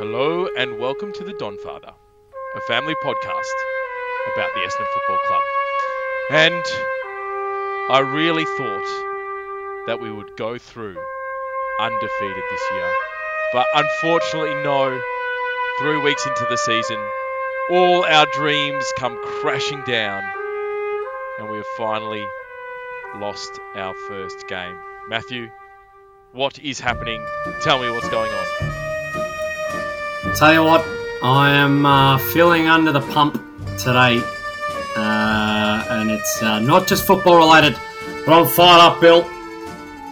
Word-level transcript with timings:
Hello 0.00 0.48
and 0.56 0.78
welcome 0.78 1.12
to 1.12 1.24
the 1.24 1.34
Don 1.34 1.58
Father, 1.58 1.92
a 2.56 2.60
family 2.62 2.94
podcast 3.04 3.52
about 4.32 4.48
the 4.54 4.60
Essendon 4.60 4.86
Football 4.94 5.18
Club. 5.26 5.42
And 6.30 6.64
I 7.90 7.98
really 7.98 8.46
thought 8.46 9.84
that 9.88 10.00
we 10.00 10.10
would 10.10 10.38
go 10.38 10.56
through 10.56 10.96
undefeated 11.78 12.44
this 12.50 12.62
year. 12.72 12.90
But 13.52 13.66
unfortunately, 13.74 14.54
no. 14.62 14.98
Three 15.80 16.00
weeks 16.00 16.24
into 16.26 16.46
the 16.48 16.56
season, 16.56 16.98
all 17.70 18.06
our 18.06 18.24
dreams 18.32 18.90
come 18.96 19.22
crashing 19.42 19.82
down, 19.86 20.22
and 21.38 21.50
we 21.50 21.58
have 21.58 21.66
finally 21.76 22.24
lost 23.16 23.60
our 23.74 23.92
first 24.08 24.48
game. 24.48 24.78
Matthew, 25.10 25.50
what 26.32 26.58
is 26.58 26.80
happening? 26.80 27.22
Tell 27.60 27.78
me 27.78 27.90
what's 27.90 28.08
going 28.08 28.32
on. 28.32 28.79
Tell 30.36 30.54
you 30.54 30.64
what, 30.64 30.86
I 31.22 31.50
am 31.50 31.84
uh, 31.84 32.16
feeling 32.16 32.66
under 32.66 32.92
the 32.92 33.00
pump 33.00 33.34
today, 33.76 34.22
uh, 34.96 35.84
and 35.90 36.10
it's 36.10 36.42
uh, 36.42 36.60
not 36.60 36.86
just 36.86 37.06
football 37.06 37.36
related, 37.36 37.76
but 38.24 38.32
I'm 38.32 38.46
fired 38.46 38.80
up, 38.80 39.00
Bill. 39.02 39.28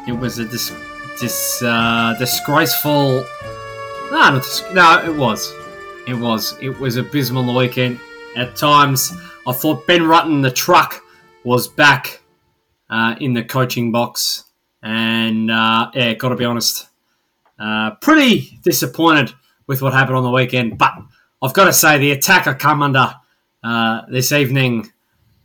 It 0.07 0.13
was 0.13 0.39
a 0.39 0.45
dis- 0.45 0.75
dis- 1.19 1.63
uh, 1.63 2.15
disgraceful. 2.19 3.25
No, 4.11 4.33
dis- 4.35 4.65
no, 4.75 5.03
it 5.03 5.15
was. 5.17 5.55
It 6.07 6.15
was. 6.15 6.55
It 6.61 6.79
was 6.79 6.97
abysmal 6.97 7.45
the 7.45 7.53
weekend. 7.53 7.99
At 8.37 8.55
times, 8.55 9.13
I 9.47 9.53
thought 9.53 9.87
Ben 9.87 10.03
Rutten, 10.03 10.43
the 10.43 10.51
truck, 10.51 11.01
was 11.45 11.69
back 11.69 12.21
uh, 12.91 13.15
in 13.19 13.33
the 13.33 13.45
coaching 13.45 13.93
box, 13.93 14.45
and 14.83 15.51
uh, 15.51 15.91
yeah, 15.95 16.13
got 16.15 16.31
to 16.31 16.37
be 16.37 16.45
honest, 16.45 16.89
pretty 18.03 18.59
disappointed 18.63 19.33
with 19.69 19.81
what 19.81 19.93
happened 19.93 20.17
on 20.17 20.25
the 20.25 20.31
weekend. 20.31 20.77
But 20.79 20.95
I've 21.41 21.55
got 21.55 21.67
to 21.67 21.73
say, 21.73 21.99
the 21.99 22.11
attack 22.11 22.49
I 22.49 22.55
come 22.55 22.83
under 22.83 23.15
uh, 23.63 24.03
this 24.11 24.33
evening 24.33 24.91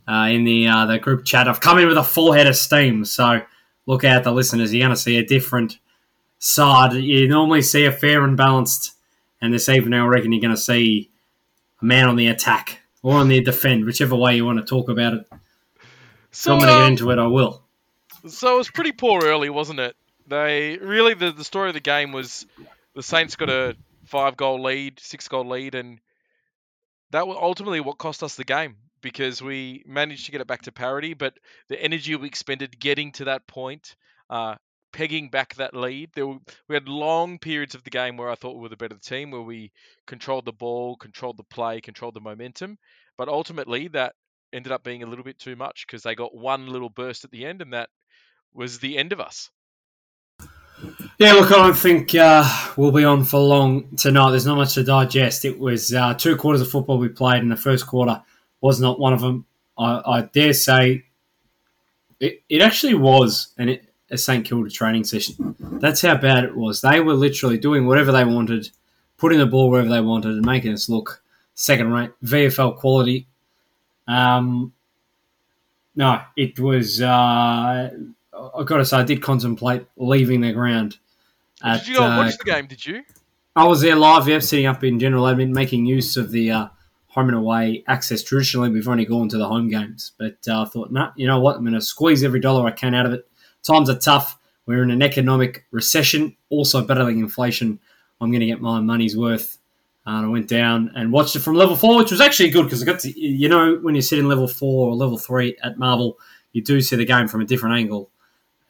uh, 0.08 0.28
in 0.32 0.42
the 0.42 0.66
uh, 0.66 0.86
the 0.86 0.98
group 0.98 1.24
chat, 1.24 1.46
I've 1.46 1.60
come 1.60 1.78
in 1.78 1.86
with 1.86 1.96
a 1.96 2.02
full 2.02 2.32
head 2.32 2.48
of 2.48 2.56
steam. 2.56 3.04
So 3.04 3.42
look 3.86 4.02
out, 4.02 4.24
the 4.24 4.32
listeners. 4.32 4.74
You're 4.74 4.84
going 4.84 4.96
to 4.96 5.00
see 5.00 5.18
a 5.18 5.24
different 5.24 5.78
side. 6.38 6.94
You 6.94 7.28
normally 7.28 7.62
see 7.62 7.84
a 7.84 7.92
fair 7.92 8.24
and 8.24 8.36
balanced, 8.36 8.94
and 9.40 9.54
this 9.54 9.68
evening 9.68 10.00
I 10.00 10.06
reckon 10.06 10.32
you're 10.32 10.42
going 10.42 10.54
to 10.54 10.60
see 10.60 11.10
a 11.80 11.84
man 11.84 12.08
on 12.08 12.16
the 12.16 12.26
attack 12.26 12.80
or 13.02 13.14
on 13.16 13.28
the 13.28 13.40
defend, 13.40 13.84
whichever 13.84 14.16
way 14.16 14.36
you 14.36 14.44
want 14.44 14.58
to 14.58 14.64
talk 14.64 14.88
about 14.88 15.14
it. 15.14 15.26
So 16.32 16.54
I'm 16.54 16.58
going 16.58 16.68
to 16.68 16.74
get 16.74 16.82
um, 16.82 16.90
into 16.90 17.10
it. 17.10 17.18
I 17.18 17.26
will. 17.26 17.62
So 18.26 18.54
it 18.54 18.58
was 18.58 18.70
pretty 18.70 18.92
poor 18.92 19.22
early, 19.22 19.50
wasn't 19.50 19.80
it? 19.80 19.94
They 20.26 20.78
really 20.78 21.14
the, 21.14 21.30
the 21.30 21.44
story 21.44 21.68
of 21.68 21.74
the 21.74 21.80
game 21.80 22.12
was 22.12 22.46
the 22.94 23.02
Saints 23.02 23.36
got 23.36 23.50
a 23.50 23.76
five 24.04 24.36
goal 24.36 24.62
lead, 24.62 25.00
six 25.00 25.28
goal 25.28 25.48
lead, 25.48 25.74
and 25.74 26.00
that 27.10 27.26
was 27.26 27.36
ultimately 27.40 27.80
what 27.80 27.98
cost 27.98 28.22
us 28.22 28.34
the 28.34 28.44
game 28.44 28.76
because 29.00 29.42
we 29.42 29.84
managed 29.86 30.26
to 30.26 30.32
get 30.32 30.40
it 30.40 30.46
back 30.46 30.62
to 30.62 30.72
parity, 30.72 31.14
but 31.14 31.34
the 31.68 31.80
energy 31.80 32.16
we 32.16 32.26
expended 32.26 32.80
getting 32.80 33.12
to 33.12 33.26
that 33.26 33.46
point, 33.46 33.94
uh, 34.30 34.54
pegging 34.94 35.28
back 35.28 35.54
that 35.56 35.74
lead, 35.74 36.10
there 36.14 36.26
were, 36.26 36.38
we 36.68 36.74
had 36.74 36.88
long 36.88 37.38
periods 37.38 37.74
of 37.74 37.84
the 37.84 37.90
game 37.90 38.16
where 38.16 38.30
I 38.30 38.34
thought 38.34 38.54
we 38.54 38.62
were 38.62 38.70
the 38.70 38.76
better 38.76 38.96
team, 38.96 39.30
where 39.30 39.42
we 39.42 39.72
controlled 40.06 40.46
the 40.46 40.52
ball, 40.52 40.96
controlled 40.96 41.36
the 41.36 41.44
play, 41.44 41.80
controlled 41.82 42.14
the 42.14 42.20
momentum, 42.20 42.78
but 43.18 43.28
ultimately 43.28 43.88
that 43.88 44.14
ended 44.54 44.72
up 44.72 44.82
being 44.82 45.02
a 45.02 45.06
little 45.06 45.24
bit 45.24 45.38
too 45.38 45.56
much 45.56 45.84
because 45.86 46.02
they 46.02 46.14
got 46.14 46.34
one 46.34 46.68
little 46.68 46.88
burst 46.88 47.24
at 47.24 47.30
the 47.30 47.44
end, 47.44 47.60
and 47.60 47.74
that 47.74 47.90
was 48.54 48.78
the 48.78 48.96
end 48.96 49.12
of 49.12 49.20
us. 49.20 49.50
Yeah, 51.18 51.32
look, 51.34 51.52
I 51.52 51.56
don't 51.56 51.76
think 51.76 52.14
uh, 52.14 52.44
we'll 52.76 52.90
be 52.90 53.04
on 53.04 53.24
for 53.24 53.38
long 53.38 53.96
tonight. 53.96 54.30
There's 54.30 54.46
not 54.46 54.56
much 54.56 54.74
to 54.74 54.84
digest. 54.84 55.44
It 55.44 55.58
was 55.58 55.94
uh, 55.94 56.14
two 56.14 56.36
quarters 56.36 56.60
of 56.60 56.70
football 56.70 56.98
we 56.98 57.08
played, 57.08 57.42
and 57.42 57.50
the 57.50 57.56
first 57.56 57.86
quarter 57.86 58.22
was 58.60 58.80
not 58.80 58.98
one 58.98 59.12
of 59.12 59.20
them. 59.20 59.46
I, 59.78 60.02
I 60.04 60.20
dare 60.22 60.52
say 60.52 61.04
it, 62.20 62.42
it 62.48 62.62
actually 62.62 62.94
was 62.94 63.48
an, 63.58 63.78
a 64.10 64.18
St 64.18 64.44
Kilda 64.44 64.70
training 64.70 65.04
session. 65.04 65.54
That's 65.58 66.02
how 66.02 66.16
bad 66.16 66.44
it 66.44 66.56
was. 66.56 66.80
They 66.80 67.00
were 67.00 67.14
literally 67.14 67.58
doing 67.58 67.86
whatever 67.86 68.12
they 68.12 68.24
wanted, 68.24 68.70
putting 69.18 69.38
the 69.38 69.46
ball 69.46 69.70
wherever 69.70 69.88
they 69.88 70.00
wanted, 70.00 70.32
and 70.32 70.44
making 70.46 70.72
us 70.72 70.88
look 70.88 71.22
second 71.54 71.92
rate, 71.92 72.10
VFL 72.24 72.76
quality. 72.78 73.26
Um, 74.06 74.72
no, 75.94 76.20
it 76.36 76.58
was. 76.58 77.00
Uh, 77.00 77.90
I've 78.56 78.66
got 78.66 78.78
to 78.78 78.84
say, 78.84 78.96
I 78.98 79.02
did 79.02 79.22
contemplate 79.22 79.86
leaving 79.96 80.40
the 80.40 80.52
ground. 80.52 80.98
At, 81.62 81.80
did 81.80 81.88
you 81.88 81.96
go 81.96 82.04
and 82.04 82.14
uh, 82.14 82.16
watch 82.24 82.38
the 82.38 82.44
game? 82.44 82.66
Did 82.66 82.84
you? 82.84 83.02
I 83.56 83.66
was 83.66 83.80
there 83.80 83.96
live, 83.96 84.26
yeah, 84.26 84.40
sitting 84.40 84.66
up 84.66 84.82
in 84.82 84.98
general 84.98 85.24
admin, 85.24 85.50
making 85.50 85.86
use 85.86 86.16
of 86.16 86.32
the 86.32 86.50
uh, 86.50 86.68
home 87.08 87.28
and 87.28 87.36
away 87.36 87.84
access. 87.86 88.22
Traditionally, 88.22 88.70
we've 88.70 88.88
only 88.88 89.04
gone 89.04 89.28
to 89.28 89.38
the 89.38 89.46
home 89.46 89.68
games, 89.68 90.12
but 90.18 90.38
uh, 90.48 90.62
I 90.62 90.64
thought, 90.64 90.90
nah, 90.90 91.12
you 91.16 91.26
know 91.26 91.40
what? 91.40 91.56
I'm 91.56 91.62
going 91.62 91.74
to 91.74 91.80
squeeze 91.80 92.24
every 92.24 92.40
dollar 92.40 92.66
I 92.66 92.72
can 92.72 92.94
out 92.94 93.06
of 93.06 93.12
it. 93.12 93.28
Times 93.62 93.88
are 93.88 93.98
tough. 93.98 94.38
We're 94.66 94.82
in 94.82 94.90
an 94.90 95.02
economic 95.02 95.66
recession, 95.70 96.36
also 96.48 96.84
battling 96.84 97.20
inflation. 97.20 97.78
I'm 98.20 98.30
going 98.30 98.40
to 98.40 98.46
get 98.46 98.60
my 98.60 98.80
money's 98.80 99.16
worth. 99.16 99.58
And 100.06 100.26
I 100.26 100.28
went 100.28 100.48
down 100.48 100.90
and 100.94 101.12
watched 101.12 101.36
it 101.36 101.40
from 101.40 101.54
level 101.54 101.76
four, 101.76 101.96
which 101.96 102.10
was 102.10 102.20
actually 102.20 102.50
good 102.50 102.64
because 102.64 102.82
I 102.82 102.86
got 102.86 103.00
to, 103.00 103.18
you 103.18 103.48
know, 103.48 103.76
when 103.76 103.94
you 103.94 104.02
sit 104.02 104.18
in 104.18 104.28
level 104.28 104.48
four 104.48 104.90
or 104.90 104.94
level 104.94 105.16
three 105.16 105.56
at 105.62 105.78
Marvel, 105.78 106.18
you 106.52 106.62
do 106.62 106.80
see 106.80 106.96
the 106.96 107.06
game 107.06 107.26
from 107.26 107.40
a 107.40 107.46
different 107.46 107.76
angle 107.76 108.10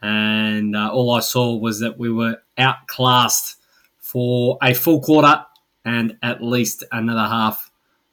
and 0.05 0.77
uh, 0.77 0.91
all 0.93 1.13
I 1.13 1.21
saw 1.21 1.57
was 1.57 1.81
that 1.81 1.99
we 1.99 2.13
were 2.13 2.37
outclassed 2.59 3.57
for 3.99 4.59
a 4.63 4.75
full 4.75 5.01
quarter 5.01 5.47
and 5.87 6.19
at 6.23 6.43
least 6.43 6.85
another 6.93 7.27
half 7.27 7.71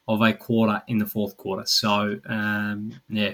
of 0.07 0.22
a 0.22 0.31
quarter 0.34 0.81
in 0.88 1.00
the 1.00 1.06
fourth 1.06 1.35
quarter. 1.35 1.63
So 1.66 2.18
um, 2.25 2.94
yeah, 3.09 3.34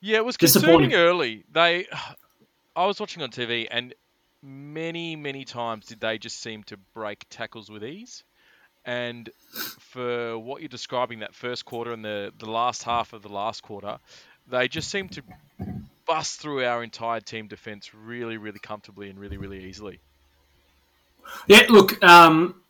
Yeah, 0.00 0.18
it 0.18 0.24
was 0.24 0.36
Disappointing. 0.36 0.90
concerning 0.90 0.94
early. 0.94 1.44
They, 1.50 1.88
I 2.76 2.86
was 2.86 3.00
watching 3.00 3.22
on 3.24 3.30
TV, 3.30 3.66
and 3.70 3.92
many, 4.40 5.16
many 5.16 5.44
times 5.44 5.86
did 5.86 5.98
they 5.98 6.16
just 6.16 6.40
seem 6.40 6.62
to 6.64 6.76
break 6.94 7.24
tackles 7.28 7.70
with 7.70 7.82
ease. 7.82 8.22
And 8.84 9.28
for 9.80 10.38
what 10.38 10.60
you're 10.62 10.68
describing, 10.68 11.18
that 11.20 11.34
first 11.34 11.64
quarter 11.64 11.92
and 11.92 12.04
the 12.04 12.32
the 12.38 12.48
last 12.48 12.84
half 12.84 13.14
of 13.14 13.22
the 13.22 13.28
last 13.30 13.64
quarter, 13.64 13.98
they 14.46 14.68
just 14.68 14.90
seemed 14.90 15.10
to 15.12 15.22
bust 16.06 16.40
through 16.40 16.64
our 16.64 16.82
entire 16.82 17.20
team 17.20 17.46
defense 17.48 17.92
really, 17.94 18.36
really 18.36 18.58
comfortably 18.58 19.10
and 19.10 19.18
really, 19.18 19.36
really 19.36 19.64
easily. 19.64 20.00
yeah. 21.46 21.66
Look, 21.68 22.02
um, 22.04 22.60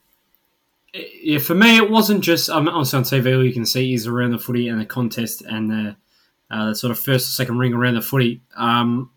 yeah, 0.94 1.38
for 1.38 1.54
me 1.54 1.76
it 1.76 1.90
wasn't 1.90 2.22
just. 2.22 2.48
I'm 2.48 2.68
also 2.68 2.98
on 2.98 3.04
TV. 3.04 3.36
All 3.36 3.44
you 3.44 3.52
can 3.52 3.66
see 3.66 3.94
is 3.94 4.06
around 4.06 4.32
the 4.32 4.38
footy 4.38 4.68
and 4.68 4.80
the 4.80 4.86
contest 4.86 5.42
and 5.42 5.70
the, 5.70 5.96
uh, 6.50 6.68
the 6.68 6.74
sort 6.74 6.90
of 6.90 6.98
first 6.98 7.28
or 7.28 7.32
second 7.32 7.58
ring 7.58 7.74
around 7.74 7.94
the 7.94 8.02
footy. 8.02 8.40
Um, 8.56 9.10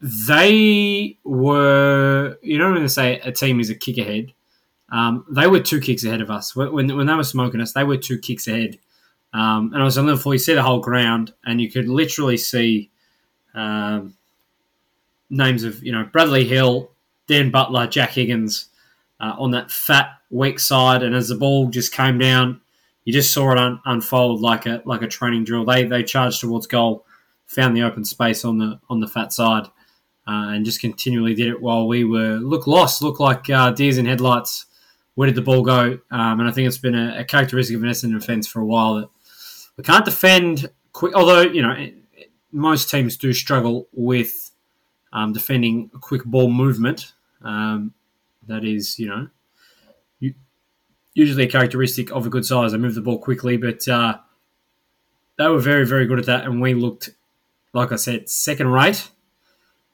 they 0.00 1.18
were, 1.24 2.36
you 2.42 2.58
when 2.58 2.82
they 2.82 2.88
say 2.88 3.18
a 3.20 3.32
team 3.32 3.60
is 3.60 3.70
a 3.70 3.74
kick 3.74 3.98
ahead, 3.98 4.32
um, 4.90 5.24
they 5.28 5.46
were 5.46 5.60
two 5.60 5.80
kicks 5.80 6.04
ahead 6.04 6.20
of 6.20 6.30
us. 6.30 6.54
When 6.54 6.72
when 6.72 7.06
they 7.06 7.14
were 7.14 7.24
smoking 7.24 7.60
us, 7.60 7.72
they 7.72 7.84
were 7.84 7.96
two 7.96 8.18
kicks 8.18 8.46
ahead. 8.46 8.78
Um, 9.36 9.72
and 9.74 9.82
I 9.82 9.84
was 9.84 9.98
on 9.98 10.06
level 10.06 10.18
four. 10.18 10.32
You 10.32 10.38
see 10.38 10.54
the 10.54 10.62
whole 10.62 10.80
ground, 10.80 11.34
and 11.44 11.60
you 11.60 11.70
could 11.70 11.88
literally 11.88 12.38
see 12.38 12.90
um, 13.54 14.14
names 15.28 15.62
of 15.62 15.82
you 15.82 15.92
know 15.92 16.08
Bradley 16.10 16.44
Hill, 16.44 16.90
Dan 17.26 17.50
Butler, 17.50 17.86
Jack 17.86 18.10
Higgins 18.10 18.70
uh, 19.20 19.34
on 19.38 19.50
that 19.50 19.70
fat 19.70 20.08
weak 20.30 20.58
side. 20.58 21.02
And 21.02 21.14
as 21.14 21.28
the 21.28 21.34
ball 21.34 21.68
just 21.68 21.92
came 21.92 22.18
down, 22.18 22.62
you 23.04 23.12
just 23.12 23.34
saw 23.34 23.52
it 23.52 23.58
un- 23.58 23.80
unfold 23.84 24.40
like 24.40 24.64
a 24.64 24.82
like 24.86 25.02
a 25.02 25.06
training 25.06 25.44
drill. 25.44 25.66
They 25.66 25.84
they 25.84 26.02
charged 26.02 26.40
towards 26.40 26.66
goal, 26.66 27.04
found 27.46 27.76
the 27.76 27.82
open 27.82 28.06
space 28.06 28.42
on 28.42 28.56
the 28.56 28.80
on 28.88 29.00
the 29.00 29.08
fat 29.08 29.34
side, 29.34 29.66
uh, 30.26 30.48
and 30.54 30.64
just 30.64 30.80
continually 30.80 31.34
did 31.34 31.48
it 31.48 31.60
while 31.60 31.86
we 31.86 32.04
were 32.04 32.36
look 32.36 32.66
lost, 32.66 33.02
look 33.02 33.20
like 33.20 33.50
uh, 33.50 33.70
deers 33.70 33.98
in 33.98 34.06
headlights. 34.06 34.64
Where 35.14 35.26
did 35.26 35.34
the 35.34 35.42
ball 35.42 35.62
go? 35.62 35.98
Um, 36.10 36.40
and 36.40 36.48
I 36.48 36.52
think 36.52 36.68
it's 36.68 36.78
been 36.78 36.94
a, 36.94 37.20
a 37.20 37.24
characteristic 37.24 37.76
of 37.76 37.82
an 37.82 37.90
Essendon 37.90 38.18
defence 38.18 38.46
for 38.46 38.60
a 38.60 38.66
while 38.66 38.96
that 38.96 39.08
we 39.76 39.84
can't 39.84 40.04
defend 40.04 40.70
quick. 40.92 41.14
Although 41.14 41.42
you 41.42 41.62
know 41.62 41.72
it- 41.72 41.94
it- 42.16 42.30
most 42.52 42.90
teams 42.90 43.16
do 43.16 43.32
struggle 43.32 43.86
with 43.92 44.50
um, 45.12 45.32
defending 45.32 45.90
a 45.94 45.98
quick 45.98 46.24
ball 46.24 46.50
movement. 46.50 47.12
Um, 47.42 47.92
that 48.48 48.64
is, 48.64 48.98
you 48.98 49.08
know, 49.08 49.28
usually 51.14 51.44
a 51.44 51.48
characteristic 51.48 52.10
of 52.12 52.26
a 52.26 52.30
good 52.30 52.44
size. 52.44 52.72
They 52.72 52.78
move 52.78 52.94
the 52.94 53.00
ball 53.00 53.18
quickly, 53.18 53.56
but 53.56 53.86
uh, 53.88 54.18
they 55.38 55.48
were 55.48 55.58
very, 55.58 55.86
very 55.86 56.06
good 56.06 56.18
at 56.18 56.26
that, 56.26 56.44
and 56.44 56.60
we 56.60 56.74
looked, 56.74 57.10
like 57.72 57.92
I 57.92 57.96
said, 57.96 58.28
second 58.28 58.68
rate. 58.68 59.10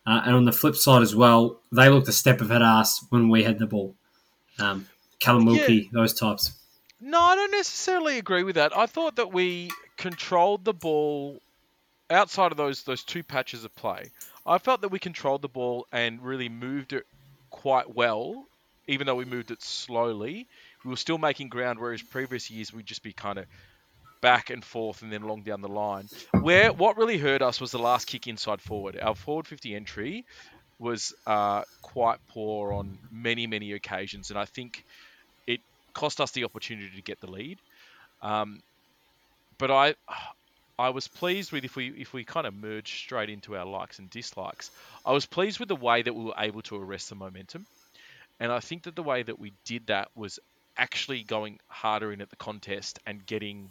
Uh, 0.04 0.20
and 0.24 0.34
on 0.34 0.44
the 0.44 0.52
flip 0.52 0.74
side 0.74 1.00
as 1.02 1.14
well, 1.14 1.60
they 1.70 1.88
looked 1.88 2.08
a 2.08 2.12
step 2.12 2.40
ahead 2.40 2.60
us 2.62 3.04
when 3.10 3.28
we 3.28 3.44
had 3.44 3.58
the 3.60 3.66
ball. 3.66 3.94
Um, 4.58 4.86
Callum 5.20 5.44
Wilkie, 5.46 5.88
those 5.92 6.12
types. 6.12 6.52
No, 7.02 7.20
I 7.20 7.34
don't 7.34 7.50
necessarily 7.50 8.18
agree 8.18 8.44
with 8.44 8.54
that. 8.54 8.76
I 8.76 8.86
thought 8.86 9.16
that 9.16 9.32
we 9.32 9.70
controlled 9.96 10.64
the 10.64 10.72
ball 10.72 11.40
outside 12.08 12.52
of 12.52 12.56
those 12.56 12.82
those 12.84 13.02
two 13.02 13.22
patches 13.22 13.64
of 13.64 13.74
play. 13.76 14.10
I 14.46 14.58
felt 14.58 14.80
that 14.80 14.88
we 14.88 14.98
controlled 14.98 15.42
the 15.42 15.48
ball 15.48 15.86
and 15.92 16.22
really 16.22 16.48
moved 16.48 16.92
it 16.92 17.06
quite 17.50 17.94
well 17.94 18.46
even 18.86 19.06
though 19.06 19.14
we 19.14 19.24
moved 19.24 19.50
it 19.50 19.62
slowly, 19.62 20.46
we 20.84 20.90
were 20.90 20.96
still 20.96 21.18
making 21.18 21.48
ground. 21.48 21.78
Whereas 21.78 22.02
previous 22.02 22.50
years 22.50 22.72
we'd 22.72 22.86
just 22.86 23.02
be 23.02 23.12
kind 23.12 23.38
of 23.38 23.46
back 24.20 24.50
and 24.50 24.64
forth 24.64 25.02
and 25.02 25.12
then 25.12 25.22
along 25.22 25.42
down 25.42 25.60
the 25.60 25.68
line. 25.68 26.08
Where 26.40 26.72
what 26.72 26.96
really 26.96 27.18
hurt 27.18 27.42
us 27.42 27.60
was 27.60 27.70
the 27.70 27.78
last 27.78 28.06
kick 28.06 28.26
inside 28.26 28.60
forward. 28.60 28.98
Our 29.00 29.14
forward 29.14 29.46
50 29.46 29.74
entry 29.74 30.24
was 30.78 31.14
uh, 31.26 31.62
quite 31.80 32.18
poor 32.28 32.72
on 32.72 32.98
many 33.10 33.46
many 33.46 33.72
occasions, 33.72 34.30
and 34.30 34.38
I 34.38 34.44
think 34.46 34.84
cost 35.94 36.20
us 36.20 36.30
the 36.32 36.44
opportunity 36.44 36.90
to 36.96 37.02
get 37.02 37.20
the 37.20 37.30
lead. 37.30 37.58
Um, 38.20 38.62
but 39.58 39.70
I 39.70 39.94
I 40.78 40.90
was 40.90 41.06
pleased 41.08 41.52
with 41.52 41.64
if 41.64 41.76
we 41.76 41.88
if 41.88 42.12
we 42.12 42.24
kind 42.24 42.46
of 42.46 42.54
merged 42.54 42.96
straight 42.96 43.30
into 43.30 43.56
our 43.56 43.66
likes 43.66 43.98
and 43.98 44.10
dislikes. 44.10 44.70
I 45.04 45.12
was 45.12 45.26
pleased 45.26 45.60
with 45.60 45.68
the 45.68 45.76
way 45.76 46.02
that 46.02 46.14
we 46.14 46.24
were 46.24 46.34
able 46.38 46.62
to 46.62 46.76
arrest 46.76 47.08
the 47.08 47.14
momentum, 47.14 47.66
and 48.40 48.50
I 48.50 48.60
think 48.60 48.84
that 48.84 48.96
the 48.96 49.02
way 49.02 49.22
that 49.22 49.38
we 49.38 49.52
did 49.64 49.86
that 49.86 50.08
was 50.16 50.38
actually 50.76 51.22
going 51.22 51.60
harder 51.68 52.12
in 52.12 52.20
at 52.22 52.30
the 52.30 52.36
contest 52.36 52.98
and 53.06 53.24
getting 53.26 53.70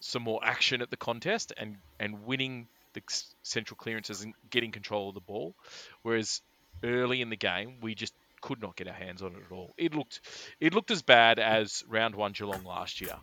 some 0.00 0.22
more 0.22 0.40
action 0.42 0.82
at 0.82 0.90
the 0.90 0.96
contest 0.96 1.52
and 1.56 1.76
and 2.00 2.26
winning 2.26 2.66
the 2.94 3.02
central 3.42 3.76
clearances 3.76 4.22
and 4.22 4.34
getting 4.50 4.72
control 4.72 5.08
of 5.08 5.14
the 5.14 5.20
ball. 5.20 5.54
Whereas 6.02 6.40
early 6.82 7.22
in 7.22 7.30
the 7.30 7.36
game, 7.36 7.76
we 7.80 7.94
just 7.94 8.14
could 8.46 8.62
not 8.62 8.76
get 8.76 8.86
our 8.86 8.94
hands 8.94 9.22
on 9.22 9.32
it 9.32 9.42
at 9.44 9.52
all. 9.52 9.74
It 9.76 9.92
looked 9.92 10.20
it 10.60 10.72
looked 10.72 10.92
as 10.92 11.02
bad 11.02 11.40
as 11.40 11.82
round 11.88 12.14
one 12.14 12.30
Geelong 12.30 12.62
last 12.64 13.00
year, 13.00 13.16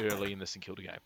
early 0.00 0.32
in 0.32 0.38
the 0.38 0.46
St 0.46 0.64
Kilda 0.64 0.80
game. 0.80 0.96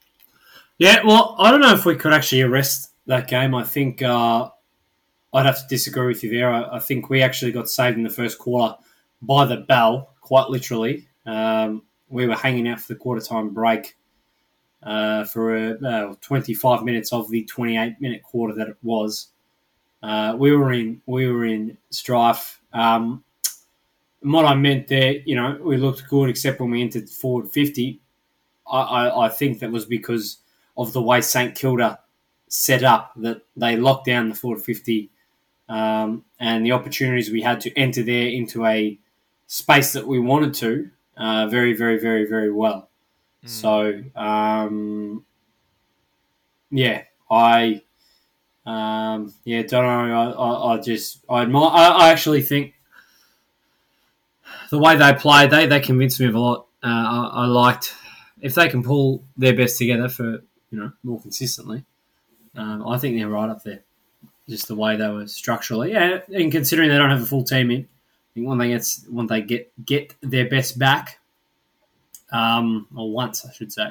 Yeah, 0.78 1.04
well, 1.04 1.34
I 1.38 1.50
don't 1.50 1.60
know 1.60 1.74
if 1.74 1.84
we 1.84 1.96
could 1.96 2.12
actually 2.12 2.42
arrest 2.42 2.92
that 3.06 3.26
game. 3.26 3.56
I 3.56 3.64
think 3.64 4.02
uh, 4.02 4.50
I'd 5.34 5.46
have 5.46 5.60
to 5.60 5.66
disagree 5.68 6.06
with 6.06 6.22
you 6.22 6.30
there. 6.30 6.48
I, 6.48 6.76
I, 6.76 6.78
think 6.78 7.10
we 7.10 7.22
actually 7.22 7.50
got 7.50 7.68
saved 7.68 7.96
in 7.96 8.04
the 8.04 8.10
first 8.10 8.38
quarter 8.38 8.76
by 9.20 9.46
the 9.46 9.56
bell, 9.56 10.14
quite 10.20 10.48
literally. 10.48 11.08
Um, 11.24 11.82
we 12.08 12.28
were 12.28 12.36
hanging 12.36 12.68
out 12.68 12.80
for 12.80 12.92
the 12.92 12.98
quarter 12.98 13.20
time 13.20 13.50
break 13.50 13.96
uh, 14.82 15.24
for 15.24 15.76
uh, 15.84 16.14
25 16.20 16.84
minutes 16.84 17.12
of 17.12 17.30
the 17.30 17.44
28 17.44 18.00
minute 18.00 18.22
quarter 18.22 18.54
that 18.54 18.68
it 18.68 18.76
was. 18.82 19.28
Uh, 20.02 20.36
we 20.38 20.54
were 20.54 20.72
in 20.72 21.02
we 21.06 21.26
were 21.26 21.44
in 21.44 21.78
strife. 21.90 22.60
Um, 22.72 23.24
what 24.32 24.44
I 24.44 24.55
meant 24.55 24.88
there, 24.88 25.12
you 25.25 25.37
know, 25.37 25.58
we 25.62 25.76
looked 25.76 26.08
good 26.08 26.28
except 26.28 26.61
when 26.61 26.70
we 26.70 26.82
entered 26.82 27.08
forward 27.08 27.50
50. 27.50 28.00
I, 28.70 28.81
I, 28.81 29.26
I 29.26 29.28
think 29.28 29.61
that 29.61 29.70
was 29.70 29.84
because 29.84 30.38
of 30.76 30.93
the 30.93 31.02
way 31.02 31.20
St 31.20 31.55
Kilda 31.55 32.00
set 32.49 32.84
up 32.84 33.12
that 33.17 33.43
they 33.56 33.76
locked 33.76 34.06
down 34.06 34.28
the 34.28 34.34
forward 34.34 34.62
50 34.62 35.11
um, 35.69 36.25
and 36.38 36.64
the 36.64 36.73
opportunities 36.73 37.31
we 37.31 37.43
had 37.43 37.61
to 37.62 37.76
enter 37.76 38.02
there 38.02 38.28
into 38.28 38.64
a 38.64 38.99
space 39.46 39.93
that 39.93 40.06
we 40.06 40.19
wanted 40.19 40.55
to 40.55 40.90
uh, 41.17 41.46
very, 41.46 41.75
very, 41.75 41.99
very, 41.99 42.26
very 42.26 42.52
well. 42.52 42.88
Mm. 43.44 43.49
So, 43.49 44.02
um, 44.20 45.25
yeah, 46.70 47.02
I, 47.31 47.82
um, 48.64 49.32
yeah, 49.44 49.62
don't 49.62 49.84
know. 49.84 50.14
I, 50.14 50.31
I, 50.31 50.75
I 50.75 50.81
just, 50.81 51.25
I, 51.28 51.43
admire, 51.43 51.70
I, 51.73 51.88
I 51.88 52.08
actually 52.11 52.43
think 52.43 52.75
the 54.70 54.78
way 54.78 54.96
they 54.96 55.12
played, 55.14 55.50
they, 55.50 55.66
they 55.66 55.81
convinced 55.81 56.20
me 56.20 56.26
of 56.26 56.34
a 56.34 56.40
lot. 56.40 56.66
Uh, 56.82 57.31
I, 57.32 57.43
I, 57.43 57.46
liked 57.46 57.94
if 58.40 58.54
they 58.54 58.69
can 58.69 58.82
pull 58.82 59.25
their 59.37 59.56
best 59.56 59.78
together 59.78 60.08
for 60.08 60.25
you 60.70 60.78
know 60.78 60.93
more 61.02 61.20
consistently. 61.20 61.84
Um, 62.54 62.87
I 62.87 62.98
think 62.98 63.16
they're 63.16 63.28
right 63.28 63.50
up 63.50 63.62
there. 63.62 63.82
Just 64.48 64.69
the 64.69 64.76
way 64.76 64.96
they 64.96 65.08
were 65.08 65.26
structurally, 65.26 65.93
yeah, 65.93 66.20
and 66.32 66.52
considering 66.52 66.88
they 66.88 66.96
don't 66.96 67.10
have 67.10 67.22
a 67.22 67.26
full 67.26 67.43
team 67.43 67.70
in, 67.70 67.81
I 67.81 68.31
think 68.34 68.48
when 68.48 68.58
they 68.58 68.69
get 68.69 68.87
when 69.08 69.26
they 69.26 69.43
get 69.43 69.84
get 69.84 70.14
their 70.20 70.49
best 70.49 70.78
back, 70.78 71.19
um, 72.31 72.87
or 72.94 73.10
once 73.10 73.44
I 73.44 73.52
should 73.52 73.72
say, 73.72 73.90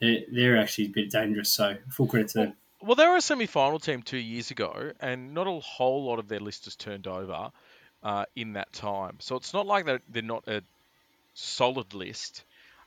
they're, 0.00 0.20
they're 0.30 0.58
actually 0.58 0.86
a 0.86 0.90
bit 0.90 1.10
dangerous. 1.10 1.50
So 1.50 1.76
full 1.88 2.06
credit 2.06 2.28
to 2.30 2.38
them. 2.38 2.56
Well, 2.82 2.94
they 2.94 3.08
were 3.08 3.16
a 3.16 3.20
semi-final 3.20 3.80
team 3.80 4.02
two 4.02 4.18
years 4.18 4.50
ago, 4.52 4.92
and 5.00 5.34
not 5.34 5.48
a 5.48 5.58
whole 5.60 6.04
lot 6.04 6.18
of 6.18 6.28
their 6.28 6.38
list 6.38 6.66
has 6.66 6.76
turned 6.76 7.08
over 7.08 7.50
uh, 8.02 8.24
in 8.36 8.54
that 8.54 8.72
time. 8.72 9.16
So 9.20 9.36
it's 9.36 9.52
not 9.52 9.66
like 9.66 9.86
they're, 9.86 10.00
they're 10.10 10.22
not 10.22 10.46
a 10.48 10.62
solid 11.34 11.94
list. 11.94 12.44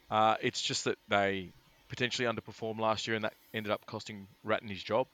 Uh, 0.09 0.35
it's 0.41 0.61
just 0.61 0.85
that 0.85 0.97
they 1.07 1.49
potentially 1.89 2.27
underperformed 2.27 2.79
last 2.79 3.07
year, 3.07 3.15
and 3.15 3.25
that 3.25 3.33
ended 3.53 3.71
up 3.71 3.85
costing 3.85 4.27
Ratten 4.43 4.69
his 4.69 4.83
job. 4.83 5.07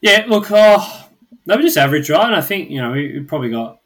Yeah, 0.00 0.24
look, 0.28 0.50
uh, 0.50 1.04
they 1.46 1.56
were 1.56 1.62
just 1.62 1.76
average, 1.76 2.10
right? 2.10 2.26
And 2.26 2.34
I 2.34 2.40
think 2.40 2.70
you 2.70 2.80
know 2.80 2.92
we, 2.92 3.18
we 3.18 3.20
probably 3.20 3.50
got 3.50 3.80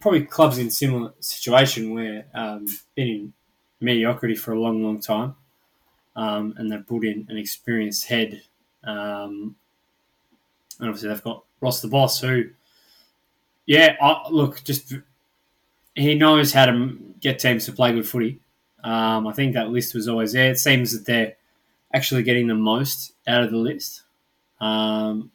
probably 0.00 0.22
clubs 0.22 0.58
in 0.58 0.70
similar 0.70 1.12
situation 1.20 1.94
where 1.94 2.26
um, 2.34 2.66
been 2.94 3.08
in 3.08 3.32
mediocrity 3.80 4.34
for 4.34 4.52
a 4.52 4.60
long, 4.60 4.82
long 4.82 5.00
time, 5.00 5.34
um, 6.14 6.54
and 6.56 6.70
they've 6.70 6.86
brought 6.86 7.04
in 7.04 7.26
an 7.28 7.36
experienced 7.36 8.06
head, 8.06 8.42
um, 8.84 9.56
and 10.78 10.88
obviously 10.88 11.08
they've 11.08 11.22
got 11.22 11.44
Ross 11.60 11.80
the 11.80 11.88
boss 11.88 12.20
who 12.20 12.44
yeah, 13.66 13.96
I, 14.00 14.28
look, 14.30 14.62
just 14.64 14.94
he 15.94 16.14
knows 16.14 16.52
how 16.52 16.66
to 16.66 16.96
get 17.20 17.38
teams 17.38 17.66
to 17.66 17.72
play 17.72 17.92
good 17.92 18.08
footy. 18.08 18.38
Um, 18.84 19.26
I 19.26 19.32
think 19.32 19.54
that 19.54 19.70
list 19.70 19.94
was 19.94 20.08
always 20.08 20.32
there. 20.32 20.52
It 20.52 20.58
seems 20.58 20.92
that 20.92 21.04
they're 21.04 21.34
actually 21.92 22.22
getting 22.22 22.46
the 22.46 22.54
most 22.54 23.12
out 23.26 23.42
of 23.42 23.50
the 23.50 23.56
list, 23.56 24.02
um, 24.60 25.32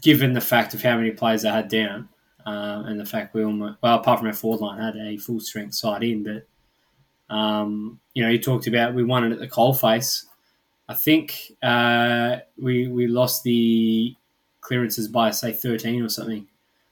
given 0.00 0.32
the 0.32 0.40
fact 0.40 0.74
of 0.74 0.82
how 0.82 0.96
many 0.96 1.10
players 1.10 1.42
they 1.42 1.50
had 1.50 1.68
down, 1.68 2.08
uh, 2.46 2.84
and 2.86 3.00
the 3.00 3.04
fact 3.04 3.34
we 3.34 3.44
almost 3.44 3.78
well, 3.82 3.98
apart 3.98 4.20
from 4.20 4.28
our 4.28 4.34
forward 4.34 4.60
line, 4.60 4.80
had 4.80 4.96
a 4.96 5.16
full 5.16 5.40
strength 5.40 5.74
side 5.74 6.04
in. 6.04 6.22
But 6.22 7.34
um, 7.34 7.98
you 8.14 8.22
know, 8.22 8.30
you 8.30 8.38
talked 8.38 8.68
about 8.68 8.94
we 8.94 9.02
won 9.02 9.24
it 9.24 9.32
at 9.32 9.40
the 9.40 9.48
coalface. 9.48 10.26
I 10.88 10.94
think 10.94 11.52
uh, 11.62 12.36
we 12.56 12.86
we 12.86 13.08
lost 13.08 13.42
the 13.42 14.14
clearances 14.66 15.06
by 15.08 15.30
say 15.30 15.52
13 15.52 16.02
or 16.02 16.08
something. 16.08 16.46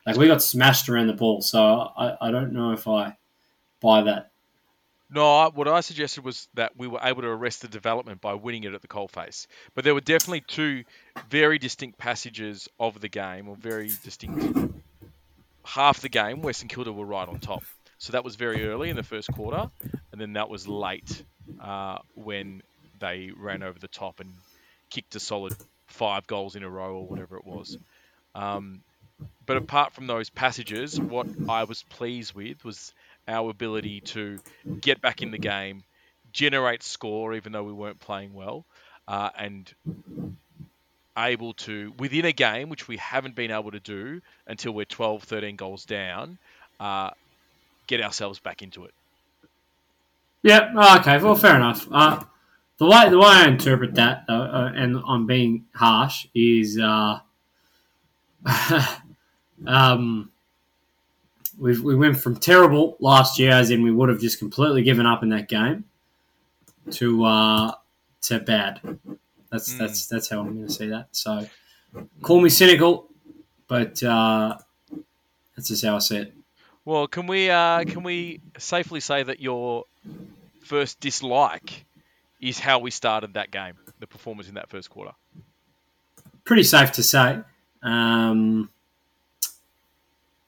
Like 0.07 0.17
we 0.17 0.27
got 0.27 0.43
smashed 0.43 0.89
around 0.89 1.09
the 1.09 1.15
ball, 1.15 1.41
so 1.41 1.91
I, 1.97 2.17
I 2.21 2.31
don't 2.31 2.53
know 2.53 2.73
if 2.73 2.87
I 2.87 3.17
buy 3.81 4.03
that. 4.03 4.31
No, 5.11 5.51
what 5.55 5.69
I 5.69 5.81
suggested 5.81 6.25
was 6.25 6.49
that 6.55 6.77
we 6.77 6.87
were 6.87 7.01
able 7.03 7.23
to 7.23 7.29
arrest 7.29 7.63
the 7.63 7.69
development 7.69 8.21
by 8.21 8.35
winning 8.35 8.65
it 8.65 8.75
at 8.75 8.83
the 8.83 8.89
coalface. 8.89 9.47
But 9.75 9.85
there 9.85 9.95
were 9.95 10.01
definitely 10.01 10.43
two 10.47 10.85
very 11.31 11.59
distinct 11.59 11.99
passages 11.99 12.69
of 12.79 13.01
the 13.01 13.09
game, 13.09 13.49
or 13.49 13.57
very 13.57 13.91
distinct 14.03 14.75
half 15.65 16.01
the 16.01 16.09
game 16.09 16.43
where 16.43 16.53
St 16.53 16.71
Kilda 16.71 16.93
were 16.93 17.07
right 17.07 17.29
on 17.29 17.39
top. 17.39 17.65
So 17.99 18.13
that 18.13 18.25
was 18.25 18.37
very 18.37 18.67
early 18.67 18.91
in 18.91 18.97
the 18.97 19.03
first 19.03 19.33
quarter, 19.33 19.71
and 20.13 20.21
then 20.21 20.35
that 20.35 20.51
was 20.51 20.69
late 20.69 21.25
uh, 21.61 21.99
when 22.15 22.63
they 23.01 23.31
ran 23.37 23.63
over 23.63 23.79
the 23.79 23.89
top 23.89 24.21
and 24.21 24.31
kicked 24.91 25.15
a 25.17 25.21
solid 25.21 25.55
five 25.95 26.27
goals 26.27 26.57
in 26.57 26.63
a 26.63 26.69
row 26.69 26.97
or 26.97 27.07
whatever 27.07 27.37
it 27.37 27.47
was. 27.47 27.79
Um, 28.35 28.81
but 29.47 29.57
apart 29.57 29.93
from 29.93 30.07
those 30.07 30.29
passages, 30.29 31.01
what 31.01 31.27
I 31.49 31.65
was 31.65 31.83
pleased 31.85 32.35
with 32.35 32.65
was 32.65 32.93
our 33.29 33.51
ability 33.51 34.01
to 34.01 34.39
get 34.81 35.01
back 35.01 35.23
in 35.23 35.31
the 35.31 35.39
game, 35.39 35.85
generate 36.33 36.83
score 36.83 37.35
even 37.35 37.53
though 37.53 37.63
we 37.63 37.73
weren't 37.73 38.01
playing 38.01 38.35
well, 38.35 38.65
uh, 39.07 39.31
and 39.39 39.73
able 41.17 41.55
to, 41.55 41.93
within 41.99 42.25
a 42.25 42.33
game, 42.33 42.69
which 42.69 42.89
we 42.89 42.97
haven't 42.97 43.37
been 43.37 43.53
able 43.53 43.71
to 43.71 43.81
do 43.81 44.21
until 44.47 44.73
we're 44.73 44.85
12, 44.85 45.23
13 45.23 45.57
goals 45.57 45.85
down, 45.85 46.39
uh, 46.81 47.11
get 47.87 48.01
ourselves 48.01 48.41
back 48.41 48.63
into 48.63 48.85
it. 48.85 48.95
Yeah, 50.43 50.73
oh, 50.77 50.99
okay, 50.99 51.19
well, 51.19 51.37
fair 51.37 51.57
enough. 51.57 51.87
Uh, 51.91 52.23
the 52.79 52.87
way 52.87 53.09
the 53.09 53.19
way 53.19 53.27
I 53.27 53.49
interpret 53.49 53.95
that, 53.95 54.25
uh, 54.29 54.71
and 54.75 55.01
I'm 55.07 55.27
being 55.27 55.67
harsh, 55.75 56.27
is 56.35 56.79
uh, 56.79 57.21
um, 59.67 60.31
we 61.59 61.79
we 61.81 61.95
went 61.95 62.19
from 62.19 62.37
terrible 62.37 62.97
last 63.01 63.39
year, 63.39 63.53
as 63.53 63.71
in 63.71 63.83
we 63.83 63.93
would 63.93 64.09
have 64.09 64.21
just 64.21 64.39
completely 64.39 64.83
given 64.83 65.07
up 65.07 65.23
in 65.23 65.29
that 65.31 65.49
game, 65.49 65.85
to 66.93 67.25
uh, 67.25 67.73
to 68.23 68.41
bad. 68.41 68.81
That's 69.51 69.73
mm. 69.73 69.79
that's 69.79 70.07
that's 70.07 70.29
how 70.29 70.41
I'm 70.41 70.55
going 70.55 70.67
to 70.67 70.73
see 70.73 70.89
that. 70.89 71.09
So, 71.13 71.47
call 72.23 72.41
me 72.41 72.51
cynical, 72.51 73.07
but 73.69 74.03
uh, 74.03 74.59
that's 75.57 75.69
just 75.69 75.85
how 75.85 75.97
I 75.97 76.01
see 76.01 76.17
it. 76.17 76.35
Well, 76.85 77.07
can 77.07 77.27
we 77.27 77.51
uh, 77.51 77.85
can 77.85 78.03
we 78.03 78.41
safely 78.59 79.01
say 79.01 79.23
that 79.23 79.41
your 79.41 79.85
first 80.61 80.99
dislike 81.01 81.85
is 82.49 82.59
how 82.59 82.79
we 82.79 82.91
started 82.91 83.35
that 83.35 83.51
game, 83.51 83.75
the 84.01 84.07
performance 84.07 84.49
in 84.49 84.55
that 84.55 84.69
first 84.69 84.91
quarter. 84.91 85.13
Pretty 86.45 86.63
safe 86.63 86.93
to 86.93 87.03
say. 87.03 87.41
Um, 87.83 88.69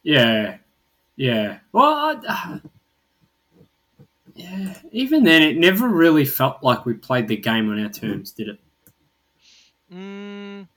yeah, 0.03 0.59
yeah. 1.17 1.59
Well, 1.73 2.21
uh, 2.27 2.59
yeah. 4.35 4.75
Even 4.93 5.25
then, 5.25 5.43
it 5.43 5.57
never 5.57 5.89
really 5.89 6.25
felt 6.25 6.63
like 6.63 6.85
we 6.85 6.95
played 6.95 7.29
the 7.29 7.37
game 7.37 7.71
on 7.71 7.83
our 7.83 7.91
terms, 7.91 8.33
did 8.33 8.49
it? 8.49 8.61
Mm, 9.93 10.69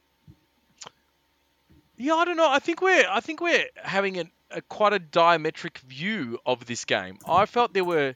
yeah, 1.97 2.13
I 2.13 2.25
don't 2.25 2.37
know. 2.37 2.49
I 2.49 2.59
think 2.59 2.81
we're 2.81 3.05
I 3.09 3.19
think 3.19 3.41
we're 3.41 3.65
having 3.75 4.17
an 4.17 4.31
a, 4.51 4.61
quite 4.61 4.93
a 4.93 4.99
diametric 4.99 5.79
view 5.79 6.39
of 6.45 6.65
this 6.65 6.85
game. 6.85 7.17
I 7.27 7.45
felt 7.45 7.73
there 7.73 7.83
were, 7.83 8.15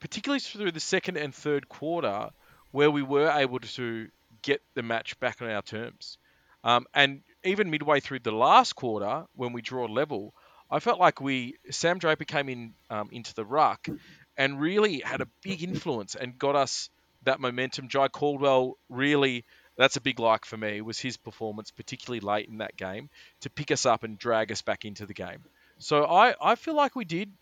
particularly 0.00 0.40
through 0.40 0.72
the 0.72 0.80
second 0.80 1.16
and 1.16 1.34
third 1.34 1.68
quarter, 1.68 2.30
where 2.70 2.90
we 2.90 3.02
were 3.02 3.30
able 3.30 3.60
to 3.60 4.08
get 4.42 4.62
the 4.74 4.82
match 4.82 5.18
back 5.20 5.42
on 5.42 5.50
our 5.50 5.62
terms. 5.62 6.18
Um, 6.64 6.86
and 6.94 7.22
even 7.44 7.70
midway 7.70 8.00
through 8.00 8.20
the 8.20 8.32
last 8.32 8.74
quarter, 8.74 9.24
when 9.34 9.52
we 9.52 9.62
draw 9.62 9.86
level, 9.86 10.34
I 10.70 10.78
felt 10.78 11.00
like 11.00 11.20
we 11.20 11.56
Sam 11.70 11.98
Draper 11.98 12.24
came 12.24 12.48
in 12.48 12.74
um, 12.90 13.08
into 13.12 13.34
the 13.34 13.44
ruck 13.44 13.88
and 14.36 14.60
really 14.60 15.00
had 15.00 15.20
a 15.20 15.28
big 15.42 15.62
influence 15.62 16.14
and 16.14 16.38
got 16.38 16.54
us 16.54 16.90
that 17.24 17.40
momentum. 17.40 17.88
Jye 17.88 18.08
Caldwell 18.08 18.76
really 18.88 19.44
that's 19.76 19.96
a 19.96 20.00
big 20.00 20.20
like 20.20 20.44
for 20.44 20.58
me 20.58 20.82
was 20.82 20.98
his 20.98 21.16
performance, 21.16 21.70
particularly 21.70 22.20
late 22.20 22.48
in 22.48 22.58
that 22.58 22.76
game, 22.76 23.08
to 23.40 23.48
pick 23.50 23.70
us 23.70 23.86
up 23.86 24.04
and 24.04 24.18
drag 24.18 24.52
us 24.52 24.60
back 24.60 24.84
into 24.84 25.06
the 25.06 25.14
game. 25.14 25.42
So 25.78 26.04
I, 26.04 26.34
I 26.40 26.54
feel 26.56 26.74
like 26.74 26.94
we 26.94 27.06
did 27.06 27.32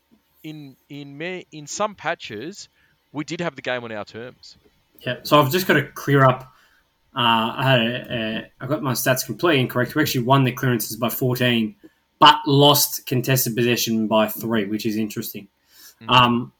in 0.42 0.76
in 0.88 1.16
me, 1.16 1.46
in 1.52 1.66
some 1.66 1.94
patches 1.94 2.68
we 3.12 3.24
did 3.24 3.40
have 3.40 3.56
the 3.56 3.62
game 3.62 3.84
on 3.84 3.92
our 3.92 4.04
terms. 4.04 4.56
Yeah. 5.00 5.16
So 5.22 5.40
I've 5.40 5.50
just 5.50 5.66
got 5.66 5.74
to 5.74 5.84
clear 5.84 6.24
up. 6.24 6.52
Uh, 7.14 7.54
I 7.56 7.62
had 7.62 7.80
a, 7.80 8.14
a, 8.14 8.50
I 8.60 8.66
got 8.66 8.82
my 8.82 8.92
stats 8.92 9.24
completely 9.24 9.60
incorrect. 9.60 9.94
We 9.94 10.02
actually 10.02 10.24
won 10.24 10.44
the 10.44 10.52
clearances 10.52 10.96
by 10.96 11.08
14, 11.08 11.74
but 12.18 12.36
lost 12.46 13.06
contested 13.06 13.56
possession 13.56 14.06
by 14.06 14.28
three, 14.28 14.66
which 14.66 14.86
is 14.86 14.96
interesting. 14.96 15.48
Mm-hmm. 16.02 16.10
Um, 16.10 16.52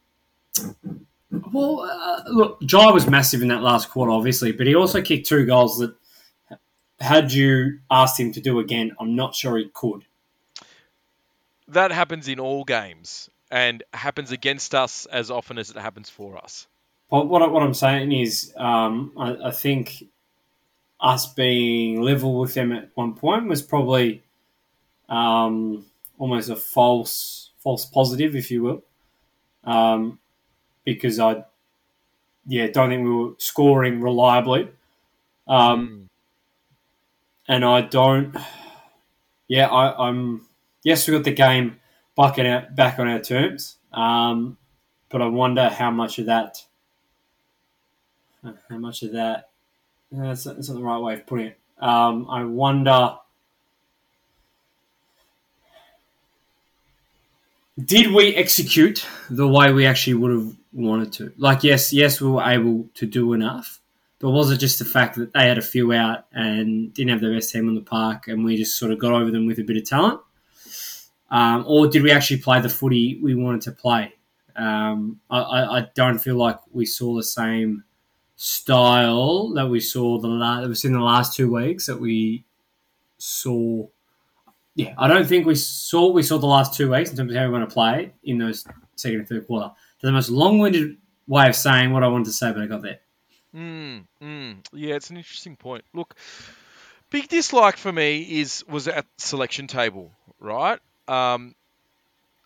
well, 1.53 1.81
uh, 1.81 2.23
look, 2.31 2.61
Jye 2.63 2.91
was 2.91 3.07
massive 3.07 3.43
in 3.43 3.49
that 3.49 3.63
last 3.63 3.91
quarter, 3.91 4.11
obviously, 4.11 4.53
but 4.53 4.67
he 4.67 4.75
also 4.75 5.03
kicked 5.03 5.29
two 5.29 5.45
goals 5.45 5.79
that, 5.79 5.95
had 7.01 7.33
you 7.33 7.79
asked 7.91 8.19
him 8.19 8.33
to 8.33 8.41
do 8.41 8.59
again, 8.59 8.97
I'm 8.99 9.15
not 9.15 9.35
sure 9.35 9.59
he 9.59 9.71
could. 9.73 10.05
That 11.69 11.93
happens 11.93 12.27
in 12.27 12.41
all 12.41 12.65
games 12.65 13.31
and 13.51 13.83
happens 13.95 14.33
against 14.33 14.75
us 14.75 15.07
as 15.07 15.31
often 15.31 15.59
as 15.59 15.71
it 15.71 15.77
happens 15.77 16.11
for 16.11 16.37
us. 16.37 16.67
Well, 17.11 17.27
what, 17.27 17.51
what 17.51 17.63
I'm 17.63 17.75
saying 17.75 18.13
is, 18.13 18.53
um, 18.57 19.13
I, 19.17 19.49
I 19.49 19.51
think 19.51 20.05
us 21.01 21.33
being 21.33 22.03
level 22.03 22.39
with 22.39 22.55
them 22.55 22.73
at 22.73 22.91
one 22.95 23.15
point 23.15 23.47
was 23.47 23.63
probably 23.63 24.23
um, 25.09 25.87
almost 26.19 26.51
a 26.51 26.57
false 26.57 27.51
false 27.59 27.87
positive, 27.87 28.37
if 28.37 28.51
you 28.51 28.63
will. 28.63 28.83
Um, 29.65 30.19
because 30.85 31.19
I, 31.19 31.45
yeah, 32.47 32.69
don't 32.69 32.89
think 32.91 33.05
we 33.05 33.11
were 33.11 33.33
scoring 33.39 34.01
reliably. 34.01 34.69
Um, 35.47 35.89
mm. 35.89 36.05
And 37.47 37.65
I 37.65 37.81
don't, 37.81 38.37
yeah, 39.49 39.69
I, 39.69 40.09
am 40.09 40.47
yes, 40.83 41.07
we 41.07 41.15
got 41.15 41.25
the 41.25 41.33
game 41.33 41.81
back, 42.19 42.39
our, 42.39 42.69
back 42.71 42.99
on 42.99 43.09
our 43.09 43.21
terms, 43.21 43.79
um, 43.93 44.59
but 45.09 45.23
I 45.23 45.27
wonder 45.27 45.69
how 45.69 45.91
much 45.91 46.19
of 46.19 46.27
that, 46.27 46.59
how 48.43 48.79
much 48.79 49.03
of 49.03 49.13
that, 49.13 49.51
that's, 50.13 50.45
that's 50.45 50.69
not 50.69 50.75
the 50.75 50.85
right 50.85 50.99
way 50.99 51.15
of 51.15 51.27
putting 51.27 51.47
it. 51.47 51.59
Um, 51.79 52.27
I 52.29 52.45
wonder. 52.45 53.17
Did 57.83 58.13
we 58.13 58.35
execute 58.35 59.07
the 59.31 59.47
way 59.47 59.73
we 59.73 59.87
actually 59.87 60.15
would 60.15 60.33
have 60.33 60.57
wanted 60.73 61.13
to. 61.15 61.33
Like, 61.37 61.65
yes, 61.65 61.93
yes, 61.93 62.21
we 62.21 62.31
were 62.31 62.43
able 62.43 62.89
to 62.95 63.07
do 63.07 63.33
enough, 63.33 63.81
but 64.19 64.31
was 64.31 64.51
it 64.51 64.59
just 64.59 64.79
the 64.79 64.85
fact 64.85 65.17
that 65.17 65.33
they 65.33 65.47
had 65.47 65.59
a 65.59 65.63
few 65.63 65.93
out 65.93 66.27
and 66.33 66.93
didn't 66.93 67.11
have 67.11 67.21
the 67.21 67.33
best 67.33 67.53
team 67.53 67.69
on 67.69 67.75
the 67.75 67.81
park, 67.81 68.29
and 68.29 68.45
we 68.45 68.57
just 68.57 68.79
sort 68.79 68.93
of 68.93 68.99
got 68.99 69.13
over 69.13 69.31
them 69.31 69.47
with 69.47 69.59
a 69.59 69.65
bit 69.65 69.77
of 69.77 69.85
talent, 69.85 70.21
um, 71.31 71.65
or 71.67 71.89
did 71.89 72.03
we 72.03 72.11
actually 72.11 72.39
play 72.39 72.61
the 72.61 72.69
footy 72.69 73.19
we 73.23 73.35
wanted 73.35 73.63
to 73.63 73.73
play? 73.73 74.15
Um, 74.57 75.21
I, 75.31 75.39
I, 75.39 75.87
don't 75.95 76.19
feel 76.19 76.35
like 76.35 76.59
we 76.73 76.85
saw 76.85 77.15
the 77.15 77.23
same 77.23 77.85
style 78.35 79.53
that 79.53 79.69
we 79.69 79.79
saw 79.79 80.19
the 80.19 80.27
la- 80.27 80.63
that 80.63 80.69
was 80.69 80.85
in 80.85 80.93
the 80.93 81.01
last 81.01 81.37
two 81.37 81.53
weeks 81.53 81.87
that 81.87 82.01
we 82.01 82.45
saw. 83.19 83.87
Yeah, 84.75 84.95
I 84.99 85.07
don't 85.07 85.27
think 85.27 85.47
we 85.47 85.55
saw 85.55 86.11
we 86.11 86.25
saw 86.25 86.39
the 86.39 86.47
last 86.47 86.75
two 86.75 86.91
weeks 86.91 87.11
in 87.11 87.17
terms 87.17 87.31
of 87.31 87.39
how 87.39 87.45
we 87.45 87.53
want 87.53 87.69
to 87.69 87.73
play 87.73 88.13
in 88.25 88.39
those 88.39 88.67
second 88.97 89.21
and 89.21 89.29
third 89.29 89.47
quarter 89.47 89.71
the 90.01 90.13
most 90.13 90.31
long-winded 90.31 90.97
way 91.27 91.49
of 91.49 91.57
saying 91.57 91.93
what 91.93 92.03
I 92.03 92.09
wanted 92.09 92.27
to 92.27 92.33
say, 92.33 92.53
but 92.53 92.63
I 92.63 92.67
got 92.67 92.83
there. 92.83 93.01
Mm, 93.55 94.07
mm. 94.23 94.67
Yeah, 94.73 94.95
it's 94.95 95.11
an 95.11 95.17
interesting 95.17 95.57
point. 95.57 95.85
Look, 95.95 96.15
big 97.11 97.29
dislike 97.29 97.77
for 97.77 97.93
me 97.93 98.41
is 98.41 98.65
was 98.69 98.89
at 98.89 99.07
selection 99.17 99.67
table, 99.67 100.13
right? 100.39 100.79
Um, 101.09 101.55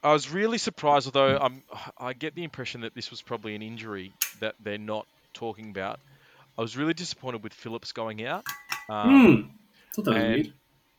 I 0.03 0.13
was 0.13 0.31
really 0.31 0.59
surprised, 0.59 1.07
although 1.07 1.39
I'm, 1.39 1.63
I 1.99 2.13
get 2.13 2.35
the 2.35 2.45
impression 2.45 2.81
that 2.83 2.95
this 2.95 3.11
was 3.11 3.23
probably 3.23 3.55
an 3.55 3.63
injury 3.63 4.13
that 4.41 4.55
they're 4.61 4.79
not 4.79 5.07
talking 5.33 5.71
about. 5.71 6.01
I 6.59 6.61
was 6.61 6.77
really 6.77 6.95
disappointed 6.95 7.43
with 7.43 7.53
Phillips 7.55 7.93
going 7.93 8.25
out. 8.27 8.45
Um, 8.89 9.51
mm, 9.97 10.05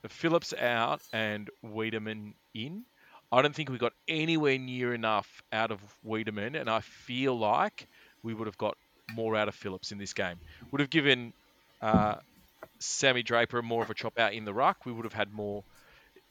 and 0.04 0.12
Phillips 0.12 0.54
out 0.54 1.02
and 1.12 1.50
Weideman 1.66 2.34
in. 2.54 2.84
I 3.32 3.42
don't 3.42 3.54
think 3.56 3.70
we 3.70 3.78
got 3.78 3.94
anywhere 4.08 4.58
near 4.58 4.94
enough 4.94 5.42
out 5.52 5.72
of 5.72 5.80
Weideman, 6.06 6.60
and 6.60 6.70
I 6.70 6.82
feel 6.82 7.38
like 7.38 7.88
we 8.22 8.34
would 8.34 8.48
have 8.48 8.58
got 8.58 8.78
more 9.16 9.36
out 9.36 9.48
of 9.48 9.56
Phillips 9.56 9.92
in 9.92 9.98
this 9.98 10.14
game. 10.14 10.38
Would 10.72 10.82
have 10.82 10.90
given 10.90 11.34
uh, 11.82 12.16
Sammy 12.80 13.24
Draper 13.24 13.62
more 13.62 13.84
of 13.84 13.90
a 13.90 13.94
chop 13.94 14.20
out 14.20 14.34
in 14.34 14.46
the 14.46 14.54
ruck. 14.54 14.86
We 14.86 14.92
would 14.92 15.06
have 15.06 15.14
had 15.14 15.34
more. 15.34 15.64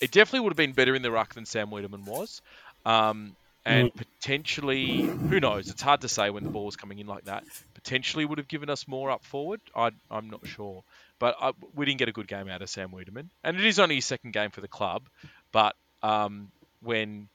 It 0.01 0.11
definitely 0.11 0.41
would 0.41 0.53
have 0.53 0.57
been 0.57 0.73
better 0.73 0.95
in 0.95 1.03
the 1.03 1.11
ruck 1.11 1.35
than 1.35 1.47
Sam 1.47 1.69
Weideman 1.69 2.05
was. 2.05 2.43
Um, 2.85 3.37
and 3.65 3.93
mm. 3.93 3.97
potentially, 3.97 5.03
who 5.03 5.39
knows? 5.39 5.71
It's 5.71 5.83
hard 5.83 6.01
to 6.01 6.09
say 6.09 6.31
when 6.31 6.43
the 6.43 6.51
ball 6.51 6.69
is 6.69 6.77
coming 6.77 6.99
in 6.99 7.07
like 7.07 7.25
that. 7.27 7.45
Potentially 7.75 8.25
would 8.25 8.39
have 8.39 8.49
given 8.49 8.69
us 8.69 8.89
more 8.89 9.11
up 9.11 9.25
forward. 9.25 9.61
I, 9.75 9.91
am 10.11 10.31
not 10.31 10.47
sure. 10.47 10.83
But 11.19 11.37
I, 11.41 11.53
we 11.75 11.87
didn't 11.87 11.99
get 11.99 12.09
a 12.09 12.13
good 12.13 12.27
game 12.27 12.49
out 12.49 12.63
of 12.63 12.69
Sam 12.69 12.91
Weideman. 12.91 13.29
And 13.45 13.57
it 13.57 13.65
is 13.65 13.79
only 13.79 13.97
his 13.97 14.05
second 14.05 14.33
game 14.33 14.51
for 14.51 14.61
the 14.61 14.69
club. 14.69 15.05
But 15.53 15.77
um, 16.03 16.51
when 16.81 17.29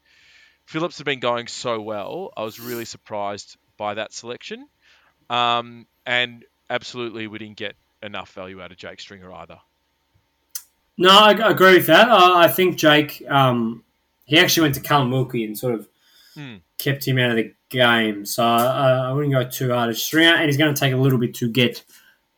Phillips 0.66 0.98
had 0.98 1.06
been 1.06 1.22
going 1.22 1.48
so 1.48 1.80
well, 1.80 2.34
I 2.36 2.44
was 2.44 2.60
really 2.60 2.86
surprised 2.86 3.56
by 3.78 3.94
that 3.94 4.12
selection. 4.12 4.68
Um, 5.30 5.88
and 6.06 6.44
absolutely, 6.70 7.28
we 7.28 7.38
didn't 7.38 7.58
get 7.58 7.76
enough 8.04 8.34
value 8.34 8.62
out 8.62 8.72
of 8.72 8.78
Jake 8.78 9.00
Stringer 9.00 9.32
either. 9.32 9.60
No, 10.98 11.10
I 11.10 11.32
agree 11.32 11.76
with 11.76 11.88
that. 11.88 12.10
I 12.10 12.48
think 12.48 12.78
Jake, 12.78 13.24
um, 13.30 13.84
he 14.26 14.40
actually 14.40 14.64
went 14.64 14.76
to 14.76 14.82
Callum 14.82 15.12
Wilkie 15.12 15.46
and 15.46 15.58
sort 15.58 15.76
of 15.76 15.88
mm. 16.36 16.62
kept 16.80 17.08
him 17.08 17.20
out 17.20 17.32
of 17.32 17.38
the 17.38 17.54
game. 17.70 18.26
So 18.26 18.44
I, 18.44 19.10
I 19.10 19.12
wouldn't 19.12 19.34
go 19.34 19.48
too 19.48 19.72
hard 19.72 19.90
at 19.90 19.98
Stringer, 19.98 20.36
and 20.36 20.46
he's 20.46 20.58
going 20.58 20.74
to 20.74 20.80
take 20.80 20.94
a 20.94 20.98
little 20.98 21.20
bit 21.20 21.36
to 21.36 21.50
get 21.50 21.84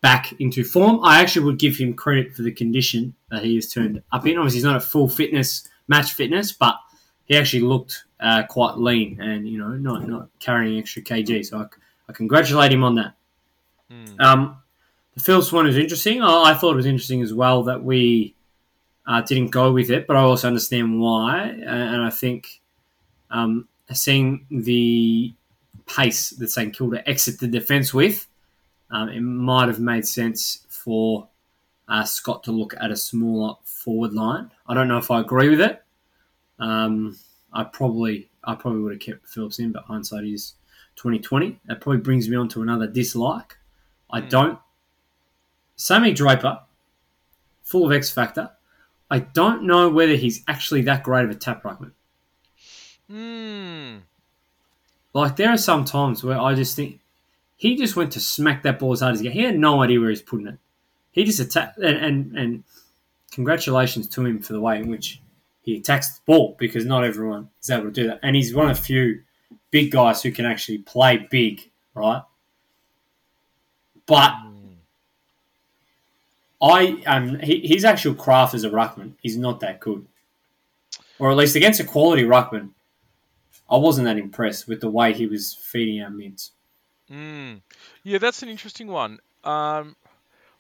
back 0.02 0.34
into 0.40 0.64
form. 0.64 1.00
I 1.04 1.22
actually 1.22 1.46
would 1.46 1.60
give 1.60 1.78
him 1.78 1.94
credit 1.94 2.36
for 2.36 2.42
the 2.42 2.52
condition 2.52 3.16
that 3.32 3.44
he 3.44 3.56
has 3.56 3.72
turned 3.72 4.02
up 4.12 4.26
in. 4.26 4.38
Obviously, 4.38 4.58
he's 4.58 4.64
not 4.66 4.76
at 4.76 4.84
full 4.84 5.08
fitness, 5.08 5.68
match 5.88 6.14
fitness, 6.14 6.52
but 6.52 6.76
he 7.26 7.38
actually 7.38 7.62
looked 7.62 8.06
uh, 8.20 8.44
quite 8.50 8.78
lean 8.78 9.22
and 9.22 9.48
you 9.48 9.58
know 9.58 9.70
not 9.70 10.08
not 10.08 10.30
carrying 10.40 10.78
extra 10.78 11.02
kg. 11.02 11.46
So 11.46 11.60
I, 11.60 11.66
I 12.10 12.14
congratulate 12.14 12.72
him 12.72 12.84
on 12.84 12.96
that. 12.96 13.14
Mm. 13.92 14.20
Um, 14.20 14.58
the 15.16 15.22
Phillips 15.22 15.52
one 15.52 15.68
is 15.68 15.78
interesting. 15.78 16.22
I, 16.22 16.52
I, 16.52 16.54
thought 16.54 16.74
it 16.74 16.78
was 16.78 16.86
interesting 16.86 17.22
as 17.22 17.34
well 17.34 17.64
that 17.64 17.84
we 17.84 18.36
uh, 19.10 19.22
didn't 19.22 19.50
go 19.50 19.74
with 19.74 19.90
it, 19.90 20.06
but 20.06 20.16
I 20.16 20.20
also 20.20 20.48
understand 20.48 21.02
why, 21.02 21.48
and 21.48 22.04
I 22.04 22.12
think 22.12 22.62
um, 23.32 23.68
seeing 23.92 24.46
the 24.52 25.34
pace 25.88 26.30
that 26.30 26.52
St 26.52 26.72
Kilda 26.72 27.08
exit 27.10 27.40
the 27.40 27.48
defence 27.48 27.92
with, 27.92 28.28
um, 28.92 29.10
it 29.10 29.22
might 29.22 29.68
have 29.68 29.80
made 29.80 30.08
sense 30.08 30.68
for 30.70 31.28
uh, 31.88 32.04
Scott 32.04 32.44
to 32.44 32.52
look 32.52 32.76
at 32.80 32.92
a 32.92 32.96
smaller 32.96 33.56
forward 33.64 34.14
line. 34.14 34.52
I 34.68 34.76
don't 34.76 34.88
know 34.88 35.00
if 35.00 35.10
I 35.10 35.22
agree 35.22 35.50
with 35.50 35.62
it. 35.62 35.84
Um, 36.60 37.18
I 37.52 37.64
probably 37.64 38.30
I 38.44 38.54
probably 38.54 38.82
would 38.82 38.94
have 38.94 39.02
kept 39.02 39.28
Phillips 39.28 39.58
in, 39.58 39.72
but 39.72 39.86
hindsight 39.86 40.26
is 40.26 40.54
twenty 40.96 41.18
twenty. 41.18 41.60
That 41.66 41.82
probably 41.82 42.02
brings 42.02 42.30
me 42.30 42.36
on 42.36 42.48
to 42.50 42.62
another 42.62 42.86
dislike. 42.86 43.58
I 44.12 44.22
mm. 44.22 44.30
don't. 44.30 44.60
Sammy 45.78 46.14
Draper, 46.14 46.60
full 47.64 47.88
of 47.88 47.92
X 47.92 48.12
factor. 48.12 48.52
I 49.10 49.20
don't 49.20 49.64
know 49.64 49.90
whether 49.90 50.16
he's 50.16 50.44
actually 50.48 50.82
that 50.84 51.04
great 51.04 51.26
of 51.26 51.32
a 51.32 51.36
tap 51.36 51.64
ruckman. 51.64 51.92
Hmm. 53.10 53.98
Like 55.14 55.36
there 55.36 55.50
are 55.50 55.58
some 55.58 55.86
times 55.86 56.24
where 56.24 56.40
I 56.40 56.54
just 56.54 56.76
think 56.76 57.00
he 57.58 57.76
just 57.76 57.96
went 57.96 58.12
to 58.14 58.20
smack 58.20 58.64
that 58.64 58.80
ball 58.80 58.94
as 58.94 59.02
hard 59.02 59.16
as 59.16 59.20
he 59.20 59.28
could. 59.28 59.36
He 59.36 59.44
had 59.44 59.58
no 59.58 59.82
idea 59.82 60.00
where 60.00 60.10
he's 60.10 60.22
putting 60.22 60.48
it. 60.48 60.60
He 61.12 61.24
just 61.24 61.40
attacked, 61.40 61.80
and, 61.80 61.98
and, 61.98 62.38
and 62.38 62.64
congratulations 63.32 64.08
to 64.10 64.26
him 64.26 64.40
for 64.40 64.54
the 64.54 64.62
way 64.62 64.78
in 64.78 64.90
which 64.90 65.20
he 65.64 65.78
attacks 65.78 66.18
the 66.18 66.22
ball 66.26 66.56
because 66.60 66.86
not 66.86 67.04
everyone 67.04 67.50
is 67.62 67.70
able 67.70 67.86
to 67.86 67.92
do 67.92 68.08
that. 68.08 68.20
And 68.22 68.36
he's 68.36 68.54
one 68.54 68.70
of 68.70 68.78
the 68.78 68.84
few 68.84 69.22
big 69.72 69.92
guys 69.92 70.22
who 70.22 70.32
can 70.32 70.46
actually 70.46 70.80
play 70.80 71.28
big, 71.30 71.70
right? 71.96 72.22
But 74.06 74.36
I 76.62 77.02
um 77.08 77.40
he, 77.40 77.66
his 77.68 77.86
actual 77.86 78.14
craft 78.16 78.54
as 78.54 78.64
a 78.64 78.70
ruckman 78.70 79.14
is 79.24 79.38
not 79.38 79.60
that 79.62 79.80
good. 79.80 80.06
or 81.20 81.32
at 81.32 81.38
least 81.38 81.56
against 81.56 81.80
a 81.80 81.84
quality 81.86 82.24
ruckman, 82.24 82.70
I 83.70 83.78
wasn't 83.78 84.06
that 84.06 84.18
impressed 84.18 84.68
with 84.68 84.82
the 84.82 84.90
way 84.90 85.14
he 85.14 85.28
was 85.28 85.54
feeding 85.54 86.02
our 86.02 86.10
mids. 86.10 86.52
Mm. 87.12 87.62
Yeah, 88.04 88.18
that's 88.20 88.44
an 88.44 88.50
interesting 88.50 88.88
one. 88.88 89.20
Um, 89.44 89.96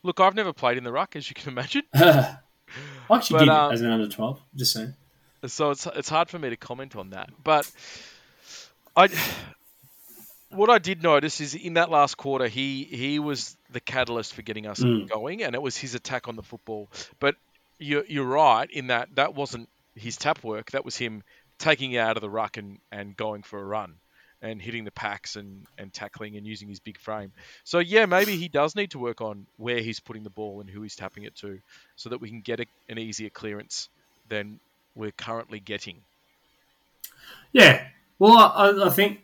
look, 0.03 0.19
I've 0.19 0.35
never 0.35 0.53
played 0.53 0.77
in 0.77 0.83
the 0.83 0.91
ruck, 0.91 1.15
as 1.15 1.29
you 1.29 1.35
can 1.35 1.49
imagine. 1.53 1.83
I 1.93 2.37
actually 3.11 3.39
But, 3.39 3.45
did 3.45 3.49
um, 3.49 3.71
as 3.73 3.81
an 3.81 3.91
under 3.91 4.07
twelve. 4.07 4.41
Just 4.55 4.73
saying. 4.73 4.93
so 5.47 5.71
it's 5.71 5.85
it's 5.87 6.09
hard 6.09 6.29
for 6.29 6.39
me 6.39 6.49
to 6.49 6.57
comment 6.57 6.95
on 6.95 7.09
that. 7.11 7.29
But 7.43 7.69
I, 8.95 9.09
what 10.51 10.69
I 10.69 10.79
did 10.79 11.03
notice 11.03 11.41
is 11.41 11.55
in 11.55 11.75
that 11.75 11.89
last 11.89 12.15
quarter, 12.17 12.47
he 12.47 12.83
he 12.83 13.19
was 13.19 13.55
the 13.71 13.79
catalyst 13.79 14.33
for 14.33 14.41
getting 14.41 14.65
us 14.67 14.79
Mm. 14.79 15.07
going, 15.09 15.43
and 15.43 15.55
it 15.55 15.61
was 15.61 15.77
his 15.77 15.95
attack 15.95 16.27
on 16.27 16.35
the 16.35 16.43
football. 16.43 16.89
But 17.19 17.35
you're 17.77 18.05
you're 18.05 18.25
right 18.25 18.69
in 18.69 18.87
that 18.87 19.09
that 19.15 19.35
wasn't 19.35 19.69
his 19.95 20.17
tap 20.17 20.43
work. 20.43 20.71
That 20.71 20.85
was 20.85 20.95
him 20.97 21.23
taking 21.57 21.91
it 21.91 21.97
out 21.99 22.15
of 22.17 22.21
the 22.21 22.29
ruck 22.29 22.57
and, 22.57 22.79
and 22.91 23.15
going 23.17 23.43
for 23.43 23.59
a 23.59 23.63
run 23.65 23.95
and 24.41 24.61
hitting 24.61 24.85
the 24.85 24.91
packs 24.91 25.35
and, 25.35 25.65
and 25.77 25.91
tackling 25.91 26.37
and 26.37 26.47
using 26.47 26.69
his 26.69 26.79
big 26.79 26.97
frame. 26.97 27.33
So 27.65 27.79
yeah, 27.79 28.05
maybe 28.05 28.37
he 28.37 28.47
does 28.47 28.73
need 28.77 28.91
to 28.91 28.99
work 28.99 29.19
on 29.19 29.45
where 29.57 29.79
he's 29.81 29.99
putting 29.99 30.23
the 30.23 30.29
ball 30.29 30.61
and 30.61 30.69
who 30.69 30.81
he's 30.81 30.95
tapping 30.95 31.23
it 31.25 31.35
to, 31.37 31.59
so 31.97 32.09
that 32.09 32.21
we 32.21 32.29
can 32.29 32.39
get 32.39 32.61
a, 32.61 32.65
an 32.87 32.97
easier 32.97 33.29
clearance 33.29 33.89
than 34.29 34.61
we're 34.95 35.11
currently 35.11 35.59
getting. 35.59 35.97
Yeah. 37.51 37.83
Well, 38.17 38.37
I, 38.37 38.69
I- 38.69 38.87
I 38.87 38.89
think 38.89 39.19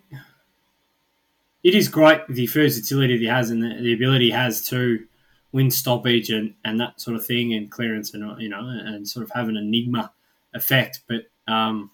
it 1.65 1.73
is 1.73 1.87
great 1.89 2.21
the 2.29 2.45
versatility 2.45 3.13
that 3.15 3.21
he 3.21 3.27
has 3.27 3.49
and 3.49 3.61
the, 3.63 3.81
the 3.81 3.93
ability 3.93 4.25
he 4.25 4.31
has 4.31 4.65
to 4.67 5.03
win 5.51 5.71
stoppage 5.71 6.29
and, 6.29 6.53
and 6.63 6.79
that 6.79 7.01
sort 7.01 7.15
of 7.17 7.25
thing 7.25 7.53
and 7.53 7.71
clearance 7.71 8.13
and 8.13 8.39
you 8.41 8.49
know 8.49 8.59
and 8.67 9.07
sort 9.07 9.23
of 9.23 9.31
have 9.31 9.49
an 9.49 9.57
enigma 9.57 10.11
effect. 10.53 11.01
But 11.07 11.23
um, 11.51 11.89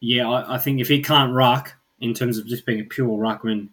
yeah, 0.00 0.26
I, 0.28 0.54
I 0.54 0.58
think 0.58 0.80
if 0.80 0.88
he 0.88 1.02
can't 1.02 1.34
ruck 1.34 1.74
in 2.00 2.14
terms 2.14 2.38
of 2.38 2.46
just 2.46 2.64
being 2.64 2.80
a 2.80 2.84
pure 2.84 3.18
ruckman, 3.18 3.68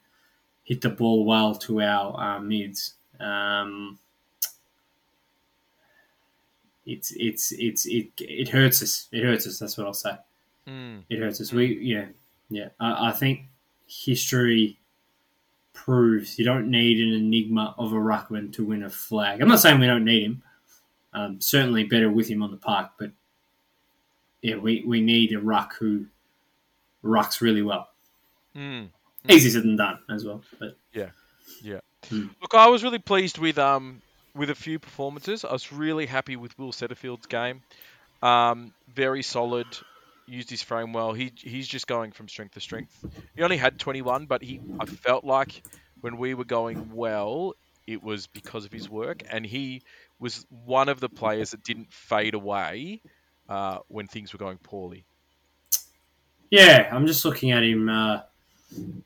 hit 0.64 0.82
the 0.82 0.90
ball 0.90 1.24
well 1.26 1.56
to 1.56 1.82
our 1.82 2.20
uh, 2.20 2.40
mids. 2.40 2.96
Um, 3.20 4.00
it's 6.86 7.12
it's 7.16 7.52
it's 7.54 7.86
it 7.86 8.08
it 8.20 8.50
hurts 8.50 8.82
us. 8.84 9.08
It 9.12 9.24
hurts 9.24 9.48
us. 9.48 9.60
That's 9.60 9.78
what 9.78 9.88
I'll 9.88 9.94
say 9.94 10.18
Mm. 10.68 11.04
it 11.12 11.20
hurts 11.20 11.40
us. 11.40 11.54
We 11.54 11.78
yeah 11.80 12.06
yeah. 12.50 12.70
I, 12.80 13.10
I 13.10 13.12
think 13.12 13.42
history 13.88 14.80
proves 15.86 16.40
you 16.40 16.44
don't 16.44 16.72
need 16.72 17.00
an 17.00 17.14
enigma 17.14 17.76
of 17.78 17.94
a 17.94 17.96
ruckman 17.96 18.52
to 18.52 18.66
win 18.66 18.82
a 18.82 18.90
flag. 18.90 19.40
I'm 19.40 19.48
not 19.48 19.60
saying 19.60 19.80
we 19.80 19.86
don't 19.86 20.04
need 20.04 20.24
him. 20.24 20.44
Um, 21.14 21.40
certainly 21.40 21.84
better 21.84 22.10
with 22.10 22.28
him 22.28 22.42
on 22.42 22.50
the 22.50 22.58
park, 22.58 22.94
but 22.98 23.12
yeah, 24.42 24.56
we, 24.56 24.84
we 24.86 25.00
need 25.00 25.32
a 25.34 25.40
ruck 25.40 25.76
who 25.80 26.08
rucks 27.04 27.40
really 27.40 27.62
well. 27.62 27.88
Mm. 28.56 28.90
Easier 29.30 29.52
said 29.52 29.64
than 29.64 29.76
done 29.76 30.00
as 30.10 30.26
well. 30.26 30.42
But 30.60 30.76
yeah, 30.92 31.10
yeah. 31.62 31.80
Mm. 32.10 32.32
Look, 32.42 32.56
I 32.56 32.68
was 32.68 32.84
really 32.84 33.00
pleased 33.00 33.38
with 33.38 33.60
um 33.60 34.02
with 34.36 34.50
a 34.50 34.56
few 34.56 34.80
performances. 34.80 35.46
I 35.46 35.52
was 35.52 35.72
really 35.72 36.08
happy 36.08 36.36
with 36.36 36.58
Will 36.58 36.72
Setterfield's 36.72 37.28
game. 37.28 37.62
Um, 38.22 38.74
very 38.94 39.24
solid. 39.24 39.68
Used 40.28 40.50
his 40.50 40.64
frame 40.64 40.92
well. 40.94 41.14
He 41.14 41.32
he's 41.38 41.68
just 41.68 41.88
going 41.88 42.12
from 42.12 42.28
strength 42.28 42.54
to 42.54 42.60
strength. 42.60 43.06
He 43.36 43.44
only 43.44 43.58
had 43.58 43.78
21, 43.80 44.26
but 44.26 44.42
he 44.42 44.60
I 44.80 44.86
felt 44.86 45.24
like 45.24 45.64
when 46.02 46.18
we 46.18 46.34
were 46.34 46.46
going 46.46 46.92
well, 46.92 47.54
it 47.88 48.02
was 48.02 48.28
because 48.28 48.66
of 48.66 48.72
his 48.72 48.90
work, 48.90 49.22
and 49.30 49.46
he 49.46 49.84
was 50.20 50.46
one 50.50 50.90
of 50.90 51.00
the 51.00 51.10
players 51.10 51.52
that 51.52 51.64
didn't 51.64 51.92
fade 51.94 52.34
away 52.34 53.02
uh, 53.50 53.80
when 53.88 54.08
things 54.08 54.34
were 54.34 54.40
going 54.40 54.58
poorly. 54.58 55.06
yeah, 56.50 56.90
I'm 56.92 57.06
just 57.06 57.26
looking 57.26 57.52
at 57.52 57.64
him 57.64 57.90
uh, 57.90 58.22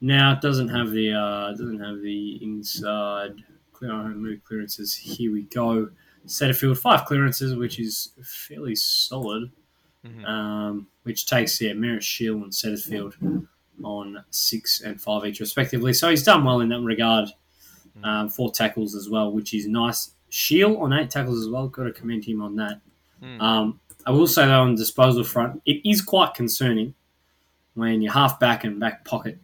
now. 0.01 0.33
It 0.33 0.41
doesn't 0.41 0.69
have 0.69 0.91
the 0.91 1.13
uh, 1.13 1.51
doesn't 1.51 1.79
have 1.79 2.01
the 2.01 2.39
inside 2.41 3.43
clear 3.73 3.93
move 3.93 4.43
clearances. 4.43 4.95
Here 4.95 5.31
we 5.31 5.43
go. 5.43 5.89
Setterfield 6.27 6.77
five 6.77 7.05
clearances, 7.05 7.55
which 7.55 7.79
is 7.79 8.11
fairly 8.23 8.75
solid. 8.75 9.51
Mhm. 10.05 10.25
um, 10.25 10.87
which 11.03 11.25
takes 11.25 11.59
yeah, 11.59 11.71
Merrett 11.73 12.01
Shiel 12.01 12.35
and 12.43 12.51
Setterfield 12.51 13.45
on 13.83 14.23
six 14.29 14.81
and 14.81 14.99
five 15.01 15.25
each 15.25 15.39
respectively. 15.39 15.93
So 15.93 16.09
he's 16.09 16.23
done 16.23 16.43
well 16.43 16.61
in 16.61 16.69
that 16.69 16.81
regard. 16.81 17.29
Um, 18.03 18.29
four 18.29 18.51
tackles 18.51 18.95
as 18.95 19.09
well, 19.09 19.31
which 19.31 19.53
is 19.53 19.67
nice. 19.67 20.11
Shiel 20.29 20.77
on 20.77 20.93
eight 20.93 21.09
tackles 21.09 21.41
as 21.43 21.49
well. 21.49 21.67
Got 21.67 21.83
to 21.83 21.91
commend 21.91 22.23
him 22.23 22.41
on 22.41 22.55
that. 22.55 22.79
Mm. 23.21 23.41
Um, 23.41 23.79
I 24.05 24.11
will 24.11 24.27
say 24.27 24.45
though 24.45 24.61
on 24.61 24.75
the 24.75 24.77
disposal 24.77 25.23
front, 25.25 25.61
it 25.65 25.81
is 25.89 26.01
quite 26.01 26.33
concerning 26.33 26.93
when 27.73 28.01
you're 28.01 28.13
half 28.13 28.39
back 28.39 28.63
and 28.63 28.79
back 28.79 29.03
pocket. 29.03 29.37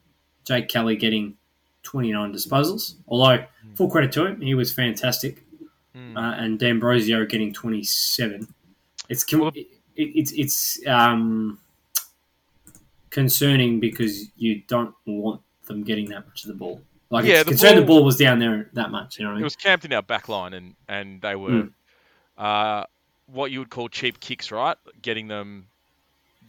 Jake 0.46 0.70
Kelly 0.70 0.96
getting 0.96 1.36
29 1.84 2.34
disposals. 2.34 2.96
Although 3.10 3.46
full 3.76 3.90
credit 3.90 4.12
to 4.14 4.26
him, 4.26 4.40
he 4.42 4.54
was 4.56 4.72
fantastic 4.74 5.42
Mm. 5.96 6.18
uh, 6.18 6.36
and 6.42 6.60
D'Ambrosio 6.60 7.26
getting 7.26 7.52
27. 7.54 8.48
It's 9.10 9.24
com- 9.24 9.40
Well- 9.42 9.52
it, 9.96 10.04
it's 10.16 10.32
it's 10.34 10.88
um, 10.88 11.60
concerning 13.10 13.80
because 13.80 14.28
you 14.38 14.62
don't 14.68 14.94
want 15.06 15.42
them 15.68 15.84
getting 15.84 16.10
that 16.10 16.26
much 16.28 16.44
of 16.44 16.50
the 16.50 16.54
ball. 16.54 16.82
Like 17.10 17.26
Yeah, 17.26 17.36
it's 17.36 17.44
the 17.46 17.52
concerned 17.52 17.78
the 17.78 17.82
ball- 17.84 17.98
ball 18.00 18.06
was 18.06 18.18
down 18.18 18.40
there 18.40 18.70
that 18.74 18.92
much. 18.92 19.18
You 19.20 19.26
know 19.26 19.30
I 19.32 19.34
It 19.34 19.36
mean? 19.38 19.44
was 19.44 19.56
camped 19.56 19.86
in 19.86 19.94
our 19.94 20.02
back 20.02 20.28
line, 20.30 20.54
and, 20.54 20.76
and 20.88 21.22
they 21.22 21.36
were 21.36 21.50
Mm. 21.50 21.72
uh, 22.38 22.84
what 23.28 23.52
you 23.52 23.60
would 23.60 23.70
call 23.70 23.88
cheap 23.90 24.20
kicks, 24.20 24.52
right? 24.52 24.78
Getting 25.02 25.28
them, 25.28 25.68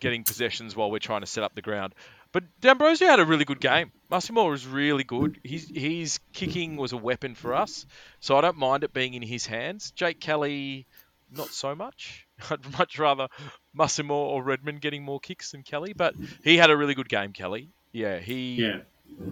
getting 0.00 0.24
possessions 0.24 0.74
while 0.76 0.90
we're 0.90 0.98
trying 0.98 1.20
to 1.22 1.26
set 1.26 1.44
up 1.44 1.54
the 1.54 1.62
ground. 1.62 1.94
But 2.32 2.44
D'Ambrosio 2.60 3.06
had 3.06 3.20
a 3.20 3.24
really 3.24 3.44
good 3.46 3.60
game. 3.60 3.92
Massimo 4.10 4.50
was 4.50 4.66
really 4.66 5.04
good. 5.04 5.38
His 5.42 5.70
his 5.74 6.18
kicking 6.34 6.76
was 6.76 6.92
a 6.92 6.96
weapon 6.98 7.34
for 7.34 7.54
us, 7.54 7.86
so 8.20 8.36
I 8.36 8.42
don't 8.42 8.58
mind 8.58 8.84
it 8.84 8.92
being 8.92 9.14
in 9.14 9.22
his 9.22 9.46
hands. 9.46 9.90
Jake 9.92 10.20
Kelly, 10.20 10.86
not 11.34 11.48
so 11.48 11.74
much. 11.74 12.25
I'd 12.50 12.78
much 12.78 12.98
rather 12.98 13.28
Massimo 13.74 14.14
or 14.14 14.42
Redman 14.42 14.76
getting 14.78 15.02
more 15.04 15.20
kicks 15.20 15.52
than 15.52 15.62
Kelly, 15.62 15.92
but 15.94 16.14
he 16.44 16.56
had 16.56 16.70
a 16.70 16.76
really 16.76 16.94
good 16.94 17.08
game, 17.08 17.32
Kelly. 17.32 17.70
Yeah, 17.92 18.18
he 18.18 18.54
Yeah. 18.62 18.80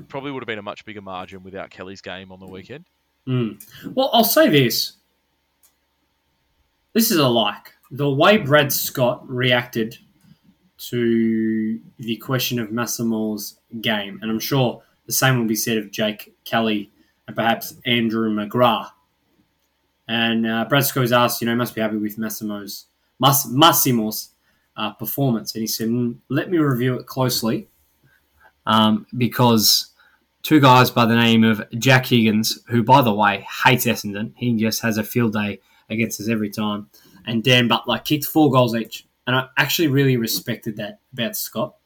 probably 0.08 0.30
would 0.30 0.42
have 0.42 0.46
been 0.46 0.58
a 0.58 0.62
much 0.62 0.84
bigger 0.84 1.02
margin 1.02 1.42
without 1.42 1.70
Kelly's 1.70 2.00
game 2.00 2.32
on 2.32 2.40
the 2.40 2.46
weekend. 2.46 2.84
Mm. 3.26 3.62
Well, 3.94 4.10
I'll 4.12 4.24
say 4.24 4.48
this. 4.48 4.92
This 6.92 7.10
is 7.10 7.16
a 7.18 7.28
like. 7.28 7.72
The 7.90 8.10
way 8.10 8.38
Brad 8.38 8.72
Scott 8.72 9.28
reacted 9.28 9.98
to 10.78 11.80
the 11.98 12.16
question 12.16 12.58
of 12.58 12.70
Massimo's 12.72 13.58
game, 13.80 14.18
and 14.22 14.30
I'm 14.30 14.40
sure 14.40 14.82
the 15.06 15.12
same 15.12 15.38
will 15.38 15.46
be 15.46 15.54
said 15.56 15.78
of 15.78 15.90
Jake 15.90 16.34
Kelly 16.44 16.90
and 17.26 17.36
perhaps 17.36 17.74
Andrew 17.86 18.30
McGrath. 18.30 18.90
And 20.08 20.46
uh, 20.46 20.66
Brad 20.68 20.84
Scott 20.84 21.00
was 21.02 21.12
asked, 21.12 21.40
you 21.40 21.46
know, 21.46 21.54
must 21.56 21.74
be 21.74 21.80
happy 21.80 21.96
with 21.96 22.18
Massimo's 22.18 22.86
Mass, 23.20 23.46
Massimo's 23.46 24.30
uh, 24.76 24.92
performance, 24.92 25.54
and 25.54 25.62
he 25.62 25.66
said, 25.66 25.88
"Mm, 25.88 26.16
"Let 26.28 26.50
me 26.50 26.58
review 26.58 26.98
it 26.98 27.06
closely, 27.06 27.68
um, 28.66 29.06
because 29.16 29.92
two 30.42 30.60
guys 30.60 30.90
by 30.90 31.06
the 31.06 31.16
name 31.16 31.42
of 31.44 31.62
Jack 31.78 32.06
Higgins, 32.06 32.60
who, 32.68 32.82
by 32.82 33.02
the 33.02 33.14
way, 33.14 33.46
hates 33.64 33.86
Essendon. 33.86 34.32
He 34.36 34.54
just 34.56 34.82
has 34.82 34.98
a 34.98 35.04
field 35.04 35.32
day 35.32 35.60
against 35.90 36.20
us 36.20 36.28
every 36.28 36.50
time. 36.50 36.88
And 37.26 37.42
Dan 37.42 37.68
Butler 37.68 37.98
kicked 37.98 38.26
four 38.26 38.50
goals 38.50 38.74
each. 38.74 39.06
And 39.26 39.34
I 39.34 39.48
actually 39.56 39.88
really 39.88 40.18
respected 40.18 40.76
that 40.76 41.00
about 41.12 41.36
Scott 41.36 41.76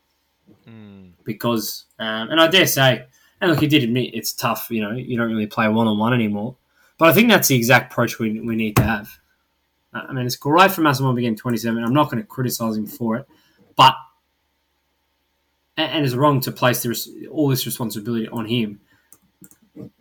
Mm. 0.69 1.13
because, 1.25 1.85
um, 1.99 2.31
and 2.31 2.41
I 2.41 2.49
dare 2.49 2.67
say, 2.67 3.07
and 3.41 3.51
look, 3.51 3.61
he 3.61 3.67
did 3.67 3.85
admit 3.85 4.15
it's 4.15 4.33
tough, 4.33 4.69
you 4.71 4.83
know, 4.83 4.93
you 4.93 5.17
don't 5.17 5.31
really 5.31 5.47
play 5.47 5.69
one 5.69 5.87
on 5.87 5.99
one 5.99 6.13
anymore. 6.13 6.57
But 6.99 7.09
I 7.09 7.13
think 7.13 7.29
that's 7.29 7.49
the 7.49 7.55
exact 7.55 7.93
approach 7.93 8.19
we, 8.19 8.41
we 8.41 8.57
need 8.57 8.77
to 8.77 8.83
have. 8.83 9.09
Uh, 9.95 10.03
I 10.09 10.13
mean, 10.13 10.27
it's 10.27 10.37
great 10.37 10.71
for 10.71 10.83
Massimo 10.83 11.15
to 11.15 11.21
get 11.21 11.37
27. 11.37 11.83
I'm 11.83 11.95
not 11.95 12.11
going 12.11 12.23
to 12.23 12.27
criticize 12.27 12.77
him 12.77 12.87
for 12.87 13.17
it. 13.17 13.27
But, 13.77 13.95
and, 15.77 16.05
it's 16.05 16.15
wrong 16.15 16.41
to 16.41 16.53
place 16.53 16.85
res- 16.85 17.09
all 17.31 17.49
this 17.49 17.67
responsibility 17.67 18.29
on 18.29 18.47
him. 18.47 18.81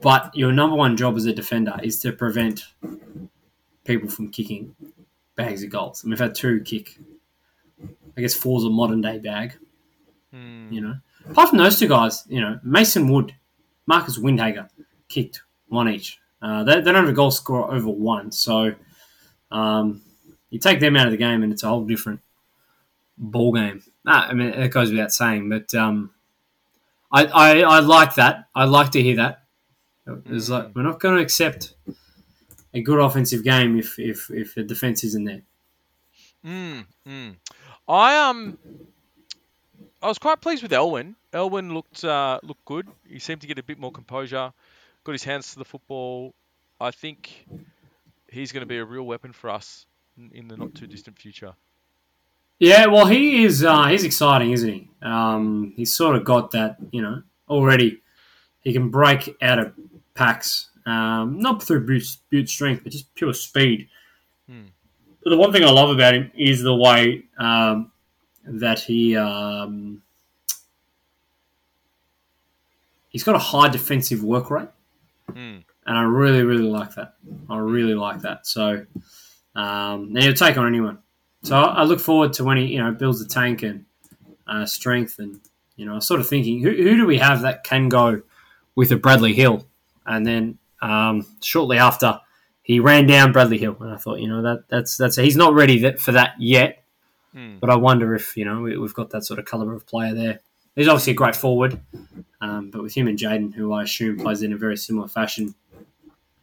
But 0.01 0.35
your 0.35 0.51
number 0.51 0.75
one 0.75 0.97
job 0.97 1.15
as 1.17 1.25
a 1.25 1.33
defender 1.33 1.75
is 1.83 1.99
to 2.01 2.11
prevent 2.11 2.65
people 3.85 4.09
from 4.09 4.31
kicking 4.31 4.75
bags 5.35 5.63
of 5.63 5.69
goals. 5.69 6.03
And 6.03 6.11
we've 6.11 6.19
had 6.19 6.33
two 6.35 6.61
kick. 6.61 6.97
I 8.17 8.21
guess 8.21 8.33
four's 8.33 8.63
a 8.63 8.69
modern 8.69 9.01
day 9.01 9.19
bag 9.19 9.57
Mm. 10.33 10.71
you 10.71 10.81
know. 10.81 10.95
Apart 11.29 11.49
from 11.49 11.57
those 11.57 11.79
two 11.79 11.87
guys, 11.87 12.25
you 12.27 12.41
know, 12.41 12.59
Mason 12.63 13.07
Wood, 13.07 13.33
Marcus 13.85 14.19
Windhager 14.19 14.69
kicked 15.07 15.41
one 15.69 15.89
each. 15.89 16.19
Uh, 16.41 16.63
they, 16.63 16.75
they 16.75 16.91
don't 16.91 16.95
have 16.95 17.09
a 17.09 17.13
goal 17.13 17.31
score 17.31 17.71
over 17.73 17.87
one, 17.89 18.31
so 18.31 18.73
um, 19.51 20.01
you 20.49 20.59
take 20.59 20.79
them 20.79 20.95
out 20.95 21.07
of 21.07 21.11
the 21.11 21.17
game 21.17 21.43
and 21.43 21.51
it's 21.51 21.63
a 21.63 21.67
whole 21.67 21.85
different 21.85 22.21
ball 23.17 23.53
game. 23.53 23.83
Ah, 24.05 24.27
I 24.29 24.33
mean, 24.33 24.49
it 24.49 24.69
goes 24.69 24.91
without 24.91 25.11
saying, 25.11 25.49
but 25.49 25.73
um, 25.73 26.11
I, 27.11 27.25
I 27.25 27.59
I 27.61 27.79
like 27.79 28.15
that. 28.15 28.47
I 28.55 28.65
like 28.65 28.91
to 28.91 29.01
hear 29.01 29.17
that. 29.17 29.43
It's 30.27 30.49
like 30.49 30.73
we're 30.75 30.83
not 30.83 30.99
going 30.99 31.15
to 31.17 31.21
accept 31.21 31.73
a 32.73 32.81
good 32.81 32.99
offensive 32.99 33.43
game 33.43 33.77
if 33.77 33.99
if 33.99 34.29
if 34.29 34.55
the 34.55 34.63
defense 34.63 35.03
isn't 35.03 35.25
there. 35.25 35.41
Mm, 36.45 36.85
mm. 37.07 37.35
I 37.87 38.29
um, 38.29 38.57
I 40.01 40.07
was 40.07 40.17
quite 40.17 40.41
pleased 40.41 40.63
with 40.63 40.73
Alwyn. 40.73 41.15
Alwyn 41.33 41.73
looked 41.73 42.03
uh, 42.03 42.39
looked 42.43 42.65
good. 42.65 42.87
He 43.07 43.19
seemed 43.19 43.41
to 43.41 43.47
get 43.47 43.59
a 43.59 43.63
bit 43.63 43.79
more 43.79 43.91
composure. 43.91 44.53
Got 45.03 45.11
his 45.11 45.23
hands 45.23 45.53
to 45.53 45.59
the 45.59 45.65
football. 45.65 46.33
I 46.79 46.91
think 46.91 47.45
he's 48.29 48.51
going 48.51 48.61
to 48.61 48.67
be 48.67 48.77
a 48.77 48.85
real 48.85 49.03
weapon 49.03 49.31
for 49.33 49.49
us 49.49 49.85
in, 50.33 50.47
the 50.47 50.57
not 50.57 50.75
too 50.75 50.87
distant 50.87 51.17
future. 51.17 51.53
Yeah, 52.59 52.87
well, 52.87 53.05
he 53.05 53.43
is. 53.43 53.63
Uh, 53.63 53.85
he's 53.85 54.03
exciting, 54.03 54.51
isn't 54.51 54.69
he? 54.69 54.89
Um, 55.01 55.73
he's 55.75 55.95
sort 55.95 56.15
of 56.15 56.23
got 56.23 56.51
that, 56.51 56.77
you 56.91 57.01
know, 57.01 57.21
already. 57.47 58.01
He 58.61 58.73
can 58.73 58.89
break 58.89 59.35
out 59.41 59.59
of 59.59 59.73
packs, 60.15 60.69
um, 60.85 61.39
not 61.39 61.61
through 61.61 61.85
brute, 61.85 62.17
brute 62.29 62.49
strength, 62.49 62.83
but 62.83 62.91
just 62.91 63.13
pure 63.13 63.33
speed. 63.33 63.87
Hmm. 64.49 64.65
But 65.23 65.31
the 65.31 65.37
one 65.37 65.51
thing 65.51 65.63
I 65.63 65.69
love 65.69 65.89
about 65.89 66.15
him 66.15 66.31
is 66.35 66.63
the 66.63 66.75
way 66.75 67.25
um, 67.37 67.91
that 68.45 68.79
he 68.79 69.15
um, 69.15 70.01
he's 73.09 73.23
got 73.23 73.35
a 73.35 73.39
high 73.39 73.69
defensive 73.69 74.23
work 74.23 74.49
rate, 74.49 74.69
Hmm. 75.33 75.57
And 75.87 75.97
I 75.97 76.03
really, 76.03 76.43
really 76.43 76.69
like 76.69 76.95
that. 76.95 77.13
I 77.49 77.57
really 77.57 77.95
like 77.95 78.21
that. 78.21 78.45
So, 78.45 78.85
um, 79.55 80.09
and 80.13 80.21
he'll 80.21 80.33
take 80.33 80.57
on 80.57 80.67
anyone. 80.67 80.99
So 81.43 81.55
I, 81.55 81.81
I 81.81 81.83
look 81.83 82.01
forward 82.01 82.33
to 82.33 82.43
when 82.43 82.57
he, 82.57 82.65
you 82.65 82.83
know, 82.83 82.91
builds 82.91 83.21
a 83.21 83.27
tank 83.27 83.63
and 83.63 83.85
uh, 84.45 84.65
strength, 84.65 85.17
and 85.17 85.39
you 85.77 85.85
know, 85.85 85.93
I 85.93 85.95
was 85.95 86.07
sort 86.07 86.19
of 86.19 86.27
thinking, 86.27 86.61
who, 86.61 86.71
who 86.71 86.97
do 86.97 87.05
we 87.05 87.17
have 87.19 87.41
that 87.41 87.63
can 87.63 87.87
go 87.87 88.21
with 88.75 88.91
a 88.91 88.97
Bradley 88.97 89.33
Hill? 89.33 89.65
And 90.05 90.25
then 90.25 90.57
um, 90.81 91.25
shortly 91.41 91.77
after, 91.77 92.19
he 92.61 92.81
ran 92.81 93.07
down 93.07 93.31
Bradley 93.31 93.57
Hill, 93.57 93.77
and 93.79 93.93
I 93.93 93.97
thought, 93.97 94.19
you 94.19 94.27
know, 94.27 94.41
that 94.41 94.65
that's 94.67 94.97
that's 94.97 95.15
he's 95.15 95.37
not 95.37 95.53
ready 95.53 95.79
that, 95.79 95.99
for 96.01 96.11
that 96.11 96.33
yet. 96.37 96.83
Hmm. 97.33 97.59
But 97.59 97.69
I 97.69 97.75
wonder 97.75 98.13
if 98.13 98.35
you 98.35 98.43
know 98.43 98.61
we, 98.61 98.77
we've 98.77 98.93
got 98.93 99.11
that 99.11 99.23
sort 99.23 99.39
of 99.39 99.45
caliber 99.45 99.73
of 99.73 99.87
player 99.87 100.13
there. 100.13 100.39
He's 100.75 100.89
obviously 100.89 101.13
a 101.13 101.15
great 101.15 101.35
forward, 101.35 101.79
um, 102.41 102.69
but 102.69 102.83
with 102.83 102.93
him 102.93 103.07
and 103.07 103.17
Jayden, 103.17 103.53
who 103.53 103.71
I 103.71 103.83
assume 103.83 104.19
plays 104.19 104.43
in 104.43 104.51
a 104.51 104.57
very 104.57 104.75
similar 104.75 105.07
fashion, 105.07 105.55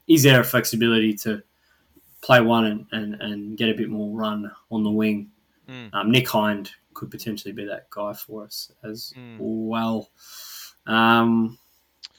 is 0.09 0.23
there 0.23 0.41
a 0.41 0.45
flexibility 0.45 1.15
to 1.15 1.43
play 2.23 2.41
one 2.41 2.65
and, 2.67 2.87
and, 2.93 3.15
and 3.23 3.57
get 3.59 3.69
a 3.69 3.75
bit 3.75 3.89
more 3.89 4.17
run 4.17 4.51
on 4.71 4.83
the 4.83 4.91
wing? 4.91 5.31
Hmm. 5.69 5.87
Um, 5.93 6.11
Nick 6.11 6.29
Hind 6.29 6.71
could 6.93 7.11
potentially 7.11 7.53
be 7.53 7.65
that 7.67 7.89
guy 7.91 8.13
for 8.13 8.45
us 8.45 8.71
as 8.83 9.13
Hmm. 9.17 9.37
well. 9.41 10.11
Um, 10.87 11.59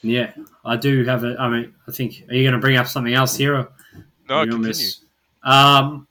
yeah, 0.02 0.32
I 0.64 0.76
do 0.76 1.04
have 1.04 1.24
a. 1.24 1.36
I 1.38 1.48
mean, 1.48 1.74
I 1.88 1.92
think 1.92 2.24
are 2.28 2.34
you 2.34 2.42
going 2.42 2.52
to 2.54 2.58
bring 2.60 2.76
up 2.76 2.86
something 2.86 3.14
else 3.14 3.36
here? 3.36 3.54
Or 3.54 3.72
No, 4.28 4.40
continue. 4.40 4.66
miss- 4.68 5.00
Um, 5.42 6.06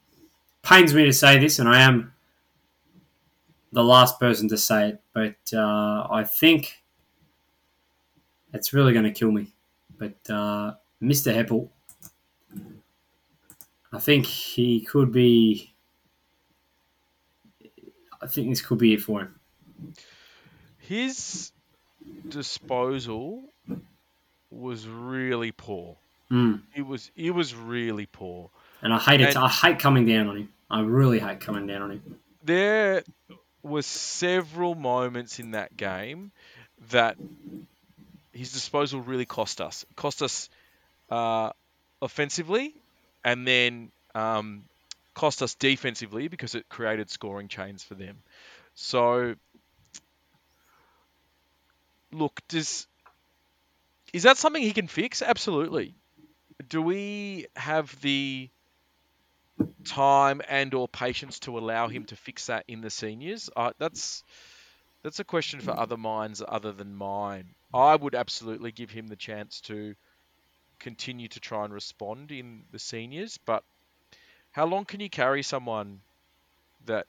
pains 0.64 0.94
me 0.94 1.06
to 1.06 1.14
say 1.14 1.38
this, 1.38 1.60
and 1.60 1.68
I 1.70 1.82
am 1.82 2.14
the 3.74 3.84
last 3.84 4.20
person 4.20 4.48
to 4.50 4.58
say 4.58 4.90
it, 4.90 5.02
but 5.14 5.36
uh, 5.54 6.08
I 6.10 6.24
think 6.24 6.82
it's 8.54 8.72
really 8.74 8.94
going 8.94 9.04
to 9.06 9.12
kill 9.12 9.32
me. 9.32 9.52
But 9.98 10.30
uh, 10.30 10.76
Mr. 11.06 11.34
Heppell, 11.34 11.70
I 13.94 14.00
think 14.00 14.26
he 14.26 14.82
could 14.82 15.12
be. 15.12 15.74
I 18.22 18.28
think 18.28 18.50
this 18.50 18.62
could 18.62 18.80
be 18.80 18.94
it 18.94 19.02
for 19.02 19.22
him. 19.22 19.36
His 20.80 21.52
disposal 22.28 23.44
was 24.50 24.88
really 24.88 25.52
poor. 25.52 25.98
Mm. 26.32 26.62
It 26.76 26.82
was 26.86 27.12
it 27.15 27.32
was 27.32 27.56
really 27.56 28.08
poor. 28.08 28.50
And 28.82 28.94
I 28.94 28.98
hate 29.00 29.22
it. 29.22 29.30
And- 29.36 29.38
I 29.38 29.50
hate 29.50 29.80
coming 29.80 30.06
down 30.06 30.28
on 30.28 30.38
him. 30.38 30.50
I 30.70 30.82
really 30.82 31.20
hate 31.20 31.39
coming 31.39 31.68
down 31.68 31.84
on 31.84 31.91
him. 31.91 32.20
There 32.44 33.04
was 33.62 33.86
several 33.86 34.74
moments 34.76 35.39
in 35.39 35.52
that 35.52 35.76
game 35.78 36.32
that 36.89 37.18
his 38.32 38.52
disposal 38.52 39.02
really 39.02 39.26
cost 39.26 39.62
us. 39.62 39.86
Cost 39.96 40.22
us 40.22 40.50
uh, 41.10 41.52
offensively, 42.02 42.74
and 43.24 43.48
then 43.48 43.91
um, 44.13 44.63
cost 45.13 45.41
us 45.41 45.56
defensively 45.56 46.28
because 46.28 46.56
it 46.56 46.68
created 46.70 47.10
scoring 47.10 47.48
chains 47.48 47.84
for 47.84 47.96
them. 47.96 48.18
So, 48.76 49.36
look, 52.12 52.39
does 52.50 52.88
is 54.13 54.24
that 54.24 54.38
something 54.38 54.62
he 54.62 54.72
can 54.72 54.88
fix? 54.88 55.22
Absolutely. 55.22 55.96
Do 56.70 56.82
we 56.82 57.48
have 57.56 58.00
the 58.02 58.50
time 59.86 60.41
and 60.48 60.74
or 60.74 60.88
patience 60.88 61.39
to 61.39 61.58
allow 61.58 61.88
him 61.88 62.06
to 62.06 62.15
fix 62.15 62.48
that 62.48 62.65
in 62.68 62.82
the 62.82 62.89
seniors? 62.89 63.50
Uh, 63.56 63.72
that's 63.78 64.24
that's 65.04 65.20
a 65.20 65.24
question 65.24 65.60
for 65.60 65.78
other 65.78 65.98
minds 65.98 66.41
other 66.48 66.72
than 66.72 66.96
mine. 66.96 67.56
I 67.74 67.96
would 67.96 68.15
absolutely 68.15 68.72
give 68.72 68.89
him 68.89 69.08
the 69.08 69.15
chance 69.15 69.62
to 69.62 69.96
continue 70.80 71.28
to 71.30 71.40
try 71.40 71.64
and 71.66 71.74
respond 71.74 72.32
in 72.32 72.64
the 72.72 72.80
seniors, 72.80 73.38
but 73.46 73.64
how 74.52 74.66
long 74.66 74.86
can 74.86 75.00
you 75.00 75.10
carry 75.10 75.44
someone 75.44 76.00
that 76.86 77.08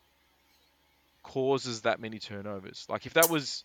causes 1.23 1.83
that 1.83 2.01
many 2.01 2.19
turnovers? 2.19 2.87
Like 2.89 3.07
if 3.07 3.15
that 3.15 3.31
was 3.31 3.65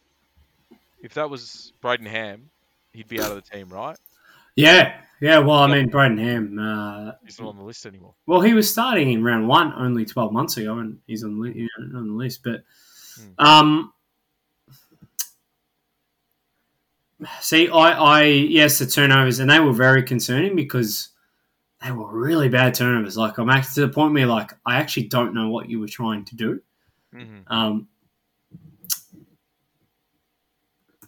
if 1.01 1.15
that 1.15 1.29
was 1.29 1.73
Brayden 1.83 2.07
Ham, 2.07 2.49
he'd 2.93 3.07
be 3.07 3.19
out 3.19 3.31
of 3.31 3.35
the 3.35 3.41
team, 3.57 3.69
right? 3.69 3.97
Yeah, 4.55 4.99
yeah. 5.21 5.39
Well, 5.39 5.59
I 5.59 5.67
mean, 5.67 5.89
Brayden 5.89 6.19
Ham. 6.19 6.59
Uh, 6.59 7.13
He's 7.23 7.39
not 7.39 7.49
on 7.49 7.57
the 7.57 7.63
list 7.63 7.85
anymore. 7.85 8.13
well, 8.27 8.41
he 8.41 8.53
was 8.53 8.69
starting 8.69 9.11
in 9.11 9.23
round 9.23 9.47
one 9.47 9.73
only 9.73 10.05
twelve 10.05 10.33
months 10.33 10.57
ago, 10.57 10.77
and 10.79 10.99
he's 11.07 11.23
on 11.23 11.35
the 11.39 11.41
li- 11.41 11.69
on 11.79 12.07
the 12.07 12.13
list. 12.13 12.43
But 12.43 12.63
um, 13.39 13.93
see, 17.39 17.69
I, 17.69 17.91
I 17.91 18.23
yes, 18.23 18.79
the 18.79 18.85
turnovers, 18.85 19.39
and 19.39 19.49
they 19.49 19.59
were 19.59 19.73
very 19.73 20.03
concerning 20.03 20.55
because 20.55 21.09
they 21.83 21.91
were 21.91 22.11
really 22.11 22.49
bad 22.49 22.73
turnovers. 22.73 23.17
Like 23.17 23.37
I'm 23.37 23.49
actually 23.49 23.75
to 23.83 23.87
the 23.87 23.93
point 23.93 24.13
where 24.13 24.27
like 24.27 24.53
I 24.65 24.77
actually 24.77 25.07
don't 25.07 25.33
know 25.33 25.49
what 25.49 25.69
you 25.69 25.79
were 25.79 25.87
trying 25.87 26.25
to 26.25 26.35
do. 26.35 26.61
hmm 27.13 27.39
Um, 27.47 27.87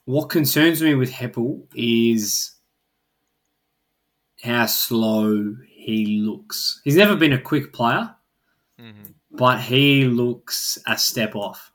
what 0.05 0.29
concerns 0.29 0.81
me 0.81 0.95
with 0.95 1.11
Heppell 1.11 1.65
is 1.73 2.51
how 4.41 4.65
slow 4.65 5.55
he 5.67 6.17
looks. 6.17 6.81
He's 6.83 6.97
never 6.97 7.15
been 7.15 7.33
a 7.33 7.41
quick 7.41 7.71
player, 7.73 8.13
hmm 8.79 9.03
but 9.31 9.59
he 9.59 10.05
looks 10.05 10.77
a 10.85 10.95
step 10.97 11.35
off. 11.35 11.71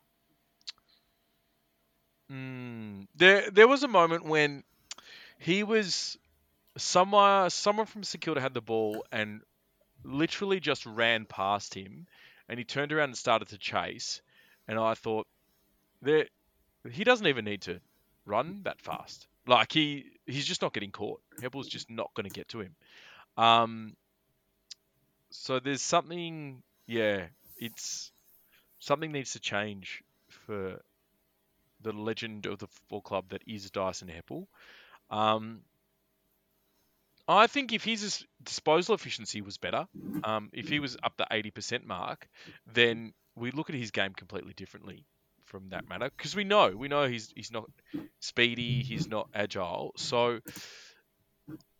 Mm. 2.31 3.08
There, 3.19 3.51
there 3.51 3.67
was 3.67 3.83
a 3.83 3.89
moment 3.89 4.23
when 4.23 4.63
he 5.39 5.63
was 5.63 6.17
somewhere, 6.77 7.49
someone 7.49 7.85
from 7.85 8.03
Kilda 8.03 8.39
had 8.39 8.53
the 8.53 8.61
ball 8.61 9.03
and 9.11 9.41
literally 10.05 10.61
just 10.61 10.85
ran 10.85 11.25
past 11.25 11.73
him, 11.73 12.07
and 12.47 12.57
he 12.57 12.63
turned 12.63 12.93
around 12.93 13.09
and 13.09 13.17
started 13.17 13.49
to 13.49 13.57
chase, 13.57 14.21
and 14.69 14.79
I 14.79 14.93
thought, 14.93 15.27
there, 16.01 16.27
he 16.89 17.03
doesn't 17.03 17.27
even 17.27 17.43
need 17.43 17.63
to 17.63 17.81
run 18.25 18.61
that 18.63 18.79
fast. 18.79 19.27
Like 19.45 19.73
he, 19.73 20.05
he's 20.25 20.45
just 20.45 20.61
not 20.61 20.73
getting 20.73 20.91
caught. 20.91 21.21
Heppell's 21.41 21.67
just 21.67 21.89
not 21.89 22.11
going 22.13 22.29
to 22.29 22.33
get 22.33 22.47
to 22.49 22.61
him. 22.61 22.75
Um, 23.35 23.97
so 25.29 25.59
there's 25.59 25.81
something, 25.81 26.63
yeah, 26.87 27.25
it's 27.57 28.13
something 28.79 29.11
needs 29.11 29.33
to 29.33 29.41
change 29.41 30.03
for 30.29 30.79
the 31.81 31.93
legend 31.93 32.45
of 32.45 32.59
the 32.59 32.67
football 32.67 33.01
club 33.01 33.29
that 33.29 33.43
is 33.47 33.69
Dyson 33.71 34.09
Heppell. 34.09 34.47
Um, 35.09 35.61
I 37.27 37.47
think 37.47 37.73
if 37.73 37.83
his 37.83 38.25
disposal 38.41 38.95
efficiency 38.95 39.41
was 39.41 39.57
better, 39.57 39.87
um, 40.23 40.49
if 40.51 40.67
he 40.67 40.79
was 40.79 40.97
up 41.03 41.13
the 41.17 41.27
80% 41.31 41.85
mark, 41.85 42.27
then 42.65 43.13
we 43.35 43.51
look 43.51 43.69
at 43.69 43.75
his 43.75 43.91
game 43.91 44.13
completely 44.13 44.53
differently 44.53 45.05
from 45.45 45.69
that 45.69 45.87
matter 45.89 46.09
because 46.15 46.35
we 46.35 46.43
know 46.43 46.69
we 46.75 46.87
know 46.87 47.07
he's 47.07 47.31
he's 47.35 47.51
not 47.51 47.69
speedy, 48.19 48.83
he's 48.83 49.07
not 49.07 49.29
agile. 49.33 49.93
So 49.97 50.39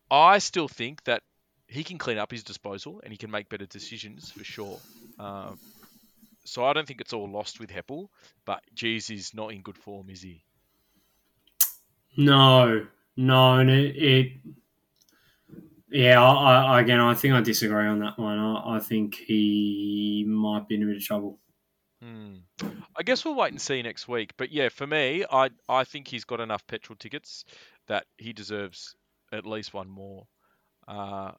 I 0.09 0.39
still 0.39 0.67
think 0.67 1.03
that 1.05 1.23
he 1.67 1.83
can 1.83 1.97
clean 1.97 2.17
up 2.17 2.31
his 2.31 2.43
disposal 2.43 3.01
and 3.03 3.12
he 3.12 3.17
can 3.17 3.31
make 3.31 3.49
better 3.49 3.65
decisions 3.67 4.31
for 4.31 4.43
sure. 4.43 4.79
Um, 5.19 5.59
so 6.45 6.65
I 6.65 6.73
don't 6.73 6.88
think 6.88 7.02
it's 7.02 7.13
all 7.13 7.30
lost 7.30 7.60
with 7.60 7.69
Heppell, 7.69 8.08
but 8.45 8.62
geez, 8.73 9.08
he's 9.08 9.34
not 9.34 9.54
in 9.54 9.62
good 9.62 9.78
form, 9.78 10.10
is 10.10 10.21
he? 10.21 10.43
No, 12.17 12.86
no, 13.15 13.56
and 13.56 13.69
it, 13.69 13.95
it 13.95 14.32
yeah. 15.89 16.21
I, 16.21 16.63
I, 16.63 16.82
again, 16.82 16.99
I 16.99 17.13
think 17.13 17.34
I 17.34 17.41
disagree 17.41 17.86
on 17.86 17.99
that 17.99 18.17
one. 18.17 18.38
I, 18.38 18.75
I 18.75 18.80
think 18.80 19.15
he 19.15 20.25
might 20.28 20.67
be 20.67 20.75
in 20.75 20.84
a 20.84 20.86
bit 20.86 20.97
of 20.97 21.04
trouble. 21.04 21.39
Hmm. 22.02 22.36
I 22.95 23.04
guess 23.04 23.23
we'll 23.23 23.36
wait 23.36 23.52
and 23.52 23.62
see 23.62 23.82
next 23.82 24.08
week. 24.08 24.32
But 24.38 24.52
yeah, 24.52 24.69
for 24.69 24.88
me, 24.88 25.25
I 25.32 25.49
I 25.67 25.84
think 25.84 26.08
he's 26.08 26.25
got 26.25 26.39
enough 26.39 26.65
petrol 26.67 26.95
tickets 26.97 27.45
that 27.88 28.06
he 28.17 28.34
deserves 28.34 28.95
at 29.32 29.45
least 29.45 29.73
one 29.73 29.89
more, 29.89 30.28
uh, 30.88 31.32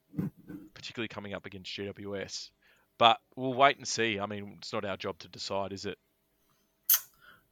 particularly 0.74 1.08
coming 1.08 1.34
up 1.34 1.46
against 1.46 1.72
GWS. 1.72 2.50
But 3.00 3.18
we'll 3.34 3.54
wait 3.54 3.78
and 3.78 3.88
see. 3.88 4.20
I 4.20 4.26
mean, 4.26 4.56
it's 4.58 4.74
not 4.74 4.84
our 4.84 4.98
job 4.98 5.18
to 5.20 5.28
decide, 5.28 5.72
is 5.72 5.86
it? 5.86 5.96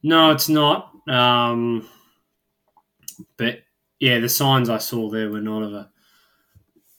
No, 0.03 0.29
it's 0.29 0.47
not. 0.47 0.91
Um, 1.07 1.89
but 3.35 3.63
yeah, 3.99 4.19
the 4.19 4.29
signs 4.29 4.69
I 4.69 4.77
saw 4.77 5.09
there 5.09 5.31
were 5.31 5.41
not 5.41 5.63
of 5.63 5.73
a 5.73 5.89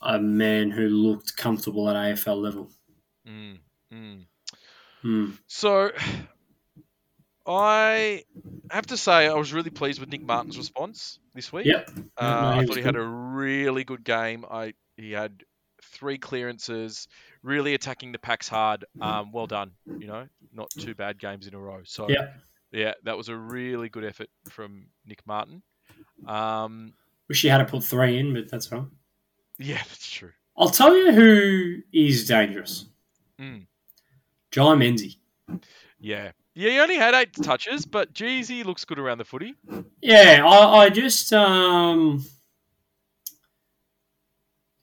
a 0.03 0.19
man 0.19 0.73
who 0.73 0.89
looked 0.89 1.37
comfortable 1.37 1.89
at 1.89 1.95
AFL 1.95 2.43
level. 2.43 2.71
Mm, 3.29 3.59
mm. 3.93 4.25
Hmm. 5.03 5.31
So, 5.47 5.93
I 7.47 8.25
have 8.71 8.87
to 8.87 8.97
say 8.97 9.29
I 9.29 9.35
was 9.35 9.53
really 9.53 9.71
pleased 9.71 10.01
with 10.01 10.09
Nick 10.09 10.23
Martin's 10.23 10.59
response 10.59 11.21
this 11.35 11.53
week. 11.53 11.67
Yep. 11.67 11.91
Uh, 12.17 12.25
no, 12.27 12.61
I 12.61 12.67
thought 12.67 12.77
he 12.77 12.83
had 12.83 12.97
a 12.97 13.03
really 13.03 13.85
good 13.85 14.03
game. 14.03 14.45
I 14.51 14.75
he 14.97 15.13
had 15.13 15.45
three 15.91 16.19
clearances, 16.19 17.09
really 17.43 17.75
attacking 17.75 18.13
the 18.13 18.19
packs 18.19 18.49
hard. 18.49 18.85
Um, 19.01 19.33
well 19.33 19.47
done. 19.47 19.73
You 19.99 20.07
know, 20.07 20.27
not 20.55 20.71
two 20.79 20.95
bad 20.95 21.19
games 21.19 21.47
in 21.47 21.55
a 21.55 21.59
row. 21.59 21.81
So 21.85 22.09
Yeah. 22.09 22.29
yeah, 22.73 22.95
that 23.05 23.17
was 23.17 23.29
a 23.29 23.37
really 23.37 23.89
good 23.89 24.05
effort 24.05 24.29
from 24.51 24.87
Nick 25.07 25.21
Martin. 25.27 25.63
Um, 26.27 26.95
Wish 27.29 27.45
you 27.45 27.51
had 27.51 27.59
to 27.59 27.65
put 27.65 27.85
three 27.85 28.19
in, 28.19 28.35
but 28.35 28.51
that's 28.51 28.73
all 28.73 28.79
right. 28.81 28.89
yeah, 29.59 29.77
that's 29.89 30.11
true. 30.11 30.33
I'll 30.57 30.69
tell 30.69 30.95
you 30.97 31.13
who 31.13 31.77
is 31.93 32.27
dangerous. 32.27 32.87
Mm. 33.41 33.67
Jye 34.51 34.61
Menzie. 34.75 35.17
Yeah, 36.01 36.33
yeah. 36.55 36.71
He 36.71 36.79
only 36.81 36.97
had 36.97 37.15
eight 37.15 37.33
touches, 37.35 37.87
but 37.87 38.13
geez, 38.13 38.49
he 38.49 38.63
looks 38.65 38.85
good 38.85 38.99
around 38.99 39.19
the 39.19 39.25
footy. 39.25 39.55
Yeah, 40.03 40.43
I, 40.45 40.85
I 40.85 40.91
just 40.91 41.33
um, 41.33 42.25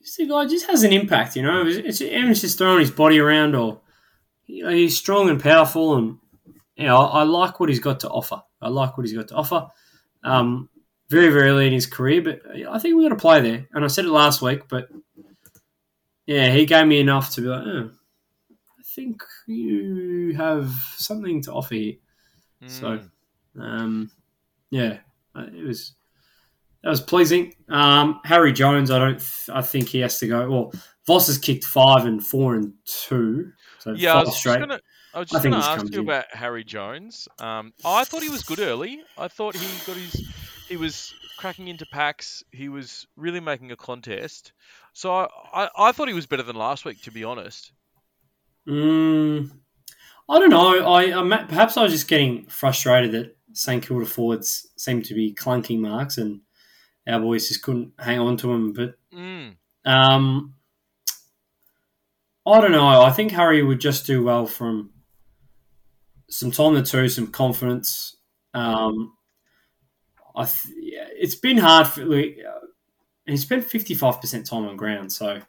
just 0.08 0.18
the 0.18 0.26
guy 0.26 0.46
just 0.46 0.66
has 0.66 0.82
an 0.84 0.92
impact. 0.92 1.36
You 1.36 1.42
know, 1.42 1.64
it's, 1.66 2.00
it's 2.00 2.40
just 2.40 2.58
throwing 2.58 2.80
his 2.80 2.90
body 2.90 3.18
around, 3.18 3.54
or 3.54 3.80
you 4.46 4.64
know, 4.64 4.70
he's 4.70 4.98
strong 4.98 5.28
and 5.28 5.40
powerful, 5.40 5.96
and 5.96 6.18
you 6.76 6.86
know, 6.86 6.96
I, 6.96 7.20
I 7.20 7.22
like 7.24 7.60
what 7.60 7.68
he's 7.68 7.80
got 7.80 8.00
to 8.00 8.08
offer. 8.08 8.42
I 8.60 8.68
like 8.68 8.96
what 8.96 9.06
he's 9.06 9.16
got 9.16 9.28
to 9.28 9.34
offer. 9.36 9.68
Um, 10.24 10.68
very, 11.08 11.30
very 11.30 11.48
early 11.48 11.66
in 11.66 11.72
his 11.72 11.86
career, 11.86 12.20
but 12.22 12.40
I 12.68 12.78
think 12.78 12.96
we 12.96 13.02
got 13.04 13.10
to 13.10 13.16
play 13.16 13.40
there. 13.40 13.66
And 13.72 13.84
I 13.84 13.88
said 13.88 14.04
it 14.04 14.10
last 14.10 14.42
week, 14.42 14.68
but 14.68 14.88
yeah, 16.26 16.50
he 16.52 16.66
gave 16.66 16.86
me 16.86 17.00
enough 17.00 17.30
to 17.34 17.40
be 17.40 17.46
like, 17.46 17.62
oh, 17.66 17.90
I 18.52 18.82
think 18.94 19.22
you 19.46 20.34
have 20.36 20.70
something 20.96 21.40
to 21.42 21.52
offer 21.52 21.74
here. 21.74 21.94
So- 22.66 23.00
Mm. 23.56 23.62
Um, 23.64 24.10
yeah, 24.70 24.98
it 25.34 25.64
was 25.66 25.94
that 26.82 26.90
was 26.90 27.00
pleasing. 27.00 27.54
Um, 27.68 28.20
Harry 28.24 28.52
Jones, 28.52 28.90
I 28.90 28.98
don't, 28.98 29.18
th- 29.18 29.50
I 29.52 29.62
think 29.62 29.88
he 29.88 30.00
has 30.00 30.18
to 30.20 30.28
go. 30.28 30.48
Well, 30.50 30.72
Voss 31.06 31.26
has 31.26 31.38
kicked 31.38 31.64
five 31.64 32.04
and 32.04 32.24
four 32.24 32.54
and 32.54 32.72
two, 32.84 33.50
so 33.78 33.92
Yeah, 33.92 34.14
I 34.14 34.20
was 34.20 34.28
just 34.28 34.38
straight. 34.40 34.60
gonna. 34.60 34.80
I 35.14 35.20
was 35.20 35.30
just 35.30 35.42
going 35.42 35.58
to 35.58 35.66
ask 35.66 35.90
you 35.90 36.00
in. 36.00 36.04
about 36.04 36.26
Harry 36.32 36.62
Jones. 36.62 37.26
Um, 37.38 37.72
I 37.84 38.04
thought 38.04 38.22
he 38.22 38.28
was 38.28 38.42
good 38.42 38.60
early. 38.60 39.00
I 39.16 39.26
thought 39.26 39.56
he 39.56 39.66
got 39.86 39.96
his. 39.96 40.28
He 40.68 40.76
was 40.76 41.14
cracking 41.38 41.68
into 41.68 41.86
packs. 41.86 42.42
He 42.52 42.68
was 42.68 43.06
really 43.16 43.40
making 43.40 43.72
a 43.72 43.76
contest. 43.76 44.52
So 44.92 45.10
I, 45.14 45.26
I, 45.54 45.68
I 45.78 45.92
thought 45.92 46.08
he 46.08 46.14
was 46.14 46.26
better 46.26 46.42
than 46.42 46.56
last 46.56 46.84
week, 46.84 47.00
to 47.02 47.10
be 47.10 47.24
honest. 47.24 47.72
Mm, 48.68 49.50
I 50.28 50.38
don't 50.38 50.50
know. 50.50 50.84
I, 50.86 51.18
I 51.18 51.44
perhaps 51.44 51.76
I 51.78 51.82
was 51.84 51.92
just 51.92 52.06
getting 52.08 52.44
frustrated 52.46 53.12
that 53.12 53.36
St 53.54 53.82
Kilda 53.82 54.04
forwards 54.06 54.66
seemed 54.76 55.06
to 55.06 55.14
be 55.14 55.32
clunking 55.34 55.80
marks, 55.80 56.18
and 56.18 56.40
our 57.08 57.20
boys 57.20 57.48
just 57.48 57.62
couldn't 57.62 57.92
hang 57.98 58.18
on 58.18 58.36
to 58.38 58.52
him. 58.52 58.72
But 58.72 58.94
Mm, 59.12 59.56
Um, 59.84 60.54
I 62.46 62.60
don't 62.60 62.72
know. 62.72 62.86
I 63.02 63.10
think 63.10 63.32
Harry 63.32 63.62
would 63.62 63.80
just 63.80 64.06
do 64.06 64.22
well 64.24 64.46
from 64.46 64.90
some 66.30 66.50
time 66.50 66.74
to 66.74 66.82
two, 66.82 67.08
some 67.08 67.26
confidence. 67.28 68.16
Um, 68.54 69.14
I 70.36 70.44
th- 70.44 70.74
yeah, 70.78 71.06
it's 71.12 71.34
been 71.34 71.58
hard 71.58 71.86
for. 71.88 72.04
Like, 72.04 72.38
uh, 72.46 72.66
he 73.26 73.36
spent 73.36 73.64
fifty 73.64 73.94
five 73.94 74.20
percent 74.20 74.46
time 74.46 74.66
on 74.66 74.76
ground, 74.76 75.12
so 75.12 75.40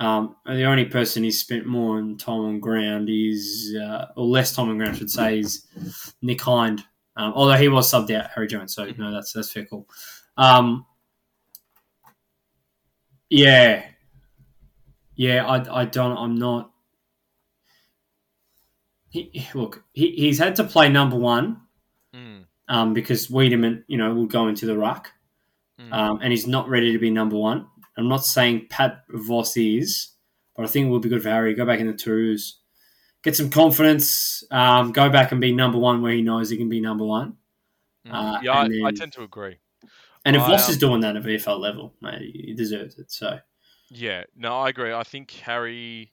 um, 0.00 0.36
the 0.46 0.64
only 0.64 0.84
person 0.86 1.24
he's 1.24 1.40
spent 1.40 1.66
more 1.66 1.98
on 1.98 2.16
time 2.16 2.40
on 2.40 2.60
ground 2.60 3.08
is, 3.10 3.76
uh, 3.78 4.06
or 4.16 4.24
less 4.26 4.54
time 4.54 4.68
on 4.70 4.78
ground, 4.78 4.94
I 4.94 4.98
should 4.98 5.10
say, 5.10 5.40
is 5.40 5.66
Nick 6.22 6.40
Hind. 6.40 6.84
Um, 7.16 7.32
although 7.34 7.56
he 7.56 7.68
was 7.68 7.90
subbed 7.92 8.14
out, 8.14 8.30
Harry 8.34 8.46
Jones, 8.46 8.74
so 8.74 8.84
no, 8.96 9.12
that's 9.12 9.32
that's 9.32 9.52
fair 9.52 9.66
cool. 9.66 9.86
Um, 10.38 10.86
yeah, 13.28 13.84
yeah, 15.16 15.44
I, 15.44 15.80
I 15.80 15.84
don't, 15.84 16.16
I'm 16.16 16.36
not. 16.36 16.70
He, 19.10 19.46
look, 19.52 19.82
he, 19.92 20.12
he's 20.12 20.38
had 20.38 20.56
to 20.56 20.64
play 20.64 20.88
number 20.88 21.16
one 21.16 21.62
mm, 22.14 22.44
um, 22.68 22.94
because 22.94 23.26
Weideman, 23.26 23.82
you 23.88 23.98
know, 23.98 24.14
will 24.14 24.26
go 24.26 24.46
into 24.46 24.64
the 24.64 24.78
ruck, 24.78 25.10
mm. 25.80 25.92
um, 25.92 26.20
and 26.22 26.30
he's 26.30 26.46
not 26.46 26.68
ready 26.68 26.92
to 26.92 26.98
be 26.98 27.10
number 27.10 27.36
one. 27.36 27.66
I'm 27.96 28.08
not 28.08 28.24
saying 28.24 28.68
Pat 28.70 29.02
Voss 29.08 29.56
is, 29.56 30.10
but 30.54 30.64
I 30.64 30.68
think 30.68 30.86
it 30.86 30.90
will 30.90 31.00
be 31.00 31.08
good 31.08 31.22
for 31.22 31.30
Harry. 31.30 31.54
Go 31.54 31.66
back 31.66 31.80
in 31.80 31.88
the 31.88 31.94
twos, 31.94 32.60
get 33.24 33.34
some 33.34 33.50
confidence, 33.50 34.44
um, 34.52 34.92
go 34.92 35.08
back 35.08 35.32
and 35.32 35.40
be 35.40 35.52
number 35.52 35.78
one 35.78 36.00
where 36.00 36.12
he 36.12 36.22
knows 36.22 36.48
he 36.48 36.56
can 36.56 36.68
be 36.68 36.80
number 36.80 37.04
one. 37.04 37.38
Mm. 38.06 38.12
uh, 38.12 38.40
yeah, 38.40 38.52
I, 38.52 38.64
and 38.66 38.86
I 38.86 38.92
tend 38.92 39.12
to 39.14 39.22
agree. 39.22 39.56
And 40.24 40.36
if 40.36 40.42
I, 40.42 40.48
Voss 40.48 40.68
um, 40.68 40.72
is 40.72 40.78
doing 40.78 41.00
that 41.00 41.16
at 41.16 41.22
VFL 41.22 41.58
level, 41.58 41.94
mate, 42.00 42.30
he 42.34 42.54
deserves 42.54 42.98
it. 42.98 43.10
So 43.10 43.38
Yeah, 43.90 44.24
no, 44.36 44.58
I 44.58 44.68
agree. 44.68 44.92
I 44.92 45.02
think 45.02 45.30
Harry 45.30 46.12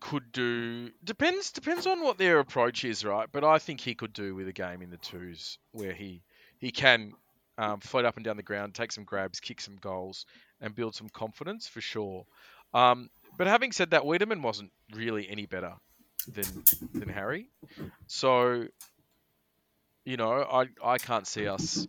could 0.00 0.32
do 0.32 0.90
depends 1.04 1.52
depends 1.52 1.86
on 1.86 2.00
what 2.00 2.18
their 2.18 2.38
approach 2.38 2.84
is, 2.84 3.04
right? 3.04 3.28
But 3.30 3.44
I 3.44 3.58
think 3.58 3.80
he 3.80 3.94
could 3.94 4.12
do 4.12 4.34
with 4.34 4.48
a 4.48 4.52
game 4.52 4.82
in 4.82 4.90
the 4.90 4.96
twos 4.96 5.58
where 5.72 5.92
he 5.92 6.22
he 6.58 6.70
can 6.70 7.12
um, 7.58 7.80
float 7.80 8.06
up 8.06 8.16
and 8.16 8.24
down 8.24 8.36
the 8.36 8.42
ground, 8.42 8.74
take 8.74 8.92
some 8.92 9.04
grabs, 9.04 9.38
kick 9.38 9.60
some 9.60 9.76
goals, 9.76 10.24
and 10.60 10.74
build 10.74 10.94
some 10.94 11.08
confidence 11.10 11.68
for 11.68 11.80
sure. 11.80 12.24
Um, 12.72 13.10
but 13.36 13.46
having 13.46 13.72
said 13.72 13.90
that, 13.90 14.02
Weideman 14.02 14.42
wasn't 14.42 14.72
really 14.94 15.28
any 15.28 15.46
better 15.46 15.74
than 16.26 16.46
than 16.94 17.08
Harry, 17.08 17.48
so 18.06 18.66
you 20.04 20.16
know 20.16 20.32
I 20.32 20.66
I 20.82 20.98
can't 20.98 21.26
see 21.26 21.46
us. 21.48 21.86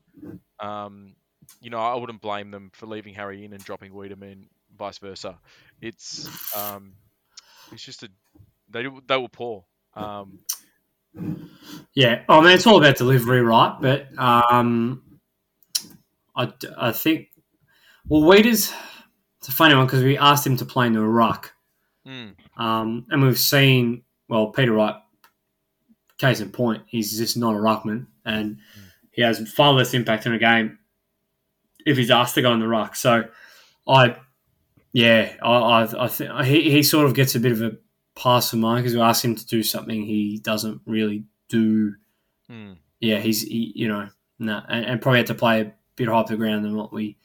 Um, 0.59 1.15
you 1.59 1.69
know, 1.69 1.79
I 1.79 1.95
wouldn't 1.95 2.21
blame 2.21 2.51
them 2.51 2.71
for 2.73 2.85
leaving 2.85 3.13
Harry 3.15 3.43
in 3.43 3.53
and 3.53 3.63
dropping 3.63 3.91
Weideman, 3.91 4.45
vice 4.77 4.99
versa. 4.99 5.37
It's 5.81 6.29
um, 6.55 6.93
it's 7.71 7.83
just 7.83 8.03
a 8.03 8.09
they 8.69 8.85
they 9.07 9.17
were 9.17 9.27
poor. 9.27 9.65
Um, 9.95 10.39
yeah, 11.93 12.23
I 12.29 12.41
mean 12.41 12.51
it's 12.51 12.67
all 12.67 12.77
about 12.77 12.97
delivery, 12.97 13.41
right? 13.41 13.75
But 13.79 14.07
um, 14.17 15.03
I, 16.35 16.51
I 16.77 16.91
think 16.91 17.29
well, 18.07 18.23
Weeders. 18.23 18.73
It's 19.39 19.47
a 19.47 19.51
funny 19.51 19.73
one 19.73 19.87
because 19.87 20.03
we 20.03 20.19
asked 20.19 20.45
him 20.45 20.57
to 20.57 20.65
play 20.65 20.85
in 20.85 20.93
the 20.93 21.01
ruck, 21.01 21.51
mm, 22.07 22.35
um, 22.57 23.07
and 23.09 23.23
we've 23.23 23.39
seen 23.39 24.03
well 24.29 24.51
Peter 24.51 24.71
Wright. 24.71 24.95
Case 26.21 26.39
in 26.39 26.51
point, 26.51 26.83
he's 26.85 27.17
just 27.17 27.35
not 27.35 27.55
a 27.55 27.57
ruckman, 27.57 28.05
and 28.25 28.57
he 29.11 29.21
has 29.21 29.39
far 29.51 29.73
less 29.73 29.93
impact 29.93 30.25
in 30.25 30.33
a 30.33 30.39
game 30.39 30.79
if 31.85 31.97
he's 31.97 32.11
asked 32.11 32.35
to 32.35 32.41
go 32.41 32.53
in 32.53 32.59
the 32.59 32.67
ruck. 32.67 32.95
So, 32.95 33.23
I, 33.87 34.15
yeah, 34.93 35.33
I, 35.41 35.51
I, 35.51 36.05
I 36.05 36.07
think 36.07 36.31
he, 36.45 36.71
he 36.71 36.83
sort 36.83 37.07
of 37.07 37.15
gets 37.15 37.35
a 37.35 37.39
bit 37.39 37.51
of 37.51 37.61
a 37.61 37.77
pass 38.15 38.51
for 38.51 38.57
mine 38.57 38.77
because 38.83 38.93
we 38.93 39.01
ask 39.01 39.25
him 39.25 39.35
to 39.35 39.45
do 39.45 39.63
something 39.63 40.03
he 40.03 40.39
doesn't 40.43 40.81
really 40.85 41.23
do. 41.49 41.95
mm, 42.49 42.77
Yeah, 42.99 43.17
he's 43.17 43.41
he, 43.41 43.71
you 43.75 43.87
know 43.87 44.09
no, 44.41 44.61
and, 44.69 44.85
and 44.85 45.01
probably 45.01 45.19
had 45.19 45.27
to 45.27 45.35
play 45.35 45.61
a 45.61 45.73
bit 45.95 46.07
higher 46.07 46.23
the 46.23 46.35
ground 46.35 46.65
than 46.65 46.75
what 46.75 46.91
we 46.91 47.17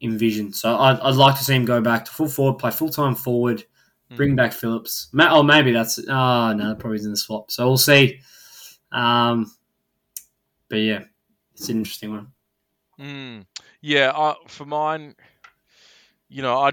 envisioned. 0.00 0.54
So 0.56 0.76
I'd, 0.76 0.98
I'd 1.00 1.14
like 1.14 1.36
to 1.38 1.44
see 1.44 1.54
him 1.54 1.64
go 1.64 1.80
back 1.80 2.04
to 2.04 2.10
full 2.10 2.28
forward, 2.28 2.58
play 2.58 2.70
full 2.70 2.90
time 2.90 3.14
forward, 3.14 3.64
bring 4.16 4.36
back 4.36 4.52
Phillips. 4.52 5.08
Oh, 5.18 5.42
maybe 5.42 5.72
that's 5.72 5.98
oh 5.98 6.52
no, 6.52 6.68
that 6.68 6.78
probably 6.78 6.96
isn't 6.96 7.10
the 7.10 7.16
swap. 7.16 7.50
So 7.50 7.66
we'll 7.66 7.78
see. 7.78 8.20
Um, 8.90 9.52
but 10.68 10.76
yeah, 10.76 11.04
it's 11.54 11.68
an 11.68 11.78
interesting 11.78 12.12
one. 12.12 12.28
mm. 13.00 13.46
Yeah, 13.80 14.12
I, 14.14 14.34
for 14.48 14.64
mine, 14.64 15.14
you 16.28 16.42
know, 16.42 16.58
I 16.58 16.72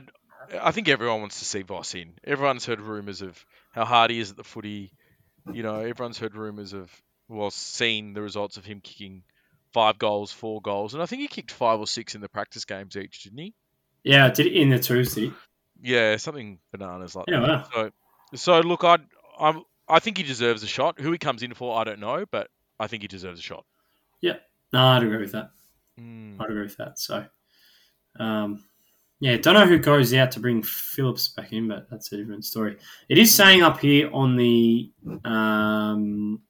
I 0.62 0.72
think 0.72 0.88
everyone 0.88 1.22
wants 1.22 1.40
to 1.40 1.46
see 1.46 1.62
Voss 1.62 1.94
in. 1.96 2.14
Everyone's 2.24 2.66
heard 2.66 2.82
rumours 2.82 3.22
of 3.22 3.44
how 3.72 3.86
hard 3.86 4.12
he 4.12 4.20
is 4.20 4.32
at 4.32 4.38
the 4.38 4.44
footy. 4.44 4.92
You 5.52 5.64
know, 5.64 5.80
everyone's 5.80 6.18
heard 6.18 6.36
rumours 6.36 6.74
of 6.74 6.92
well, 7.28 7.52
seen 7.52 8.14
the 8.14 8.22
results 8.22 8.58
of 8.58 8.66
him 8.66 8.82
kicking 8.82 9.24
five 9.74 9.98
goals, 9.98 10.32
four 10.32 10.62
goals, 10.62 10.94
and 10.94 11.04
I 11.04 11.06
think 11.06 11.22
he 11.22 11.28
kicked 11.28 11.52
five 11.52 11.80
or 11.80 11.88
six 11.88 12.16
in 12.16 12.22
the 12.22 12.30
practice 12.30 12.66
games 12.66 12.96
each, 12.96 13.24
didn't 13.24 13.40
he? 13.40 13.54
Yeah, 14.04 14.30
did 14.30 14.46
it 14.48 14.54
in 14.54 14.70
the 14.70 14.80
twos, 14.80 15.16
did 15.16 15.26
he? 15.26 15.34
Yeah, 15.82 16.18
something 16.18 16.60
bananas 16.72 17.16
like 17.16 17.26
Yeah, 17.28 17.40
that. 17.42 17.50
wow. 17.50 17.70
So, 17.74 17.92
so 18.36 18.60
look, 18.62 18.84
I 18.84 18.98
I'm 19.40 19.64
I 19.88 20.00
think 20.00 20.18
he 20.18 20.24
deserves 20.24 20.64
a 20.64 20.68
shot. 20.68 21.00
Who 21.00 21.12
he 21.12 21.18
comes 21.18 21.44
in 21.44 21.54
for, 21.54 21.78
I 21.78 21.84
don't 21.84 22.00
know, 22.00 22.26
but 22.32 22.50
I 22.80 22.88
think 22.88 23.04
he 23.04 23.08
deserves 23.08 23.40
a 23.40 23.44
shot. 23.44 23.66
Yeah, 24.22 24.38
no, 24.74 24.80
I'd 24.84 25.04
agree 25.04 25.18
with 25.20 25.34
that. 25.34 25.52
Mm. 26.00 26.40
I'd 26.42 26.50
agree 26.50 26.64
with 26.64 26.78
that. 26.78 26.98
So, 27.00 27.26
um, 28.20 28.64
yeah, 29.20 29.38
don't 29.38 29.54
know 29.54 29.66
who 29.66 29.78
goes 29.78 30.14
out 30.14 30.32
to 30.32 30.40
bring 30.40 30.64
Phillips 30.64 31.28
back 31.30 31.54
in, 31.54 31.68
but 31.68 31.90
that's 31.90 32.12
a 32.12 32.18
different 32.18 32.46
story. 32.46 32.78
It 33.10 33.18
is 33.18 33.34
saying 33.34 33.62
up 33.62 33.80
here 33.80 34.10
on 34.12 34.36
the 34.36 34.92
um, 35.24 36.42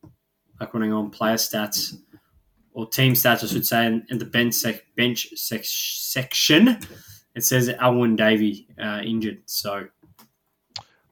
like 0.60 0.74
running 0.74 0.94
on 0.94 1.10
player 1.10 1.36
stats 1.36 1.96
or 2.74 2.88
team 2.90 3.14
stats, 3.14 3.44
I 3.44 3.48
should 3.48 3.66
say, 3.66 3.86
in, 3.86 4.06
in 4.10 4.18
the 4.18 4.26
bench 4.26 4.54
sec- 4.54 4.86
bench 4.96 5.30
sec- 5.36 5.64
section, 5.66 6.80
it 7.36 7.44
says 7.44 7.70
Alwyn 7.70 8.16
Davey 8.16 8.68
uh, 8.82 9.02
injured. 9.04 9.42
So 9.46 9.88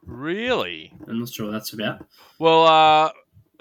Really? 0.05 0.91
I'm 1.07 1.19
not 1.19 1.29
sure 1.29 1.47
what 1.47 1.53
that's 1.53 1.73
about. 1.73 2.05
Well, 2.39 2.65
uh, 2.65 3.11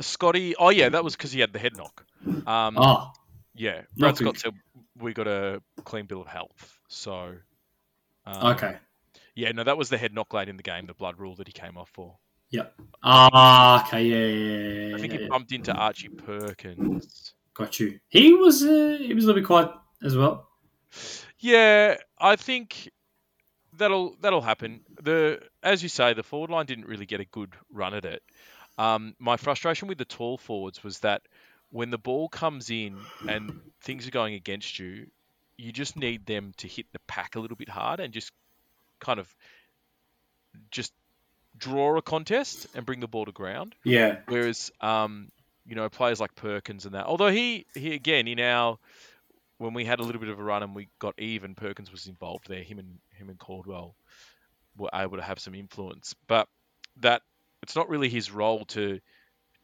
Scotty. 0.00 0.56
Oh 0.56 0.70
yeah, 0.70 0.88
that 0.88 1.04
was 1.04 1.14
because 1.16 1.32
he 1.32 1.40
had 1.40 1.52
the 1.52 1.58
head 1.58 1.76
knock. 1.76 2.04
Um, 2.46 2.76
Oh, 2.78 3.12
yeah. 3.54 3.82
Brad 3.96 4.16
Scott 4.16 4.38
said 4.38 4.54
we 4.98 5.12
got 5.12 5.26
a 5.26 5.62
clean 5.84 6.06
bill 6.06 6.20
of 6.20 6.26
health. 6.26 6.78
So. 6.88 7.34
Um, 8.26 8.46
okay. 8.54 8.76
Yeah, 9.34 9.52
no, 9.52 9.64
that 9.64 9.78
was 9.78 9.88
the 9.88 9.98
head 9.98 10.14
knock 10.14 10.32
late 10.34 10.48
in 10.48 10.56
the 10.56 10.62
game, 10.62 10.86
the 10.86 10.94
blood 10.94 11.18
rule 11.18 11.34
that 11.36 11.46
he 11.46 11.52
came 11.52 11.76
off 11.76 11.90
for. 11.92 12.16
Yep. 12.50 12.74
Ah, 13.02 13.86
okay, 13.86 14.04
yeah, 14.04 14.26
yeah, 14.26 14.88
yeah, 14.88 14.96
I 14.96 15.00
think 15.00 15.12
yeah, 15.12 15.18
he 15.20 15.24
yeah. 15.24 15.30
bumped 15.30 15.52
into 15.52 15.72
Archie 15.72 16.08
Perkins. 16.08 17.32
Got 17.54 17.80
you. 17.80 17.98
He 18.08 18.34
was 18.34 18.62
uh, 18.62 18.98
he 19.00 19.14
was 19.14 19.24
a 19.24 19.28
little 19.28 19.40
bit 19.40 19.46
quiet 19.46 19.70
as 20.02 20.16
well. 20.16 20.48
Yeah, 21.42 21.96
I 22.18 22.36
think 22.36 22.88
that'll 23.76 24.16
that'll 24.20 24.40
happen. 24.40 24.80
The 25.02 25.40
as 25.62 25.82
you 25.82 25.88
say, 25.88 26.14
the 26.14 26.22
forward 26.22 26.50
line 26.50 26.66
didn't 26.66 26.86
really 26.86 27.04
get 27.04 27.20
a 27.20 27.24
good 27.24 27.52
run 27.70 27.94
at 27.94 28.04
it. 28.04 28.22
Um, 28.78 29.14
my 29.18 29.36
frustration 29.36 29.88
with 29.88 29.98
the 29.98 30.04
tall 30.04 30.38
forwards 30.38 30.82
was 30.82 31.00
that 31.00 31.22
when 31.70 31.90
the 31.90 31.98
ball 31.98 32.28
comes 32.28 32.70
in 32.70 32.96
and 33.28 33.60
things 33.82 34.06
are 34.06 34.12
going 34.12 34.34
against 34.34 34.78
you, 34.78 35.06
you 35.56 35.72
just 35.72 35.96
need 35.96 36.26
them 36.26 36.52
to 36.58 36.68
hit 36.68 36.86
the 36.92 37.00
pack 37.08 37.34
a 37.34 37.40
little 37.40 37.56
bit 37.56 37.68
hard 37.68 37.98
and 37.98 38.12
just 38.12 38.32
kind 39.00 39.18
of 39.18 39.34
just 40.70 40.92
draw 41.58 41.96
a 41.96 42.02
contest 42.02 42.68
and 42.74 42.86
bring 42.86 43.00
the 43.00 43.08
ball 43.08 43.24
to 43.24 43.32
ground. 43.32 43.74
Yeah, 43.84 44.18
Whereas, 44.26 44.70
um, 44.80 45.30
you 45.66 45.74
know, 45.74 45.88
players 45.88 46.20
like 46.20 46.34
Perkins 46.34 46.86
and 46.86 46.94
that, 46.94 47.06
although 47.06 47.30
he, 47.30 47.66
he 47.74 47.94
again 47.94 48.28
in 48.28 48.38
our 48.38 48.78
when 49.62 49.74
we 49.74 49.84
had 49.84 50.00
a 50.00 50.02
little 50.02 50.20
bit 50.20 50.28
of 50.30 50.38
a 50.38 50.42
run 50.42 50.62
and 50.62 50.74
we 50.74 50.88
got 50.98 51.14
even, 51.18 51.54
Perkins 51.54 51.92
was 51.92 52.06
involved 52.08 52.48
there. 52.48 52.62
Him 52.62 52.78
and 52.80 52.98
him 53.10 53.30
and 53.30 53.38
Caldwell 53.38 53.94
were 54.76 54.90
able 54.92 55.16
to 55.16 55.22
have 55.22 55.38
some 55.38 55.54
influence, 55.54 56.14
but 56.26 56.48
that 57.00 57.22
it's 57.62 57.76
not 57.76 57.88
really 57.88 58.08
his 58.08 58.30
role 58.30 58.64
to 58.66 58.98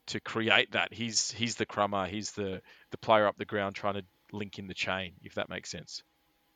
to 0.07 0.21
create 0.21 0.73
that. 0.73 0.93
He's 0.93 1.31
he's 1.33 1.57
the 1.57 1.67
crummer. 1.67 2.07
He's 2.07 2.31
the 2.33 2.63
the 2.93 2.99
player 2.99 3.27
up 3.27 3.37
the 3.37 3.45
ground 3.45 3.75
trying 3.75 3.95
to 3.95 4.05
link 4.33 4.59
in 4.59 4.69
the 4.69 4.75
chain, 4.75 5.13
if 5.23 5.35
that 5.35 5.49
makes 5.49 5.71
sense. 5.71 6.03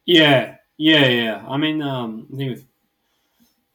yeah, 0.06 0.56
yeah, 0.78 1.06
yeah. 1.06 1.44
I 1.48 1.56
mean, 1.56 1.82
um, 1.82 2.28
I 2.32 2.36
think 2.36 2.50
with 2.50 2.66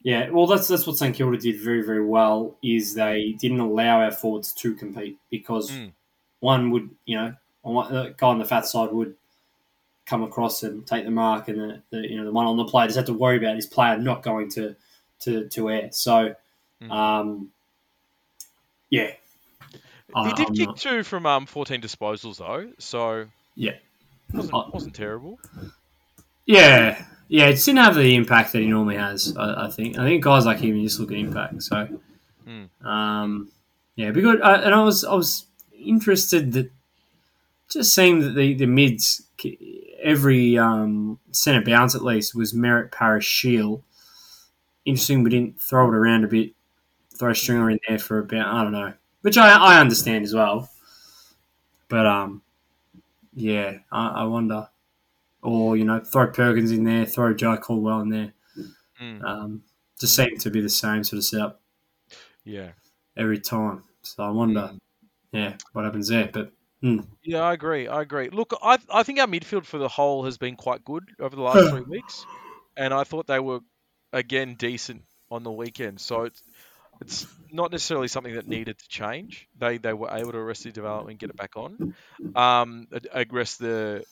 yeah, 0.02 0.30
well, 0.30 0.46
that's 0.46 0.68
that's 0.68 0.86
what 0.86 0.96
St 0.96 1.14
Kilda 1.14 1.36
did 1.36 1.60
very 1.60 1.82
very 1.84 2.04
well. 2.04 2.56
Is 2.62 2.94
they 2.94 3.36
didn't 3.38 3.60
allow 3.60 4.00
our 4.00 4.12
forwards 4.12 4.52
to 4.54 4.74
compete 4.74 5.18
because 5.30 5.70
Mm. 5.70 5.92
one 6.40 6.70
would 6.70 6.90
you 7.04 7.16
know 7.18 7.34
on 7.64 7.74
one, 7.74 7.92
the 7.92 8.14
guy 8.16 8.28
on 8.28 8.38
the 8.38 8.44
fat 8.44 8.64
side 8.66 8.92
would 8.92 9.14
come 10.08 10.22
across 10.22 10.62
and 10.62 10.86
take 10.86 11.04
the 11.04 11.10
mark, 11.10 11.48
and 11.48 11.60
the, 11.60 11.82
the 11.90 11.98
you 12.08 12.16
know 12.16 12.24
the 12.24 12.32
one 12.32 12.46
on 12.46 12.56
the 12.56 12.64
play 12.64 12.86
just 12.86 12.96
had 12.96 13.06
to 13.06 13.12
worry 13.12 13.36
about 13.36 13.56
his 13.56 13.66
player 13.66 13.98
not 13.98 14.22
going 14.22 14.48
to 14.50 14.74
to 15.20 15.48
to 15.48 15.70
air. 15.70 15.88
So, 15.92 16.34
Mm. 16.82 16.90
um, 16.92 17.50
yeah, 18.88 19.10
he 20.24 20.32
did 20.34 20.46
I'm 20.48 20.54
kick 20.54 20.76
two 20.76 21.02
from 21.02 21.26
um 21.26 21.44
14 21.46 21.80
disposals 21.82 22.38
though, 22.38 22.70
so 22.78 23.26
Yeah. 23.56 23.72
wasn't 24.32 24.72
wasn't 24.72 24.94
terrible. 24.94 25.38
Yeah, 26.46 27.04
yeah, 27.28 27.46
it 27.48 27.56
didn't 27.56 27.78
have 27.78 27.94
the 27.96 28.14
impact 28.14 28.52
that 28.52 28.60
he 28.60 28.66
normally 28.68 28.96
has. 28.96 29.36
I, 29.36 29.66
I 29.66 29.70
think. 29.70 29.98
I 29.98 30.04
think 30.04 30.24
guys 30.24 30.46
like 30.46 30.60
him 30.60 30.82
just 30.82 30.98
look 31.00 31.10
at 31.12 31.18
impact. 31.18 31.62
So, 31.62 31.88
Mm. 32.48 32.68
um, 32.86 33.50
yeah, 33.96 34.10
be 34.12 34.22
good. 34.22 34.40
I, 34.40 34.54
and 34.62 34.74
I 34.74 34.82
was 34.82 35.04
I 35.04 35.14
was 35.14 35.46
interested 35.78 36.52
that 36.52 36.70
just 37.68 37.92
seeing 37.94 38.20
that 38.20 38.30
the 38.34 38.54
the 38.54 38.66
mids 38.66 39.22
every 40.02 40.58
um, 40.58 41.18
centre 41.32 41.64
bounce 41.64 41.94
at 41.94 42.02
least 42.04 42.34
was 42.34 42.52
Merrett 42.52 42.92
Parish 42.92 43.26
Shiel. 43.26 43.82
Interesting, 44.84 45.22
we 45.22 45.30
didn't 45.30 45.60
throw 45.60 45.88
it 45.88 45.94
around 45.94 46.24
a 46.24 46.28
bit, 46.28 46.52
throw 47.18 47.32
stringer 47.32 47.70
in 47.70 47.78
there 47.88 47.98
for 47.98 48.18
a 48.18 48.24
bit. 48.24 48.40
I 48.42 48.62
don't 48.62 48.72
know, 48.72 48.92
which 49.22 49.36
I 49.36 49.50
I 49.56 49.80
understand 49.80 50.24
as 50.24 50.34
well. 50.34 50.70
But 51.88 52.06
um, 52.06 52.42
yeah, 53.34 53.78
I, 53.92 54.08
I 54.08 54.24
wonder 54.24 54.68
or 55.42 55.76
you 55.76 55.84
know 55.84 56.00
throw 56.00 56.26
Perkins 56.28 56.70
in 56.70 56.84
there, 56.84 57.04
throw 57.06 57.34
Jye 57.34 57.56
Caldwell 57.56 58.00
in 58.00 58.08
there. 58.08 58.32
Mm. 59.00 59.22
Um, 59.24 59.62
just 60.00 60.14
seem 60.16 60.36
to 60.38 60.50
be 60.50 60.60
the 60.60 60.68
same 60.68 61.04
sort 61.04 61.18
of 61.18 61.24
setup 61.24 61.60
Yeah. 62.44 62.70
every 63.16 63.38
time. 63.40 63.84
So 64.02 64.22
I 64.24 64.30
wonder, 64.30 64.72
yeah, 65.32 65.56
what 65.72 65.84
happens 65.84 66.08
there. 66.08 66.28
But 66.32 66.52
Yeah, 67.22 67.40
I 67.42 67.52
agree. 67.52 67.88
I 67.88 68.02
agree. 68.02 68.30
Look, 68.30 68.54
I 68.62 68.78
I 68.90 69.02
think 69.02 69.18
our 69.18 69.26
midfield 69.26 69.66
for 69.66 69.78
the 69.78 69.88
whole 69.88 70.24
has 70.24 70.38
been 70.38 70.56
quite 70.56 70.84
good 70.84 71.04
over 71.20 71.34
the 71.36 71.42
last 71.42 71.66
three 71.68 71.82
weeks, 71.82 72.26
and 72.76 72.94
I 72.94 73.04
thought 73.04 73.26
they 73.26 73.40
were 73.40 73.60
again 74.12 74.54
decent 74.54 75.04
on 75.30 75.42
the 75.42 75.52
weekend. 75.52 76.00
So 76.00 76.22
it's 76.24 76.42
it's 77.00 77.26
not 77.50 77.72
necessarily 77.72 78.08
something 78.08 78.34
that 78.34 78.46
needed 78.46 78.78
to 78.78 78.88
change. 78.88 79.48
They 79.58 79.78
they 79.78 79.92
were 79.94 80.10
able 80.10 80.32
to 80.32 80.38
arrest 80.38 80.64
the 80.64 80.72
development, 80.72 81.20
get 81.20 81.30
it 81.30 81.36
back 81.36 81.56
on, 81.56 81.80
um, 82.34 82.88
arrest 83.14 83.58
the 83.58 84.04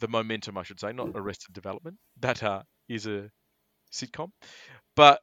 the 0.00 0.08
momentum, 0.08 0.58
I 0.58 0.62
should 0.64 0.80
say, 0.80 0.92
not 0.92 1.10
arrested 1.14 1.54
development. 1.54 1.98
That 2.20 2.42
uh, 2.42 2.62
is 2.88 3.06
a 3.06 3.30
sitcom, 3.92 4.30
but. 4.96 5.20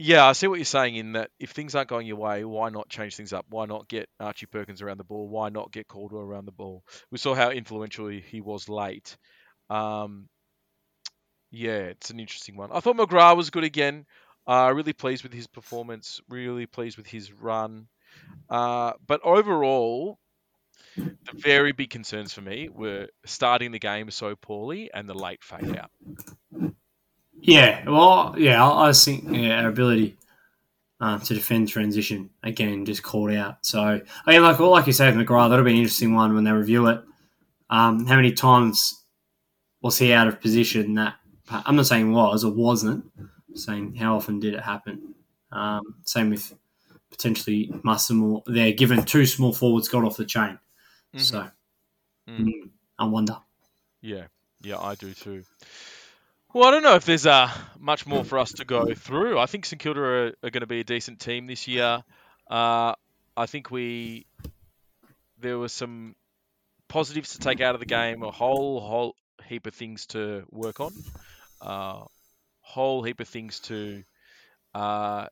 Yeah, 0.00 0.24
I 0.24 0.32
see 0.32 0.46
what 0.46 0.60
you're 0.60 0.64
saying 0.64 0.94
in 0.94 1.12
that 1.12 1.30
if 1.40 1.50
things 1.50 1.74
aren't 1.74 1.88
going 1.88 2.06
your 2.06 2.16
way, 2.16 2.44
why 2.44 2.70
not 2.70 2.88
change 2.88 3.16
things 3.16 3.32
up? 3.32 3.46
Why 3.48 3.66
not 3.66 3.88
get 3.88 4.08
Archie 4.20 4.46
Perkins 4.46 4.80
around 4.80 4.98
the 4.98 5.04
ball? 5.04 5.28
Why 5.28 5.48
not 5.48 5.72
get 5.72 5.88
Caldwell 5.88 6.22
around 6.22 6.44
the 6.44 6.52
ball? 6.52 6.84
We 7.10 7.18
saw 7.18 7.34
how 7.34 7.50
influential 7.50 8.06
he 8.06 8.40
was 8.40 8.68
late. 8.68 9.16
Um, 9.68 10.28
yeah, 11.50 11.78
it's 11.78 12.10
an 12.10 12.20
interesting 12.20 12.56
one. 12.56 12.70
I 12.72 12.78
thought 12.78 12.96
McGrath 12.96 13.36
was 13.36 13.50
good 13.50 13.64
again. 13.64 14.06
Uh, 14.46 14.72
really 14.74 14.92
pleased 14.92 15.24
with 15.24 15.32
his 15.32 15.48
performance. 15.48 16.20
Really 16.28 16.66
pleased 16.66 16.96
with 16.96 17.08
his 17.08 17.32
run. 17.32 17.88
Uh, 18.48 18.92
but 19.04 19.20
overall, 19.24 20.16
the 20.96 21.32
very 21.34 21.72
big 21.72 21.90
concerns 21.90 22.32
for 22.32 22.40
me 22.40 22.68
were 22.72 23.08
starting 23.26 23.72
the 23.72 23.78
game 23.80 24.10
so 24.12 24.36
poorly 24.36 24.90
and 24.94 25.08
the 25.08 25.14
late 25.14 25.42
fade 25.42 25.76
out. 25.76 25.90
Yeah, 27.40 27.88
well, 27.88 28.34
yeah, 28.38 28.64
I, 28.66 28.88
I 28.88 28.92
think 28.92 29.24
yeah, 29.30 29.62
our 29.62 29.68
ability 29.68 30.16
um, 31.00 31.20
to 31.20 31.34
defend 31.34 31.68
transition 31.68 32.30
again 32.42 32.84
just 32.84 33.02
called 33.02 33.32
out. 33.32 33.64
So 33.64 34.00
I 34.26 34.30
mean, 34.30 34.42
like 34.42 34.58
well, 34.58 34.70
like 34.70 34.86
you 34.86 34.92
said, 34.92 35.14
McGrath, 35.14 35.50
that'll 35.50 35.64
be 35.64 35.72
an 35.72 35.76
interesting 35.78 36.14
one 36.14 36.34
when 36.34 36.44
they 36.44 36.52
review 36.52 36.86
it. 36.88 37.00
Um, 37.70 38.06
how 38.06 38.16
many 38.16 38.32
times 38.32 39.04
was 39.82 39.98
he 39.98 40.12
out 40.12 40.28
of 40.28 40.40
position? 40.40 40.94
That 40.94 41.14
I'm 41.50 41.76
not 41.76 41.86
saying 41.86 42.12
was 42.12 42.44
or 42.44 42.52
wasn't. 42.52 43.04
I'm 43.18 43.56
saying 43.56 43.94
how 43.94 44.16
often 44.16 44.40
did 44.40 44.54
it 44.54 44.60
happen? 44.60 45.14
Um, 45.52 45.82
same 46.04 46.30
with 46.30 46.52
potentially 47.10 47.72
Massimo 47.84 48.42
there, 48.46 48.72
given 48.72 49.02
two 49.04 49.24
small 49.24 49.52
forwards 49.52 49.88
got 49.88 50.04
off 50.04 50.16
the 50.16 50.24
chain. 50.24 50.58
Mhm. 51.14 51.20
So 51.20 51.48
Mm. 52.28 52.40
mm, 52.44 52.70
I 52.98 53.06
wonder. 53.06 53.38
Yeah, 54.02 54.26
yeah, 54.60 54.78
I 54.78 54.94
do 54.96 55.14
too. 55.14 55.44
Well, 56.54 56.66
I 56.66 56.70
don't 56.70 56.82
know 56.82 56.94
if 56.94 57.04
there's 57.04 57.26
uh, 57.26 57.50
much 57.78 58.06
more 58.06 58.24
for 58.24 58.38
us 58.38 58.52
to 58.52 58.64
go 58.64 58.94
through. 58.94 59.38
I 59.38 59.44
think 59.44 59.66
St 59.66 59.80
Kilda 59.80 60.00
are, 60.00 60.26
are 60.42 60.50
going 60.50 60.62
to 60.62 60.66
be 60.66 60.80
a 60.80 60.84
decent 60.84 61.20
team 61.20 61.46
this 61.46 61.68
year. 61.68 62.02
Uh, 62.50 62.94
I 63.36 63.46
think 63.46 63.70
we 63.70 64.24
there 65.38 65.58
were 65.58 65.68
some 65.68 66.16
positives 66.88 67.32
to 67.34 67.38
take 67.38 67.60
out 67.60 67.74
of 67.74 67.80
the 67.80 67.86
game, 67.86 68.22
a 68.22 68.30
whole 68.30 68.80
whole 68.80 69.14
heap 69.44 69.66
of 69.66 69.74
things 69.74 70.06
to 70.06 70.44
work 70.50 70.80
on, 70.80 70.92
uh, 71.60 72.04
whole 72.62 73.02
heap 73.02 73.20
of 73.20 73.28
things 73.28 73.60
to 73.60 74.02
uh, 74.74 75.26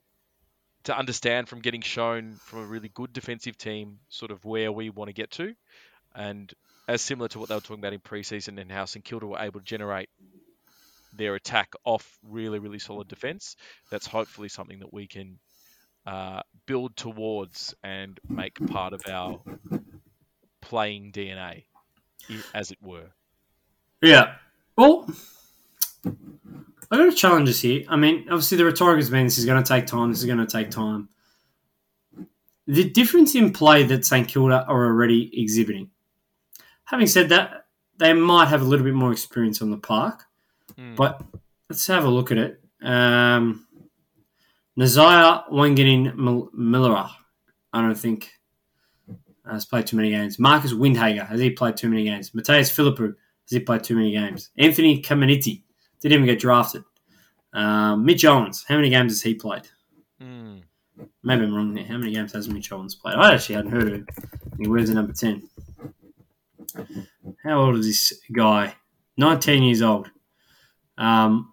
to 0.84 0.96
understand 0.96 1.48
from 1.48 1.60
getting 1.60 1.80
shown 1.80 2.34
from 2.44 2.58
a 2.58 2.66
really 2.66 2.90
good 2.92 3.14
defensive 3.14 3.56
team, 3.56 4.00
sort 4.10 4.30
of 4.30 4.44
where 4.44 4.70
we 4.70 4.90
want 4.90 5.08
to 5.08 5.14
get 5.14 5.30
to, 5.30 5.54
and 6.14 6.52
as 6.86 7.00
similar 7.00 7.28
to 7.28 7.38
what 7.38 7.48
they 7.48 7.54
were 7.54 7.60
talking 7.62 7.78
about 7.78 7.94
in 7.94 8.00
preseason 8.00 8.60
and 8.60 8.70
how 8.70 8.84
St 8.84 9.02
Kilda 9.02 9.26
were 9.26 9.38
able 9.38 9.60
to 9.60 9.66
generate 9.66 10.10
their 11.16 11.34
attack 11.34 11.72
off 11.84 12.18
really, 12.22 12.58
really 12.58 12.78
solid 12.78 13.08
defence. 13.08 13.56
That's 13.90 14.06
hopefully 14.06 14.48
something 14.48 14.78
that 14.80 14.92
we 14.92 15.06
can 15.06 15.38
uh, 16.06 16.42
build 16.66 16.96
towards 16.96 17.74
and 17.82 18.18
make 18.28 18.64
part 18.66 18.92
of 18.92 19.02
our 19.08 19.40
playing 20.60 21.12
DNA, 21.12 21.64
as 22.54 22.70
it 22.70 22.78
were. 22.82 23.06
Yeah. 24.02 24.34
Well, 24.76 25.08
I 26.90 26.96
got 26.96 27.08
a 27.08 27.12
challenges 27.12 27.60
here. 27.60 27.84
I 27.88 27.96
mean, 27.96 28.26
obviously 28.28 28.58
the 28.58 28.64
rhetoric 28.64 28.98
has 28.98 29.10
been 29.10 29.24
this 29.24 29.38
is 29.38 29.44
going 29.44 29.62
to 29.62 29.68
take 29.68 29.86
time. 29.86 30.10
This 30.10 30.20
is 30.20 30.26
going 30.26 30.38
to 30.38 30.46
take 30.46 30.70
time. 30.70 31.08
The 32.66 32.90
difference 32.90 33.34
in 33.34 33.52
play 33.52 33.84
that 33.84 34.04
St 34.04 34.26
Kilda 34.26 34.64
are 34.66 34.86
already 34.86 35.30
exhibiting. 35.40 35.90
Having 36.84 37.06
said 37.08 37.28
that, 37.30 37.66
they 37.98 38.12
might 38.12 38.48
have 38.48 38.62
a 38.62 38.64
little 38.64 38.84
bit 38.84 38.94
more 38.94 39.12
experience 39.12 39.62
on 39.62 39.70
the 39.70 39.76
park, 39.76 40.25
Hmm. 40.76 40.94
but 40.94 41.22
let's 41.70 41.86
have 41.86 42.04
a 42.04 42.08
look 42.08 42.30
at 42.30 42.38
it. 42.38 42.60
Um, 42.82 43.66
Nazaya 44.78 45.48
Wanganin 45.50 46.14
Millera. 46.14 47.10
I 47.72 47.80
don't 47.80 47.94
think 47.94 48.30
has 49.50 49.64
played 49.64 49.86
too 49.86 49.96
many 49.96 50.10
games. 50.10 50.38
Marcus 50.38 50.72
Windhager 50.72 51.26
has 51.26 51.40
he 51.40 51.50
played 51.50 51.76
too 51.76 51.88
many 51.88 52.04
games? 52.04 52.30
Mattaes 52.30 52.70
Phillipou 52.70 53.06
has 53.08 53.50
he 53.50 53.60
played 53.60 53.84
too 53.84 53.94
many 53.94 54.10
games? 54.10 54.50
Anthony 54.58 55.00
Caminiti 55.00 55.62
didn't 56.00 56.14
even 56.14 56.26
get 56.26 56.40
drafted. 56.40 56.82
Um, 57.52 58.04
Mitch 58.04 58.24
Owens, 58.24 58.64
how 58.66 58.76
many 58.76 58.90
games 58.90 59.12
has 59.12 59.22
he 59.22 59.34
played? 59.34 59.68
Mm. 60.20 60.62
Maybe 61.22 61.44
I'm 61.44 61.54
wrong 61.54 61.74
there. 61.74 61.84
How 61.84 61.96
many 61.96 62.12
games 62.12 62.32
has 62.32 62.48
Mitch 62.48 62.72
Owens 62.72 62.94
played? 62.94 63.14
I 63.16 63.34
actually 63.34 63.56
hadn't 63.56 63.70
heard 63.70 63.88
of 63.88 63.94
him. 63.94 64.06
He 64.58 64.68
wears 64.68 64.88
the 64.88 64.94
number 64.94 65.12
10. 65.12 65.48
How 67.44 67.60
old 67.60 67.76
is 67.76 67.86
this 67.86 68.20
guy? 68.32 68.74
19 69.16 69.62
years 69.62 69.82
old. 69.82 70.10
Um, 70.98 71.52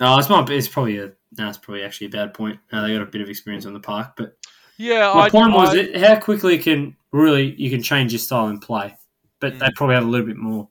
no, 0.00 0.18
it's 0.18 0.28
not. 0.28 0.50
It's 0.50 0.68
probably 0.68 0.98
a. 0.98 1.12
No, 1.36 1.48
it's 1.48 1.58
probably 1.58 1.82
actually 1.82 2.08
a 2.08 2.10
bad 2.10 2.34
point. 2.34 2.58
Uh, 2.72 2.82
they 2.82 2.92
got 2.92 3.02
a 3.02 3.06
bit 3.06 3.20
of 3.20 3.28
experience 3.28 3.66
on 3.66 3.72
the 3.72 3.80
park, 3.80 4.12
but 4.16 4.36
Yeah, 4.76 5.12
my 5.14 5.22
I, 5.22 5.30
point 5.30 5.52
was 5.52 5.70
I- 5.70 5.78
it, 5.78 5.96
how 5.96 6.18
quickly 6.20 6.58
can 6.58 6.96
really 7.12 7.54
you 7.60 7.70
can 7.70 7.82
change 7.82 8.12
your 8.12 8.18
style 8.20 8.46
and 8.46 8.60
play, 8.62 8.96
but 9.40 9.54
Mm. 9.54 9.58
they 9.60 9.68
probably 9.74 9.94
have 9.96 10.04
a 10.04 10.08
little 10.08 10.26
bit 10.26 10.36
more 10.36 10.68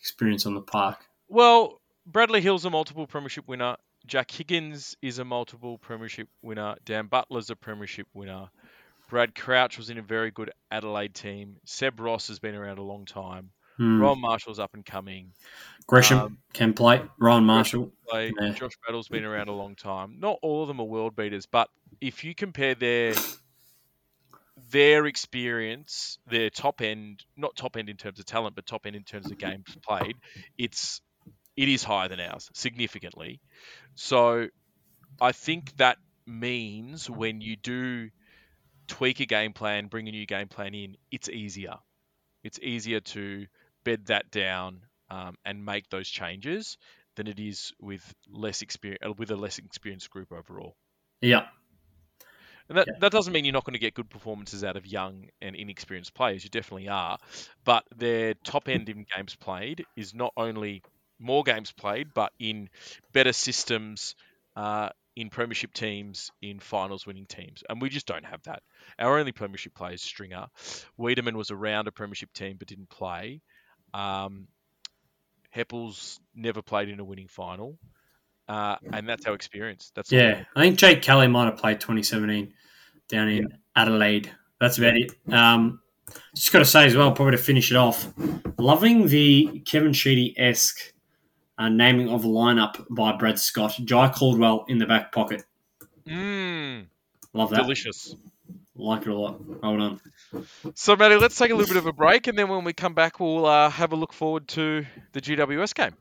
experience 0.00 0.44
on 0.46 0.54
the 0.54 0.60
park. 0.60 1.06
Well, 1.28 1.80
Bradley 2.06 2.40
Hill's 2.42 2.64
a 2.64 2.70
multiple 2.70 3.06
premiership 3.06 3.46
winner. 3.48 3.76
Jack 4.06 4.30
Higgins 4.30 4.96
is 5.00 5.18
a 5.18 5.24
multiple 5.24 5.78
premiership 5.78 6.28
winner. 6.42 6.74
Dan 6.84 7.06
Butler's 7.06 7.50
a 7.50 7.56
premiership 7.56 8.08
winner. 8.12 8.50
Brad 9.08 9.34
Crouch 9.34 9.78
was 9.78 9.90
in 9.90 9.98
a 9.98 10.02
very 10.02 10.30
good 10.30 10.50
Adelaide 10.70 11.14
team. 11.14 11.56
Seb 11.64 12.00
Ross 12.00 12.28
has 12.28 12.38
been 12.38 12.54
around 12.54 12.78
a 12.78 12.82
long 12.82 13.04
time. 13.04 13.50
Hmm. 13.76 14.00
Rowan 14.00 14.20
Marshall's 14.20 14.58
up 14.58 14.74
and 14.74 14.84
coming. 14.84 15.32
Gresham 15.86 16.18
um, 16.18 16.38
can 16.52 16.72
play. 16.72 17.02
Rowan 17.18 17.44
Marshall. 17.44 17.92
Like, 18.10 18.32
Yeah. 18.40 18.50
Josh 18.52 18.72
Battle's 18.86 19.08
been 19.08 19.24
around 19.24 19.48
a 19.48 19.52
long 19.52 19.74
time. 19.74 20.16
Not 20.18 20.38
all 20.42 20.62
of 20.62 20.68
them 20.68 20.80
are 20.80 20.86
world 20.86 21.16
beaters, 21.16 21.46
but 21.46 21.68
if 22.00 22.24
you 22.24 22.34
compare 22.34 22.74
their 22.74 23.14
their 24.70 25.06
experience, 25.06 26.18
their 26.26 26.50
top 26.50 26.80
end, 26.80 27.24
not 27.36 27.56
top 27.56 27.76
end 27.76 27.88
in 27.88 27.96
terms 27.96 28.18
of 28.18 28.24
talent, 28.26 28.54
but 28.54 28.66
top 28.66 28.86
end 28.86 28.96
in 28.96 29.04
terms 29.04 29.30
of 29.30 29.38
games 29.38 29.76
played, 29.86 30.16
it's 30.58 31.00
it 31.56 31.68
is 31.68 31.82
higher 31.82 32.08
than 32.08 32.20
ours 32.20 32.50
significantly. 32.54 33.40
So 33.94 34.48
I 35.20 35.32
think 35.32 35.76
that 35.76 35.98
means 36.26 37.08
when 37.10 37.40
you 37.40 37.56
do 37.56 38.10
tweak 38.88 39.20
a 39.20 39.26
game 39.26 39.52
plan, 39.52 39.86
bring 39.86 40.08
a 40.08 40.10
new 40.10 40.26
game 40.26 40.48
plan 40.48 40.74
in, 40.74 40.96
it's 41.10 41.28
easier. 41.28 41.76
It's 42.42 42.58
easier 42.60 43.00
to 43.00 43.46
bed 43.84 44.06
that 44.06 44.30
down 44.30 44.82
um, 45.12 45.34
and 45.44 45.64
make 45.64 45.88
those 45.90 46.08
changes 46.08 46.78
than 47.16 47.26
it 47.26 47.38
is 47.38 47.72
with 47.78 48.02
less 48.30 48.62
experience 48.62 49.18
with 49.18 49.30
a 49.30 49.36
less 49.36 49.58
experienced 49.58 50.08
group 50.10 50.32
overall. 50.32 50.74
Yeah. 51.20 51.46
And 52.68 52.78
that, 52.78 52.86
Yeah. 52.86 52.94
that 53.00 53.12
doesn't 53.12 53.32
mean 53.32 53.44
you're 53.44 53.52
not 53.52 53.64
going 53.64 53.74
to 53.74 53.78
get 53.78 53.92
good 53.92 54.08
performances 54.08 54.64
out 54.64 54.76
of 54.76 54.86
young 54.86 55.28
and 55.42 55.54
inexperienced 55.54 56.14
players. 56.14 56.42
You 56.44 56.48
definitely 56.50 56.88
are. 56.88 57.18
But 57.64 57.84
their 57.94 58.32
top 58.44 58.68
end 58.68 58.88
in 58.88 59.04
games 59.14 59.36
played 59.36 59.84
is 59.96 60.14
not 60.14 60.32
only 60.36 60.82
more 61.18 61.42
games 61.42 61.72
played, 61.72 62.14
but 62.14 62.32
in 62.38 62.70
better 63.12 63.34
systems, 63.34 64.14
uh, 64.56 64.88
in 65.14 65.28
premiership 65.28 65.74
teams, 65.74 66.30
in 66.40 66.58
finals 66.58 67.06
winning 67.06 67.26
teams. 67.26 67.62
And 67.68 67.82
we 67.82 67.90
just 67.90 68.06
don't 68.06 68.24
have 68.24 68.42
that. 68.44 68.62
Our 68.98 69.18
only 69.18 69.32
premiership 69.32 69.74
player 69.74 69.92
is 69.92 70.00
Stringer. 70.00 70.46
Weideman 70.98 71.34
was 71.34 71.50
around 71.50 71.88
a 71.88 71.92
premiership 71.92 72.32
team 72.32 72.56
but 72.58 72.68
didn't 72.68 72.88
play. 72.88 73.42
Um, 73.92 74.48
Heppell's 75.52 76.20
never 76.34 76.62
played 76.62 76.88
in 76.88 76.98
a 76.98 77.04
winning 77.04 77.28
final. 77.28 77.78
Uh, 78.48 78.76
and 78.92 79.08
that's 79.08 79.26
our 79.26 79.34
experience. 79.34 79.92
That's 79.94 80.10
Yeah, 80.10 80.44
I 80.56 80.60
think 80.60 80.78
Jake 80.78 81.02
Kelly 81.02 81.28
might 81.28 81.44
have 81.44 81.56
played 81.56 81.80
2017 81.80 82.52
down 83.08 83.28
in 83.28 83.58
Adelaide. 83.76 84.30
That's 84.60 84.78
about 84.78 84.96
it. 84.96 85.12
Um, 85.32 85.80
just 86.34 86.52
got 86.52 86.58
to 86.58 86.64
say 86.64 86.86
as 86.86 86.96
well, 86.96 87.12
probably 87.12 87.36
to 87.36 87.42
finish 87.42 87.70
it 87.70 87.76
off, 87.76 88.12
loving 88.58 89.06
the 89.06 89.62
Kevin 89.64 89.92
Sheedy 89.92 90.34
esque 90.38 90.92
uh, 91.58 91.68
naming 91.68 92.08
of 92.08 92.24
a 92.24 92.28
lineup 92.28 92.84
by 92.90 93.12
Brad 93.16 93.38
Scott. 93.38 93.78
Jye 93.84 94.08
Caldwell 94.08 94.64
in 94.68 94.78
the 94.78 94.86
back 94.86 95.12
pocket. 95.12 95.44
Mm, 96.06 96.86
Love 97.32 97.50
that. 97.50 97.62
delicious. 97.62 98.16
Like 98.74 99.02
it 99.02 99.08
a 99.08 99.14
lot. 99.14 99.40
Hold 99.62 99.80
on. 99.80 100.00
So, 100.74 100.96
Matty, 100.96 101.16
let's 101.16 101.36
take 101.36 101.50
a 101.50 101.54
little 101.54 101.68
bit 101.68 101.76
of 101.76 101.86
a 101.86 101.92
break, 101.92 102.26
and 102.26 102.38
then 102.38 102.48
when 102.48 102.64
we 102.64 102.72
come 102.72 102.94
back, 102.94 103.20
we'll 103.20 103.44
uh, 103.44 103.68
have 103.68 103.92
a 103.92 103.96
look 103.96 104.14
forward 104.14 104.48
to 104.48 104.86
the 105.12 105.20
GWS 105.20 105.74
game. 105.74 105.92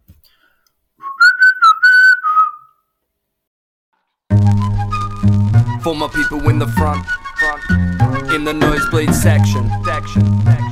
For 5.83 5.95
my 5.95 6.07
people 6.07 6.47
in 6.47 6.59
the 6.59 6.67
front, 6.67 7.05
front, 7.39 8.31
in 8.31 8.45
the 8.45 8.53
nosebleed 8.53 9.13
section, 9.13 9.69
section, 9.83 10.41
section. 10.45 10.70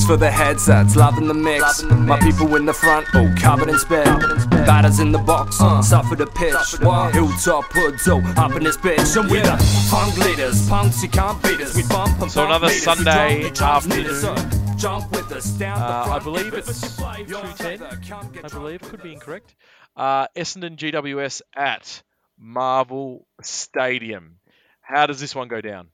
This 0.00 0.06
is 0.06 0.12
for 0.12 0.16
the 0.16 0.30
headsets, 0.30 0.96
loving 0.96 1.28
the 1.28 1.34
mix. 1.34 1.82
My 1.82 2.18
people 2.20 2.56
in 2.56 2.64
the 2.64 2.72
front, 2.72 3.06
oh, 3.12 3.30
covered 3.36 3.68
in 3.68 3.78
spit. 3.78 4.06
Batters 4.64 4.98
in 4.98 5.12
the 5.12 5.18
box, 5.18 5.58
suffer 5.58 6.16
the 6.16 6.26
pitch. 6.26 6.54
Hilltop 7.12 7.64
hoods, 7.70 8.08
oh, 8.08 8.22
up 8.38 8.52
in 8.56 8.64
this 8.64 8.78
bitch. 8.78 9.20
And 9.20 9.30
we 9.30 9.40
the 9.40 9.58
punk 9.90 10.16
leaders, 10.16 10.66
punks, 10.70 11.02
you 11.02 11.10
can't 11.10 11.42
beat 11.42 11.60
us. 11.60 11.76
We 11.76 11.82
bump 11.82 12.18
and 12.18 12.32
So 12.32 12.46
bump 12.46 12.62
another 12.62 12.68
meters. 12.68 12.82
Sunday 12.82 13.50
drop 13.52 13.82
the 13.82 13.88
drums, 13.88 13.88
meters, 13.88 14.24
afternoon. 14.24 14.70
uh, 14.72 14.76
Jump 14.78 15.10
with 15.12 15.32
us 15.32 15.50
down 15.50 15.78
the 15.78 15.84
Uh, 15.84 16.16
I 16.16 16.18
believe 16.18 16.54
it's 16.54 16.82
a 16.82 16.96
play, 16.98 17.24
2:10, 17.26 17.78
further, 17.78 18.00
come 18.08 18.32
get 18.32 18.44
I 18.46 18.48
believe, 18.48 18.80
with 18.80 18.90
could 18.92 19.02
be 19.02 19.12
incorrect. 19.12 19.54
Uh, 19.96 20.28
Essendon 20.34 20.76
GWS 20.76 21.42
at 21.54 22.02
Marvel 22.38 23.26
Stadium. 23.42 24.38
How 24.80 25.04
does 25.04 25.20
this 25.20 25.34
one 25.34 25.48
go 25.48 25.60
down? 25.60 25.88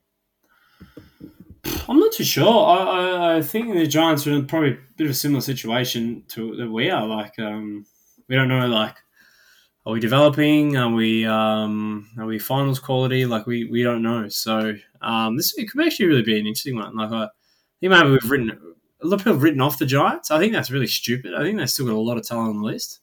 I'm 1.88 1.98
not 1.98 2.12
too 2.12 2.24
sure. 2.24 2.66
I, 2.66 2.76
I, 2.76 3.36
I 3.36 3.42
think 3.42 3.74
the 3.74 3.86
Giants 3.86 4.26
are 4.26 4.32
in 4.32 4.46
probably 4.46 4.72
a 4.72 4.78
bit 4.96 5.04
of 5.04 5.10
a 5.10 5.14
similar 5.14 5.40
situation 5.40 6.24
to 6.28 6.56
that 6.56 6.70
we 6.70 6.90
are. 6.90 7.06
Like, 7.06 7.38
um, 7.38 7.86
we 8.28 8.36
don't 8.36 8.48
know. 8.48 8.66
Like, 8.66 8.96
are 9.84 9.92
we 9.92 10.00
developing? 10.00 10.76
Are 10.76 10.92
we 10.92 11.24
um, 11.26 12.08
are 12.18 12.26
we 12.26 12.38
finals 12.38 12.80
quality? 12.80 13.24
Like, 13.26 13.46
we, 13.46 13.64
we 13.64 13.82
don't 13.82 14.02
know. 14.02 14.28
So, 14.28 14.74
um, 15.00 15.36
this 15.36 15.56
it 15.56 15.70
could 15.70 15.86
actually 15.86 16.06
really 16.06 16.22
be 16.22 16.38
an 16.38 16.46
interesting 16.46 16.76
one. 16.76 16.96
Like, 16.96 17.12
I 17.12 17.28
think 17.80 17.90
maybe 17.92 18.10
we've 18.10 18.30
written 18.30 18.50
a 19.02 19.06
lot 19.06 19.14
of 19.14 19.20
people 19.20 19.34
have 19.34 19.42
written 19.42 19.60
off 19.60 19.78
the 19.78 19.86
Giants. 19.86 20.30
I 20.30 20.38
think 20.38 20.52
that's 20.52 20.70
really 20.70 20.86
stupid. 20.86 21.34
I 21.34 21.42
think 21.42 21.58
they've 21.58 21.70
still 21.70 21.86
got 21.86 21.94
a 21.94 21.98
lot 21.98 22.16
of 22.16 22.26
talent 22.26 22.50
on 22.50 22.60
the 22.60 22.66
list. 22.66 23.00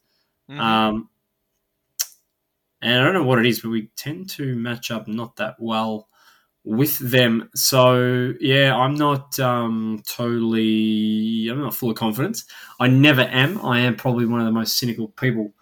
Mhm. 0.49 0.59
Um, 0.59 1.09
and 2.81 2.99
I 2.99 3.03
don't 3.03 3.13
know 3.13 3.23
what 3.23 3.39
it 3.39 3.45
is, 3.45 3.61
but 3.61 3.69
we 3.69 3.87
tend 3.95 4.29
to 4.31 4.55
match 4.55 4.91
up 4.91 5.07
not 5.07 5.37
that 5.37 5.55
well 5.59 6.09
with 6.63 6.97
them. 6.99 7.49
So 7.55 8.33
yeah, 8.39 8.75
I'm 8.75 8.95
not 8.95 9.39
um, 9.39 10.01
totally. 10.07 11.47
I'm 11.49 11.61
not 11.61 11.75
full 11.75 11.91
of 11.91 11.97
confidence. 11.97 12.45
I 12.79 12.87
never 12.87 13.21
am. 13.21 13.63
I 13.65 13.81
am 13.81 13.95
probably 13.95 14.25
one 14.25 14.39
of 14.39 14.45
the 14.45 14.51
most 14.51 14.77
cynical 14.77 15.09
people 15.09 15.53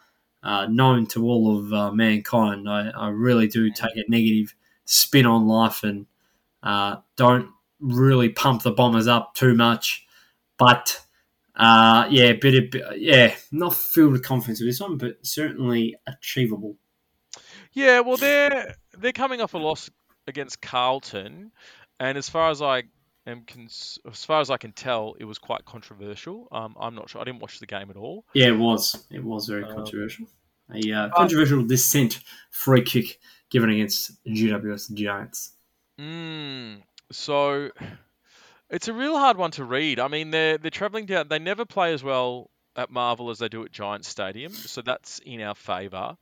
uh, 0.43 0.67
known 0.67 1.05
to 1.07 1.25
all 1.25 1.57
of 1.57 1.73
uh, 1.73 1.91
mankind. 1.91 2.69
I, 2.69 2.89
I 2.89 3.09
really 3.09 3.47
do 3.47 3.71
take 3.71 3.95
a 3.95 4.03
negative 4.07 4.55
spin 4.85 5.25
on 5.25 5.47
life 5.47 5.83
and 5.83 6.05
uh, 6.63 6.97
don't 7.15 7.49
really 7.79 8.29
pump 8.29 8.63
the 8.63 8.71
bombers 8.71 9.07
up 9.07 9.33
too 9.33 9.55
much. 9.55 10.05
But 10.57 11.01
uh, 11.55 12.07
yeah, 12.09 12.33
bit 12.33 12.75
of 12.75 12.97
yeah, 12.97 13.33
not 13.51 13.75
filled 13.75 14.11
with 14.11 14.23
confidence 14.23 14.59
with 14.59 14.69
this 14.69 14.79
one, 14.79 14.97
but 14.97 15.25
certainly 15.25 15.95
achievable. 16.05 16.77
Yeah, 17.73 18.01
well, 18.01 18.17
they're 18.17 18.75
they're 18.97 19.13
coming 19.13 19.41
off 19.41 19.53
a 19.53 19.57
loss 19.57 19.89
against 20.27 20.61
Carlton, 20.61 21.51
and 21.99 22.17
as 22.17 22.29
far 22.29 22.49
as 22.51 22.61
I 22.61 22.83
am 23.27 23.43
cons- 23.45 23.99
as 24.09 24.23
far 24.25 24.41
as 24.41 24.49
I 24.49 24.57
can 24.57 24.71
tell, 24.71 25.15
it 25.19 25.25
was 25.25 25.37
quite 25.37 25.65
controversial. 25.65 26.47
Um, 26.51 26.75
I'm 26.79 26.95
not 26.95 27.09
sure. 27.09 27.21
I 27.21 27.23
didn't 27.23 27.41
watch 27.41 27.59
the 27.59 27.67
game 27.67 27.89
at 27.89 27.95
all. 27.97 28.25
Yeah, 28.33 28.47
it 28.47 28.57
was. 28.57 29.05
It 29.09 29.23
was 29.23 29.47
very 29.47 29.63
Um, 29.63 29.75
controversial. 29.75 30.27
A 30.73 30.91
uh, 30.93 31.09
controversial 31.15 31.63
dissent 31.63 32.19
free 32.49 32.81
kick 32.83 33.19
given 33.49 33.69
against 33.69 34.23
GWS 34.25 34.93
Giants. 34.93 35.51
Mm, 35.99 36.81
so 37.11 37.69
it's 38.69 38.87
a 38.87 38.93
real 38.93 39.17
hard 39.17 39.35
one 39.37 39.51
to 39.51 39.65
read. 39.65 39.99
I 39.99 40.07
mean, 40.07 40.31
they're 40.31 40.57
they're 40.57 40.71
travelling 40.71 41.05
down. 41.05 41.27
They 41.27 41.39
never 41.39 41.65
play 41.65 41.93
as 41.93 42.03
well 42.03 42.49
at 42.77 42.89
Marvel 42.89 43.29
as 43.29 43.39
they 43.39 43.49
do 43.49 43.65
at 43.65 43.71
Giants 43.73 44.07
Stadium, 44.07 44.53
so 44.53 44.81
that's 44.81 45.19
in 45.19 45.41
our 45.41 45.55
favour. 45.55 46.15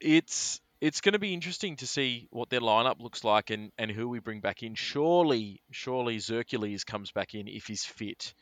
It's 0.00 0.60
it's 0.80 1.00
going 1.00 1.12
to 1.12 1.18
be 1.18 1.34
interesting 1.34 1.76
to 1.76 1.86
see 1.86 2.28
what 2.30 2.48
their 2.48 2.60
lineup 2.60 3.00
looks 3.00 3.22
like 3.22 3.50
and, 3.50 3.70
and 3.78 3.90
who 3.90 4.08
we 4.08 4.18
bring 4.18 4.40
back 4.40 4.62
in. 4.62 4.74
Surely, 4.74 5.60
surely 5.70 6.18
Zercules 6.18 6.86
comes 6.86 7.12
back 7.12 7.34
in 7.34 7.48
if 7.48 7.66
he's 7.66 7.84
fit. 7.84 8.34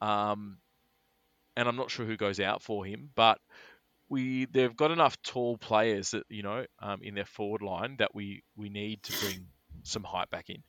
Um, 0.00 0.58
and 1.56 1.68
I'm 1.68 1.76
not 1.76 1.90
sure 1.90 2.06
who 2.06 2.16
goes 2.16 2.40
out 2.40 2.62
for 2.62 2.84
him, 2.84 3.10
but 3.14 3.38
we 4.08 4.46
they've 4.46 4.76
got 4.76 4.90
enough 4.90 5.20
tall 5.22 5.56
players 5.56 6.10
that 6.10 6.24
you 6.28 6.42
know 6.42 6.64
um, 6.80 7.00
in 7.02 7.14
their 7.14 7.24
forward 7.24 7.62
line 7.62 7.96
that 7.98 8.14
we 8.14 8.42
we 8.56 8.68
need 8.68 9.02
to 9.04 9.12
bring 9.20 9.46
some 9.82 10.02
height 10.02 10.30
back 10.30 10.50
in. 10.50 10.62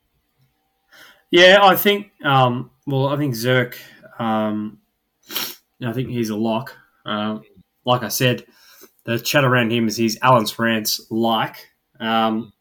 Yeah, 1.32 1.60
I 1.62 1.76
think. 1.76 2.12
Um, 2.24 2.72
well, 2.86 3.08
I 3.08 3.18
think 3.18 3.34
Zerk. 3.34 3.76
Um, 4.20 4.80
I 5.84 5.92
think 5.94 6.10
he's 6.10 6.30
a 6.30 6.36
lock. 6.36 6.78
Um, 7.06 7.44
like 7.86 8.04
I 8.04 8.10
said, 8.10 8.46
the 9.06 9.20
chat 9.20 9.44
around 9.44 9.72
him 9.72 9.88
is 9.88 9.98
he's 9.98 10.18
Alan 10.22 10.46
Sprance 10.46 11.02
like. 11.10 11.70
Um, 12.00 12.54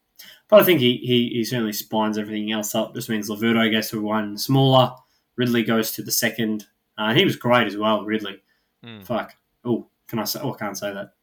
But 0.49 0.61
I 0.61 0.63
think 0.63 0.79
he, 0.81 0.97
he, 0.97 1.29
he 1.33 1.43
certainly 1.45 1.73
spines 1.73 2.17
everything 2.17 2.51
else 2.51 2.75
up. 2.75 2.93
Just 2.93 3.09
means 3.09 3.29
Laverde 3.29 3.71
goes 3.71 3.89
to 3.89 4.01
one 4.01 4.37
smaller. 4.37 4.91
Ridley 5.35 5.63
goes 5.63 5.91
to 5.93 6.03
the 6.03 6.11
second. 6.11 6.65
Uh, 6.97 7.05
and 7.09 7.17
he 7.17 7.25
was 7.25 7.35
great 7.37 7.65
as 7.67 7.75
well, 7.77 8.03
Ridley. 8.05 8.41
Mm. 8.85 9.03
Fuck. 9.03 9.33
Oh, 9.65 9.87
can 10.07 10.19
I 10.19 10.25
say? 10.25 10.39
Oh, 10.43 10.53
I 10.53 10.57
can't 10.57 10.77
say 10.77 10.93
that. 10.93 11.13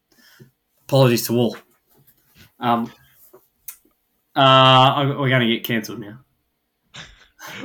Apologies 0.83 1.27
to 1.29 1.37
all. 1.37 1.57
Um, 2.59 2.91
uh, 4.35 5.15
we're 5.19 5.29
going 5.29 5.47
to 5.47 5.55
get 5.55 5.65
cancelled 5.65 6.01
now. 6.01 6.21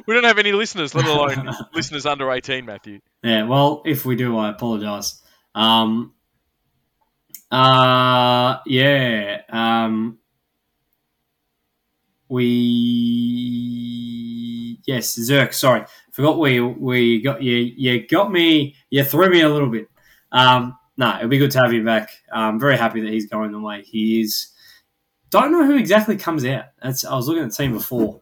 We 0.05 0.13
don't 0.13 0.23
have 0.23 0.37
any 0.39 0.51
listeners, 0.51 0.93
let 0.95 1.05
alone 1.07 1.51
listeners 1.73 2.05
under 2.05 2.31
18, 2.31 2.65
Matthew. 2.65 2.99
Yeah, 3.23 3.43
well, 3.43 3.81
if 3.85 4.05
we 4.05 4.15
do, 4.15 4.37
I 4.37 4.49
apologise. 4.49 5.21
Um, 5.53 6.13
uh, 7.55 8.59
yeah. 8.65 9.41
Um, 9.49 10.17
we 12.27 12.43
yes, 14.85 15.17
Zerk. 15.17 15.53
Sorry, 15.53 15.85
forgot 16.11 16.37
we 16.37 16.59
we 16.59 17.21
got 17.21 17.41
you. 17.41 17.55
You 17.55 18.05
got 18.07 18.29
me. 18.29 18.75
You 18.89 19.05
threw 19.05 19.29
me 19.29 19.39
a 19.41 19.47
little 19.47 19.69
bit. 19.69 19.87
Um, 20.33 20.77
no, 20.97 21.15
it'll 21.15 21.29
be 21.29 21.37
good 21.37 21.51
to 21.51 21.59
have 21.59 21.71
you 21.71 21.85
back. 21.85 22.09
I'm 22.29 22.59
very 22.59 22.77
happy 22.77 22.99
that 22.99 23.11
he's 23.11 23.29
going 23.29 23.53
the 23.53 23.59
way 23.61 23.83
he 23.83 24.19
is. 24.19 24.49
Don't 25.29 25.53
know 25.53 25.65
who 25.65 25.77
exactly 25.77 26.17
comes 26.17 26.43
out. 26.43 26.65
That's 26.81 27.05
I 27.05 27.15
was 27.15 27.29
looking 27.29 27.43
at 27.43 27.51
the 27.51 27.55
team 27.55 27.71
before. 27.71 28.19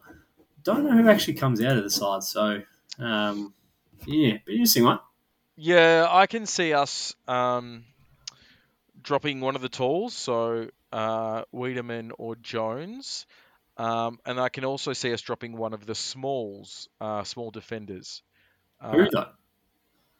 Don't 0.62 0.84
know 0.84 0.92
who 0.92 1.08
actually 1.08 1.34
comes 1.34 1.60
out 1.60 1.76
of 1.76 1.82
the 1.82 1.90
side. 1.90 2.22
So, 2.22 2.62
um, 3.00 3.52
yeah, 4.06 4.36
but 4.44 4.52
interesting 4.52 4.84
one. 4.84 5.00
Yeah, 5.56 6.06
I 6.08 6.26
can 6.26 6.46
see 6.46 6.72
us 6.72 7.14
um, 7.26 7.84
dropping 9.04 9.40
one 9.40 9.54
of 9.54 9.62
the 9.62 9.68
tools, 9.68 10.14
so 10.14 10.68
uh, 10.92 11.44
Weideman 11.54 12.10
or 12.18 12.34
Jones. 12.36 13.26
Um, 13.76 14.18
and 14.26 14.40
I 14.40 14.48
can 14.48 14.64
also 14.64 14.92
see 14.92 15.12
us 15.12 15.20
dropping 15.20 15.56
one 15.56 15.72
of 15.74 15.86
the 15.86 15.94
smalls, 15.94 16.88
uh, 17.00 17.22
small 17.24 17.50
defenders. 17.50 18.22
Uh, 18.80 18.92
Who 18.92 19.08
though? 19.10 19.28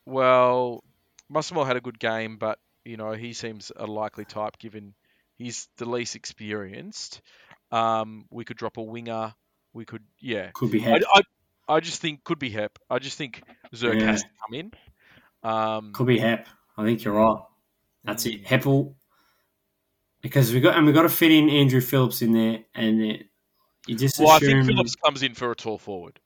well, 0.07 0.85
Musselmore 1.29 1.67
had 1.67 1.77
a 1.77 1.81
good 1.81 1.99
game, 1.99 2.37
but 2.37 2.59
you 2.85 2.97
know 2.97 3.13
he 3.13 3.33
seems 3.33 3.73
a 3.75 3.87
likely 3.87 4.25
type 4.25 4.59
given 4.59 4.95
he's 5.37 5.69
the 5.79 5.89
least 5.89 6.17
experienced. 6.17 7.21
Um, 7.73 8.27
we 8.31 8.45
could 8.45 8.57
drop 8.57 8.77
a 8.77 8.83
winger. 8.83 9.35
We 9.73 9.85
could, 9.85 10.03
yeah. 10.21 10.51
Could 10.55 10.71
be 10.71 10.81
I, 10.81 10.91
Hep. 10.91 11.03
I, 11.13 11.23
I 11.69 11.81
just 11.81 12.01
think 12.01 12.23
could 12.23 12.39
be 12.39 12.51
Hep. 12.51 12.79
I 12.89 12.99
just 13.01 13.19
think 13.19 13.43
Zerk 13.75 14.01
Yeah. 14.01 14.07
has 14.07 14.23
to 14.23 14.29
come 14.47 14.55
in. 14.55 14.73
Um, 15.43 15.93
Could 15.93 16.07
be 16.07 16.19
Hep. 16.19 16.47
I 16.77 16.85
think 16.85 17.03
you're 17.05 17.15
right. 17.15 17.43
That's 18.05 18.25
Mm. 18.25 18.35
it. 18.35 18.45
Heppell. 18.45 18.95
Because 20.21 20.53
we 20.53 20.61
got 20.61 20.77
and 20.77 20.87
we 20.87 20.93
got 20.93 21.03
to 21.03 21.09
fit 21.11 21.31
in 21.31 21.51
Andrew 21.51 21.81
Phillips 21.83 22.23
in 22.23 22.33
there, 22.33 22.65
and 22.75 23.03
it, 23.03 23.27
you 23.87 23.95
just 23.97 24.19
well, 24.19 24.31
I 24.31 24.37
assume, 24.37 24.65
think 24.65 24.67
Phillips 24.69 24.95
comes 24.97 25.23
in 25.23 25.35
for 25.35 25.51
a 25.51 25.55
tall 25.55 25.77
forward. 25.79 26.19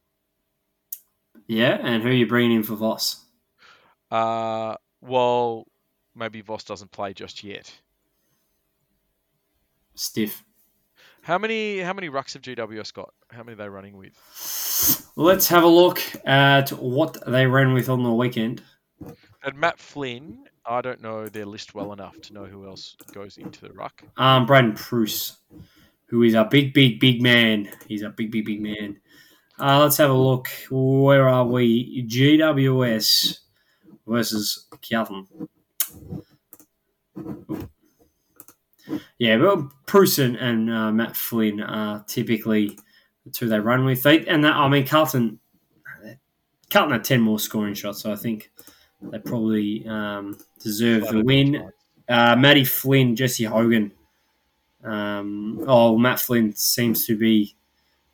yeah. 1.49 1.79
And 1.83 2.03
who 2.03 2.09
are 2.09 2.13
you 2.13 2.27
bringing 2.27 2.57
in 2.59 2.63
for 2.63 2.77
Voss? 2.77 3.25
Uh, 4.11 4.77
well, 5.01 5.67
maybe 6.15 6.41
Voss 6.43 6.63
doesn't 6.65 6.93
play 6.93 7.13
just 7.13 7.43
yet. 7.43 7.73
Stiff. 9.95 10.45
How 11.23 11.39
many 11.39 11.81
how 11.81 11.93
many 11.93 12.09
rucks 12.09 12.35
have 12.35 12.43
GWS 12.43 12.93
got? 12.95 13.13
How 13.31 13.43
many 13.43 13.55
are 13.55 13.57
they 13.57 13.69
running 13.69 13.97
with? 13.97 14.15
Let's 15.17 15.49
have 15.49 15.65
a 15.65 15.69
look 15.69 16.01
at 16.25 16.71
what 16.71 17.17
they 17.27 17.47
ran 17.47 17.75
with 17.75 17.89
on 17.89 18.03
the 18.05 18.13
weekend. 18.13 18.63
And 19.43 19.57
Matt 19.59 19.79
Flynn, 19.79 20.45
I 20.69 20.83
don't 20.83 21.01
know 21.01 21.27
their 21.27 21.47
list 21.47 21.75
well 21.75 21.95
enough 21.95 22.21
to 22.23 22.35
know 22.35 22.45
who 22.45 22.67
else 22.67 22.95
goes 23.13 23.39
into 23.39 23.63
the 23.63 23.73
ruck. 23.73 24.05
Um, 24.19 24.45
Braydon 24.45 24.75
Preuss, 24.75 25.39
who 26.07 26.23
is 26.23 26.35
a 26.35 26.45
big, 26.45 26.75
big, 26.75 27.01
big 27.01 27.23
man. 27.23 27.71
He's 27.87 28.03
a 28.03 28.11
big, 28.11 28.31
big, 28.31 28.45
big 28.45 28.61
man. 28.61 29.01
Uh, 29.59 29.81
let's 29.81 29.97
have 29.97 30.11
a 30.11 30.15
look. 30.15 30.49
Where 30.71 31.27
are 31.27 31.47
we? 31.47 32.07
GWS 32.07 33.39
versus 34.07 34.69
Carlton. 34.89 35.27
Yeah, 39.19 39.37
well, 39.37 39.73
Preuss 39.87 40.19
and, 40.19 40.37
and 40.37 40.71
uh, 40.71 40.93
Matt 40.93 41.17
Flynn 41.17 41.63
are 41.63 42.05
typically 42.07 42.79
the 43.25 43.31
two 43.31 43.49
they 43.49 43.59
run 43.59 43.87
with. 43.87 44.03
They, 44.03 44.27
and 44.27 44.45
that, 44.45 44.55
I 44.55 44.69
mean, 44.69 44.87
Carlton, 44.87 45.41
Carlton 46.71 46.93
had 46.93 47.05
10 47.05 47.21
more 47.23 47.39
scoring 47.39 47.75
shots, 47.75 48.03
so 48.03 48.13
I 48.13 48.17
think 48.17 48.51
they 49.01 49.19
probably 49.19 49.87
um, 49.87 50.39
deserve 50.61 51.09
the 51.09 51.23
win. 51.23 51.71
Uh, 52.09 52.37
Matty 52.37 52.65
Flynn, 52.65 53.17
Jesse 53.17 53.45
Hogan. 53.45 53.93
Um, 54.83 55.65
oh, 55.67 55.99
Matt 55.99 56.21
Flynn 56.21 56.55
seems 56.55 57.07
to 57.07 57.17
be 57.17 57.57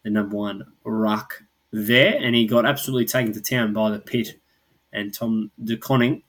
the 0.03 0.11
number 0.11 0.37
one 0.37 0.65
ruck 0.85 1.43
there, 1.73 2.17
and 2.21 2.35
he 2.35 2.47
got 2.47 2.67
absolutely 2.67 3.07
taken 3.07 3.33
to 3.33 3.41
town 3.41 3.73
by 3.73 3.91
the 3.91 3.99
pit 3.99 4.39
and 4.93 5.13
Tom 5.13 5.51
De 5.63 5.77
Koning. 5.77 6.23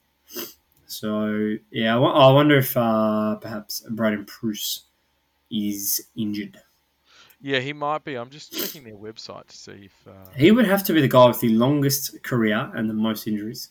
So, 0.88 1.56
yeah, 1.72 1.98
I 1.98 2.32
wonder 2.32 2.58
if 2.58 2.76
uh, 2.78 3.36
perhaps 3.36 3.82
Braydon 3.90 4.26
Preuss 4.26 4.84
is 5.52 6.08
injured. 6.16 6.60
Yeah, 7.42 7.60
he 7.60 7.74
might 7.74 8.04
be. 8.04 8.16
I'm 8.16 8.30
just 8.30 8.54
checking 8.54 8.84
their 8.84 8.96
website 8.96 9.48
to 9.48 9.58
see 9.58 9.86
if 9.86 10.08
uh, 10.08 10.30
He 10.36 10.52
would 10.52 10.66
have 10.66 10.84
to 10.86 10.94
be 10.94 11.02
the 11.02 11.08
guy 11.08 11.28
with 11.28 11.40
the 11.42 11.50
longest 11.50 12.24
career 12.24 12.72
and 12.74 12.90
the 12.90 12.94
most 12.94 13.28
injuries. 13.28 13.70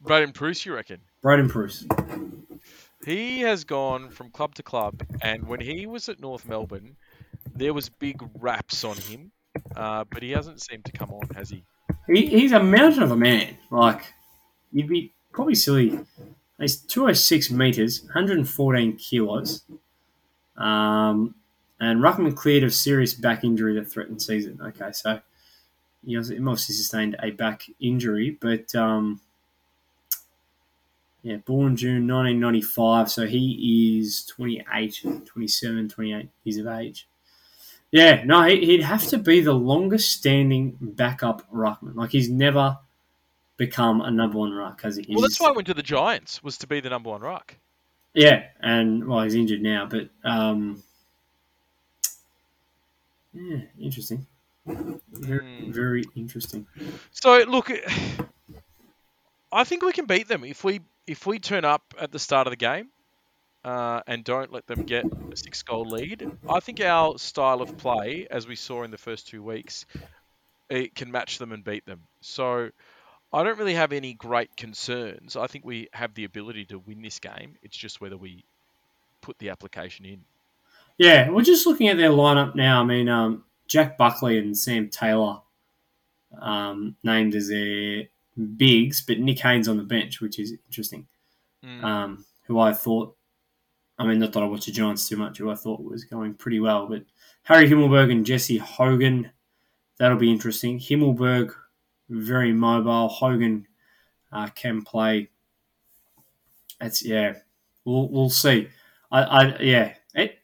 Braydon 0.00 0.32
Preuss. 0.32 0.64
You 0.64 0.74
reckon? 0.74 1.00
Braydon 1.22 1.48
Preuss. 1.48 1.86
He 3.04 3.40
has 3.40 3.64
gone 3.64 4.10
from 4.10 4.30
club 4.30 4.54
to 4.56 4.62
club, 4.62 5.02
and 5.22 5.46
when 5.46 5.60
he 5.60 5.86
was 5.86 6.08
at 6.08 6.20
North 6.20 6.46
Melbourne, 6.46 6.96
there 7.54 7.72
was 7.72 7.88
big 7.88 8.20
raps 8.38 8.84
on 8.84 8.96
him, 8.96 9.32
uh, 9.76 10.04
but 10.10 10.22
he 10.22 10.30
hasn't 10.30 10.60
seemed 10.60 10.84
to 10.84 10.92
come 10.92 11.10
on, 11.10 11.28
has 11.34 11.50
he? 11.50 11.64
He, 12.06 12.26
he's 12.26 12.52
a 12.52 12.62
mountain 12.62 13.02
of 13.02 13.10
a 13.10 13.16
man. 13.16 13.56
Like, 13.70 14.02
you'd 14.72 14.88
be 14.88 15.12
probably 15.32 15.54
silly. 15.54 15.98
He's 16.58 16.76
206 16.76 17.50
metres, 17.50 18.02
114 18.02 18.96
kilos. 18.96 19.62
Um, 20.56 21.34
and 21.80 22.02
Ruckman 22.02 22.34
cleared 22.34 22.64
of 22.64 22.74
serious 22.74 23.14
back 23.14 23.44
injury 23.44 23.74
that 23.74 23.90
threatened 23.90 24.20
season. 24.20 24.58
Okay, 24.60 24.90
so 24.92 25.20
he 26.04 26.16
obviously 26.16 26.74
sustained 26.74 27.16
a 27.22 27.30
back 27.30 27.62
injury, 27.80 28.36
but 28.40 28.74
um, 28.74 29.20
yeah, 31.22 31.36
born 31.36 31.76
June 31.76 32.06
1995, 32.06 33.10
so 33.10 33.26
he 33.26 33.98
is 33.98 34.24
28, 34.26 35.24
27, 35.24 35.88
28 35.88 36.28
years 36.44 36.56
of 36.58 36.66
age. 36.68 37.08
Yeah, 37.90 38.22
no, 38.24 38.42
he- 38.44 38.64
he'd 38.66 38.82
have 38.82 39.06
to 39.08 39.18
be 39.18 39.40
the 39.40 39.54
longest 39.54 40.12
standing 40.12 40.76
backup 40.80 41.50
ruckman. 41.50 41.94
Like 41.94 42.10
he's 42.10 42.28
never 42.28 42.78
become 43.56 44.00
a 44.00 44.10
number 44.10 44.38
one 44.38 44.52
ruck, 44.52 44.82
has 44.82 44.96
he? 44.96 45.06
Well, 45.08 45.22
that's 45.22 45.40
why 45.40 45.48
I 45.48 45.52
went 45.52 45.66
to 45.68 45.74
the 45.74 45.82
Giants 45.82 46.42
was 46.42 46.58
to 46.58 46.66
be 46.66 46.80
the 46.80 46.90
number 46.90 47.10
one 47.10 47.22
ruck. 47.22 47.56
Yeah, 48.14 48.46
and 48.60 49.06
well, 49.06 49.22
he's 49.22 49.34
injured 49.34 49.62
now, 49.62 49.86
but 49.86 50.08
um, 50.24 50.82
yeah, 53.32 53.60
interesting. 53.80 54.26
Very, 54.66 55.64
Hmm. 55.64 55.72
very 55.72 56.04
interesting. 56.14 56.66
So 57.10 57.38
look, 57.48 57.70
I 59.52 59.64
think 59.64 59.82
we 59.82 59.92
can 59.92 60.04
beat 60.06 60.28
them 60.28 60.44
if 60.44 60.62
we 60.62 60.80
if 61.08 61.26
we 61.26 61.38
turn 61.38 61.64
up 61.64 61.94
at 61.98 62.12
the 62.12 62.18
start 62.18 62.46
of 62.46 62.52
the 62.52 62.56
game 62.56 62.88
uh, 63.64 64.00
and 64.06 64.22
don't 64.22 64.52
let 64.52 64.66
them 64.66 64.82
get 64.82 65.04
a 65.04 65.36
six 65.36 65.62
goal 65.62 65.86
lead. 65.86 66.30
I 66.48 66.60
think 66.60 66.80
our 66.80 67.18
style 67.18 67.62
of 67.62 67.76
play, 67.78 68.26
as 68.30 68.46
we 68.46 68.54
saw 68.54 68.82
in 68.82 68.90
the 68.90 68.98
first 68.98 69.26
two 69.26 69.42
weeks, 69.42 69.86
it 70.68 70.94
can 70.94 71.10
match 71.10 71.38
them 71.38 71.52
and 71.52 71.64
beat 71.64 71.86
them. 71.86 72.02
So 72.20 72.70
I 73.32 73.42
don't 73.42 73.58
really 73.58 73.74
have 73.74 73.92
any 73.92 74.12
great 74.12 74.54
concerns. 74.56 75.34
I 75.34 75.46
think 75.46 75.64
we 75.64 75.88
have 75.94 76.14
the 76.14 76.24
ability 76.24 76.66
to 76.66 76.78
win 76.78 77.00
this 77.02 77.18
game. 77.18 77.56
It's 77.62 77.76
just 77.76 78.00
whether 78.00 78.16
we 78.16 78.44
put 79.22 79.38
the 79.38 79.48
application 79.48 80.04
in. 80.04 80.20
Yeah, 80.98 81.30
we're 81.30 81.42
just 81.42 81.66
looking 81.66 81.88
at 81.88 81.96
their 81.96 82.10
lineup 82.10 82.54
now. 82.54 82.82
I 82.82 82.84
mean, 82.84 83.08
um, 83.08 83.44
Jack 83.66 83.96
Buckley 83.96 84.38
and 84.38 84.56
Sam 84.56 84.88
Taylor 84.88 85.40
um, 86.40 86.96
named 87.02 87.34
as 87.34 87.48
their 87.48 88.08
bigs, 88.38 89.04
but 89.06 89.18
Nick 89.18 89.40
Haynes 89.40 89.68
on 89.68 89.76
the 89.76 89.82
bench, 89.82 90.20
which 90.20 90.38
is 90.38 90.54
interesting. 90.66 91.06
Mm. 91.64 91.82
um, 91.82 92.24
who 92.46 92.60
I 92.60 92.72
thought, 92.72 93.16
I 93.98 94.06
mean, 94.06 94.20
not 94.20 94.32
that 94.32 94.42
I 94.42 94.46
watch 94.46 94.66
the 94.66 94.72
Giants 94.72 95.08
too 95.08 95.16
much, 95.16 95.38
who 95.38 95.50
I 95.50 95.56
thought 95.56 95.82
was 95.82 96.04
going 96.04 96.34
pretty 96.34 96.60
well, 96.60 96.86
but 96.86 97.02
Harry 97.42 97.68
Himmelberg 97.68 98.12
and 98.12 98.24
Jesse 98.24 98.58
Hogan, 98.58 99.30
that'll 99.98 100.18
be 100.18 100.30
interesting. 100.30 100.78
Himmelberg, 100.78 101.52
very 102.08 102.52
mobile. 102.52 103.08
Hogan 103.08 103.66
uh, 104.32 104.46
can 104.48 104.82
play. 104.82 105.30
That's 106.80 107.04
yeah, 107.04 107.34
we'll 107.84 108.08
we'll 108.08 108.30
see. 108.30 108.68
I, 109.10 109.22
I 109.22 109.58
yeah, 109.58 109.94
it, 110.14 110.38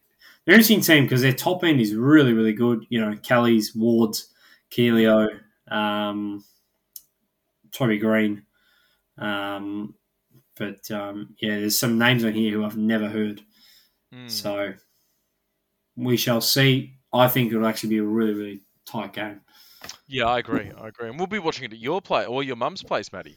they're 0.44 0.54
an 0.54 0.60
interesting 0.60 0.80
team 0.80 1.04
because 1.04 1.22
their 1.22 1.32
top 1.32 1.62
end 1.62 1.80
is 1.80 1.94
really 1.94 2.32
really 2.32 2.52
good. 2.52 2.84
You 2.88 3.00
know, 3.00 3.16
Kelly's, 3.22 3.74
Ward's, 3.74 4.30
Keelio, 4.70 5.28
um, 5.68 6.44
Toby 7.74 7.98
Green. 7.98 8.44
Um, 9.18 9.94
but 10.56 10.90
um, 10.90 11.34
yeah, 11.40 11.58
there's 11.58 11.78
some 11.78 11.98
names 11.98 12.24
on 12.24 12.32
here 12.32 12.52
who 12.52 12.64
I've 12.64 12.76
never 12.76 13.08
heard. 13.08 13.42
Mm. 14.14 14.30
So 14.30 14.74
we 15.96 16.16
shall 16.16 16.40
see. 16.40 16.98
I 17.12 17.28
think 17.28 17.52
it'll 17.52 17.66
actually 17.66 17.90
be 17.90 17.98
a 17.98 18.04
really, 18.04 18.34
really 18.34 18.62
tight 18.86 19.12
game. 19.12 19.40
Yeah, 20.06 20.26
I 20.26 20.38
agree. 20.38 20.70
I 20.80 20.88
agree. 20.88 21.08
And 21.08 21.18
we'll 21.18 21.26
be 21.26 21.38
watching 21.38 21.64
it 21.64 21.72
at 21.72 21.78
your 21.78 22.00
place 22.00 22.26
or 22.26 22.42
your 22.42 22.56
mum's 22.56 22.82
place, 22.82 23.12
Matty. 23.12 23.36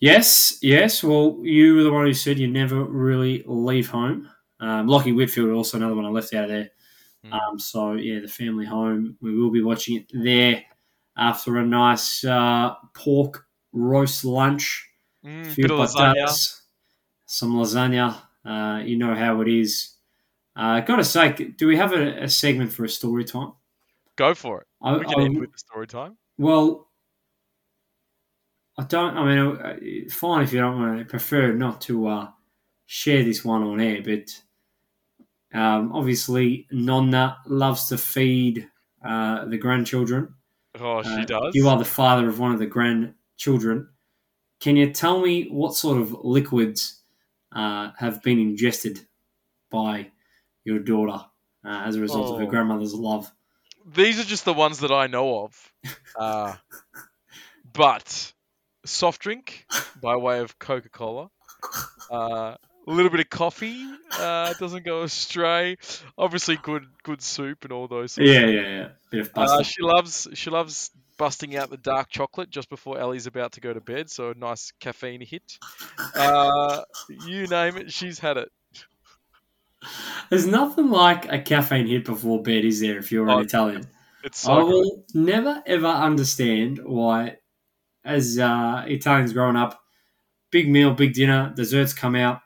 Yes, 0.00 0.58
yes. 0.62 1.02
Well, 1.02 1.38
you 1.42 1.76
were 1.76 1.82
the 1.82 1.92
one 1.92 2.06
who 2.06 2.14
said 2.14 2.38
you 2.38 2.48
never 2.48 2.84
really 2.84 3.44
leave 3.46 3.88
home. 3.88 4.28
Um, 4.60 4.86
Lachie 4.86 5.14
Whitfield, 5.14 5.50
also 5.50 5.76
another 5.76 5.94
one 5.94 6.06
I 6.06 6.08
left 6.08 6.34
out 6.34 6.44
of 6.44 6.50
there. 6.50 6.70
Mm. 7.24 7.32
Um, 7.32 7.58
so 7.58 7.92
yeah, 7.92 8.20
the 8.20 8.28
family 8.28 8.66
home. 8.66 9.16
We 9.20 9.38
will 9.38 9.50
be 9.50 9.62
watching 9.62 9.96
it 9.96 10.06
there 10.12 10.62
after 11.16 11.56
a 11.58 11.66
nice 11.66 12.24
uh, 12.24 12.74
pork 12.94 13.45
roast 13.76 14.24
lunch, 14.24 14.82
Mm, 15.24 15.44
few 15.52 15.64
of 15.64 15.70
lasagna. 15.72 16.14
patatas, 16.14 16.62
some 17.26 17.54
lasagna. 17.54 18.16
Uh, 18.44 18.80
you 18.84 18.96
know 18.96 19.14
how 19.14 19.40
it 19.42 19.48
is. 19.48 19.94
Uh, 20.54 20.80
gotta 20.80 21.04
say, 21.04 21.32
do 21.32 21.66
we 21.66 21.76
have 21.76 21.92
a, 21.92 22.22
a 22.24 22.28
segment 22.28 22.72
for 22.72 22.84
a 22.84 22.88
story 22.88 23.24
time? 23.24 23.52
Go 24.16 24.34
for 24.34 24.60
it. 24.62 24.66
I, 24.80 24.96
We 24.98 25.04
can 25.04 25.20
I- 25.20 25.24
end 25.24 25.38
with 25.40 25.52
the 25.52 25.58
story 25.58 25.86
time. 25.86 26.16
well, 26.38 26.88
I 28.78 28.84
don't. 28.84 29.16
I 29.16 29.24
mean, 29.24 29.56
uh, 29.56 30.10
fine 30.14 30.42
if 30.44 30.52
you 30.52 30.60
don't 30.60 30.78
want 30.80 30.98
to. 30.98 31.04
Prefer 31.06 31.52
not 31.52 31.80
to 31.82 32.06
uh, 32.08 32.28
share 32.86 33.24
this 33.24 33.44
one 33.44 33.62
on 33.62 33.80
air, 33.80 34.02
but 34.02 34.28
um, 35.58 35.92
obviously, 35.92 36.66
Nonna 36.70 37.38
loves 37.46 37.86
to 37.88 37.98
feed 37.98 38.68
uh, 39.04 39.46
the 39.46 39.56
grandchildren. 39.58 40.34
Oh, 40.78 41.02
she 41.02 41.08
Uh, 41.08 41.24
does. 41.24 41.54
You 41.54 41.68
are 41.68 41.78
the 41.78 41.84
father 41.86 42.28
of 42.28 42.38
one 42.38 42.52
of 42.52 42.58
the 42.58 42.66
grandchildren. 43.46 43.88
Can 44.60 44.76
you 44.76 44.90
tell 44.92 45.20
me 45.20 45.48
what 45.48 45.74
sort 45.74 45.98
of 46.00 46.12
liquids 46.24 47.02
uh, 47.54 47.90
have 47.98 48.22
been 48.22 48.38
ingested 48.38 49.00
by 49.70 50.10
your 50.64 50.78
daughter 50.78 51.24
uh, 51.64 51.82
as 51.84 51.96
a 51.96 52.00
result 52.00 52.32
of 52.32 52.38
her 52.38 52.46
Oh. 52.46 52.50
grandmother's 52.50 52.94
love? 52.94 53.30
These 53.94 54.18
are 54.18 54.24
just 54.24 54.44
the 54.44 54.52
ones 54.54 54.80
that 54.80 54.90
I 54.92 55.06
know 55.06 55.44
of. 55.44 55.72
Uh, 56.18 56.56
but 57.74 58.32
soft 58.86 59.20
drink 59.20 59.66
by 60.00 60.16
way 60.16 60.38
of 60.38 60.58
Coca 60.58 60.88
Cola. 60.88 61.28
Uh, 62.10 62.54
a 62.88 62.90
little 62.90 63.10
bit 63.10 63.20
of 63.20 63.28
coffee 63.28 63.84
uh, 64.18 64.54
doesn't 64.54 64.82
go 64.86 65.02
astray. 65.02 65.76
Obviously, 66.16 66.56
good 66.56 66.86
good 67.02 67.20
soup 67.20 67.64
and 67.64 67.72
all 67.74 67.86
those. 67.86 68.12
Sorts 68.12 68.30
Yeah, 68.30 68.46
yeah, 68.46 68.88
yeah. 69.12 69.24
Uh, 69.34 69.62
she 69.62 69.82
loves 69.82 70.26
she 70.32 70.48
loves 70.48 70.90
busting 71.18 71.56
out 71.56 71.70
the 71.70 71.76
dark 71.76 72.08
chocolate 72.10 72.50
just 72.50 72.68
before 72.68 72.98
Ellie's 72.98 73.26
about 73.26 73.52
to 73.52 73.60
go 73.60 73.72
to 73.72 73.80
bed, 73.80 74.10
so 74.10 74.30
a 74.30 74.34
nice 74.34 74.72
caffeine 74.80 75.20
hit. 75.20 75.58
Uh, 76.14 76.82
you 77.26 77.46
name 77.46 77.76
it, 77.76 77.92
she's 77.92 78.18
had 78.18 78.36
it. 78.36 78.50
There's 80.30 80.46
nothing 80.46 80.90
like 80.90 81.30
a 81.32 81.38
caffeine 81.38 81.86
hit 81.86 82.04
before 82.04 82.42
bed, 82.42 82.64
is 82.64 82.80
there? 82.80 82.98
If 82.98 83.12
you're 83.12 83.24
an 83.24 83.30
Oh, 83.30 83.38
Italian, 83.38 83.86
It's 84.24 84.46
I 84.46 84.54
so 84.54 84.64
good. 84.64 84.70
will 84.70 85.04
never 85.14 85.62
ever 85.66 85.86
understand 85.86 86.80
why, 86.84 87.36
as 88.04 88.38
uh, 88.38 88.84
Italians 88.86 89.32
growing 89.32 89.56
up, 89.56 89.80
big 90.50 90.68
meal, 90.68 90.92
big 90.92 91.12
dinner, 91.14 91.52
desserts 91.54 91.92
come 91.92 92.16
out. 92.16 92.40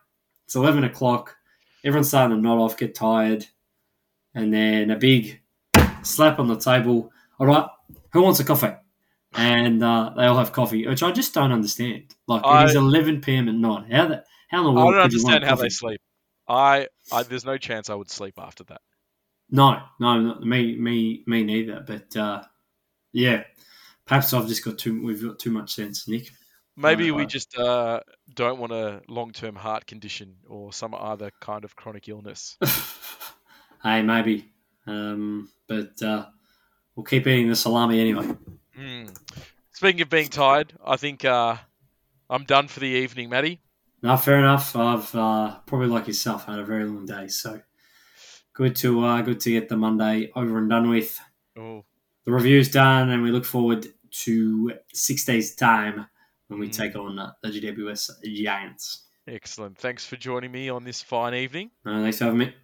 It's 0.46 0.56
eleven 0.56 0.84
o'clock. 0.84 1.36
Everyone's 1.84 2.08
starting 2.08 2.36
to 2.36 2.42
nod 2.42 2.58
off, 2.58 2.76
get 2.76 2.94
tired, 2.94 3.46
and 4.34 4.52
then 4.52 4.90
a 4.90 4.96
big 4.96 5.40
slap 6.02 6.38
on 6.38 6.48
the 6.48 6.58
table. 6.58 7.10
All 7.38 7.46
right, 7.46 7.66
who 8.12 8.22
wants 8.22 8.40
a 8.40 8.44
coffee? 8.44 8.74
And 9.34 9.82
uh, 9.82 10.12
they 10.16 10.24
all 10.24 10.36
have 10.38 10.52
coffee, 10.52 10.86
which 10.86 11.02
I 11.02 11.12
just 11.12 11.34
don't 11.34 11.52
understand. 11.52 12.14
Like 12.26 12.42
it 12.44 12.70
is 12.70 12.76
eleven 12.76 13.20
p.m. 13.20 13.48
at 13.48 13.54
night. 13.54 13.92
How 13.92 14.06
the 14.08 14.24
how 14.48 14.66
in 14.68 14.74
the 14.74 14.80
I 14.80 14.84
world 14.84 14.94
don't 14.94 15.02
could 15.04 15.12
you 15.12 15.22
want 15.22 15.34
understand 15.36 15.44
how 15.44 15.62
they 15.62 15.68
sleep. 15.68 16.00
I, 16.48 16.88
I 17.12 17.22
there's 17.22 17.44
no 17.44 17.56
chance 17.56 17.88
I 17.90 17.94
would 17.94 18.10
sleep 18.10 18.34
after 18.38 18.64
that. 18.64 18.80
No, 19.50 19.80
no, 20.00 20.20
no, 20.20 20.40
me, 20.40 20.76
me, 20.76 21.22
me 21.26 21.44
neither. 21.44 21.84
But 21.86 22.16
uh, 22.16 22.42
yeah, 23.12 23.44
perhaps 24.04 24.32
I've 24.32 24.48
just 24.48 24.64
got 24.64 24.78
too. 24.78 25.00
We've 25.04 25.22
got 25.22 25.38
too 25.38 25.50
much 25.50 25.74
sense, 25.74 26.08
Nick. 26.08 26.28
Maybe 26.76 27.10
Uh, 27.10 27.14
we 27.14 27.26
just 27.26 27.56
uh, 27.58 28.00
don't 28.34 28.58
want 28.58 28.72
a 28.72 29.02
long-term 29.08 29.54
heart 29.54 29.86
condition 29.86 30.36
or 30.48 30.72
some 30.72 30.94
other 30.94 31.30
kind 31.40 31.64
of 31.64 31.76
chronic 31.76 32.08
illness. 32.08 32.56
hey, 33.82 34.02
maybe. 34.02 34.50
Um, 34.86 35.50
but 35.68 36.00
uh, 36.02 36.26
we'll 37.00 37.04
keep 37.06 37.26
eating 37.26 37.48
the 37.48 37.56
salami 37.56 37.98
anyway. 37.98 38.28
Mm. 38.78 39.16
Speaking 39.72 40.02
of 40.02 40.10
being 40.10 40.28
tired, 40.28 40.74
I 40.84 40.96
think 40.98 41.24
uh, 41.24 41.56
I'm 42.28 42.44
done 42.44 42.68
for 42.68 42.80
the 42.80 42.86
evening, 42.88 43.30
Matty. 43.30 43.60
No, 44.02 44.16
fair 44.18 44.38
enough. 44.38 44.76
I've 44.76 45.14
uh, 45.14 45.56
probably 45.64 45.88
like 45.88 46.06
yourself 46.06 46.44
had 46.44 46.58
a 46.58 46.64
very 46.64 46.84
long 46.84 47.06
day, 47.06 47.28
so 47.28 47.60
good 48.52 48.76
to 48.76 49.04
uh, 49.04 49.22
good 49.22 49.40
to 49.40 49.50
get 49.50 49.68
the 49.70 49.76
Monday 49.78 50.30
over 50.36 50.58
and 50.58 50.68
done 50.68 50.90
with. 50.90 51.18
Oh, 51.58 51.84
The 52.26 52.32
review's 52.32 52.70
done, 52.70 53.08
and 53.10 53.22
we 53.22 53.30
look 53.30 53.46
forward 53.46 53.86
to 54.24 54.72
six 54.92 55.24
days' 55.24 55.54
time 55.54 56.06
when 56.48 56.60
we 56.60 56.68
Mm. 56.68 56.76
take 56.76 56.96
on 56.96 57.16
the 57.16 57.48
GWS 57.50 58.10
Giants. 58.24 59.06
excellent. 59.26 59.78
Thanks 59.78 60.04
for 60.04 60.16
joining 60.16 60.52
me 60.52 60.68
on 60.68 60.84
this 60.84 61.00
fine 61.02 61.34
evening. 61.34 61.70
Uh, 61.86 62.02
thanks 62.02 62.18
for 62.18 62.24
having 62.24 62.38
me. 62.40 62.54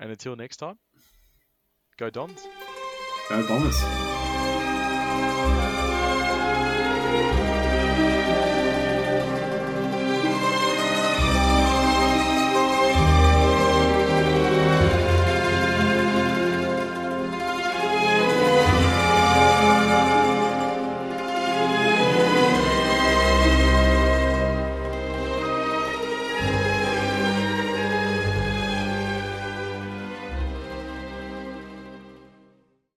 And 0.00 0.10
until 0.10 0.34
next 0.34 0.56
time, 0.56 0.78
go 1.98 2.10
Dons. 2.10 2.46
Go 3.28 3.42
Bombers. 3.46 4.21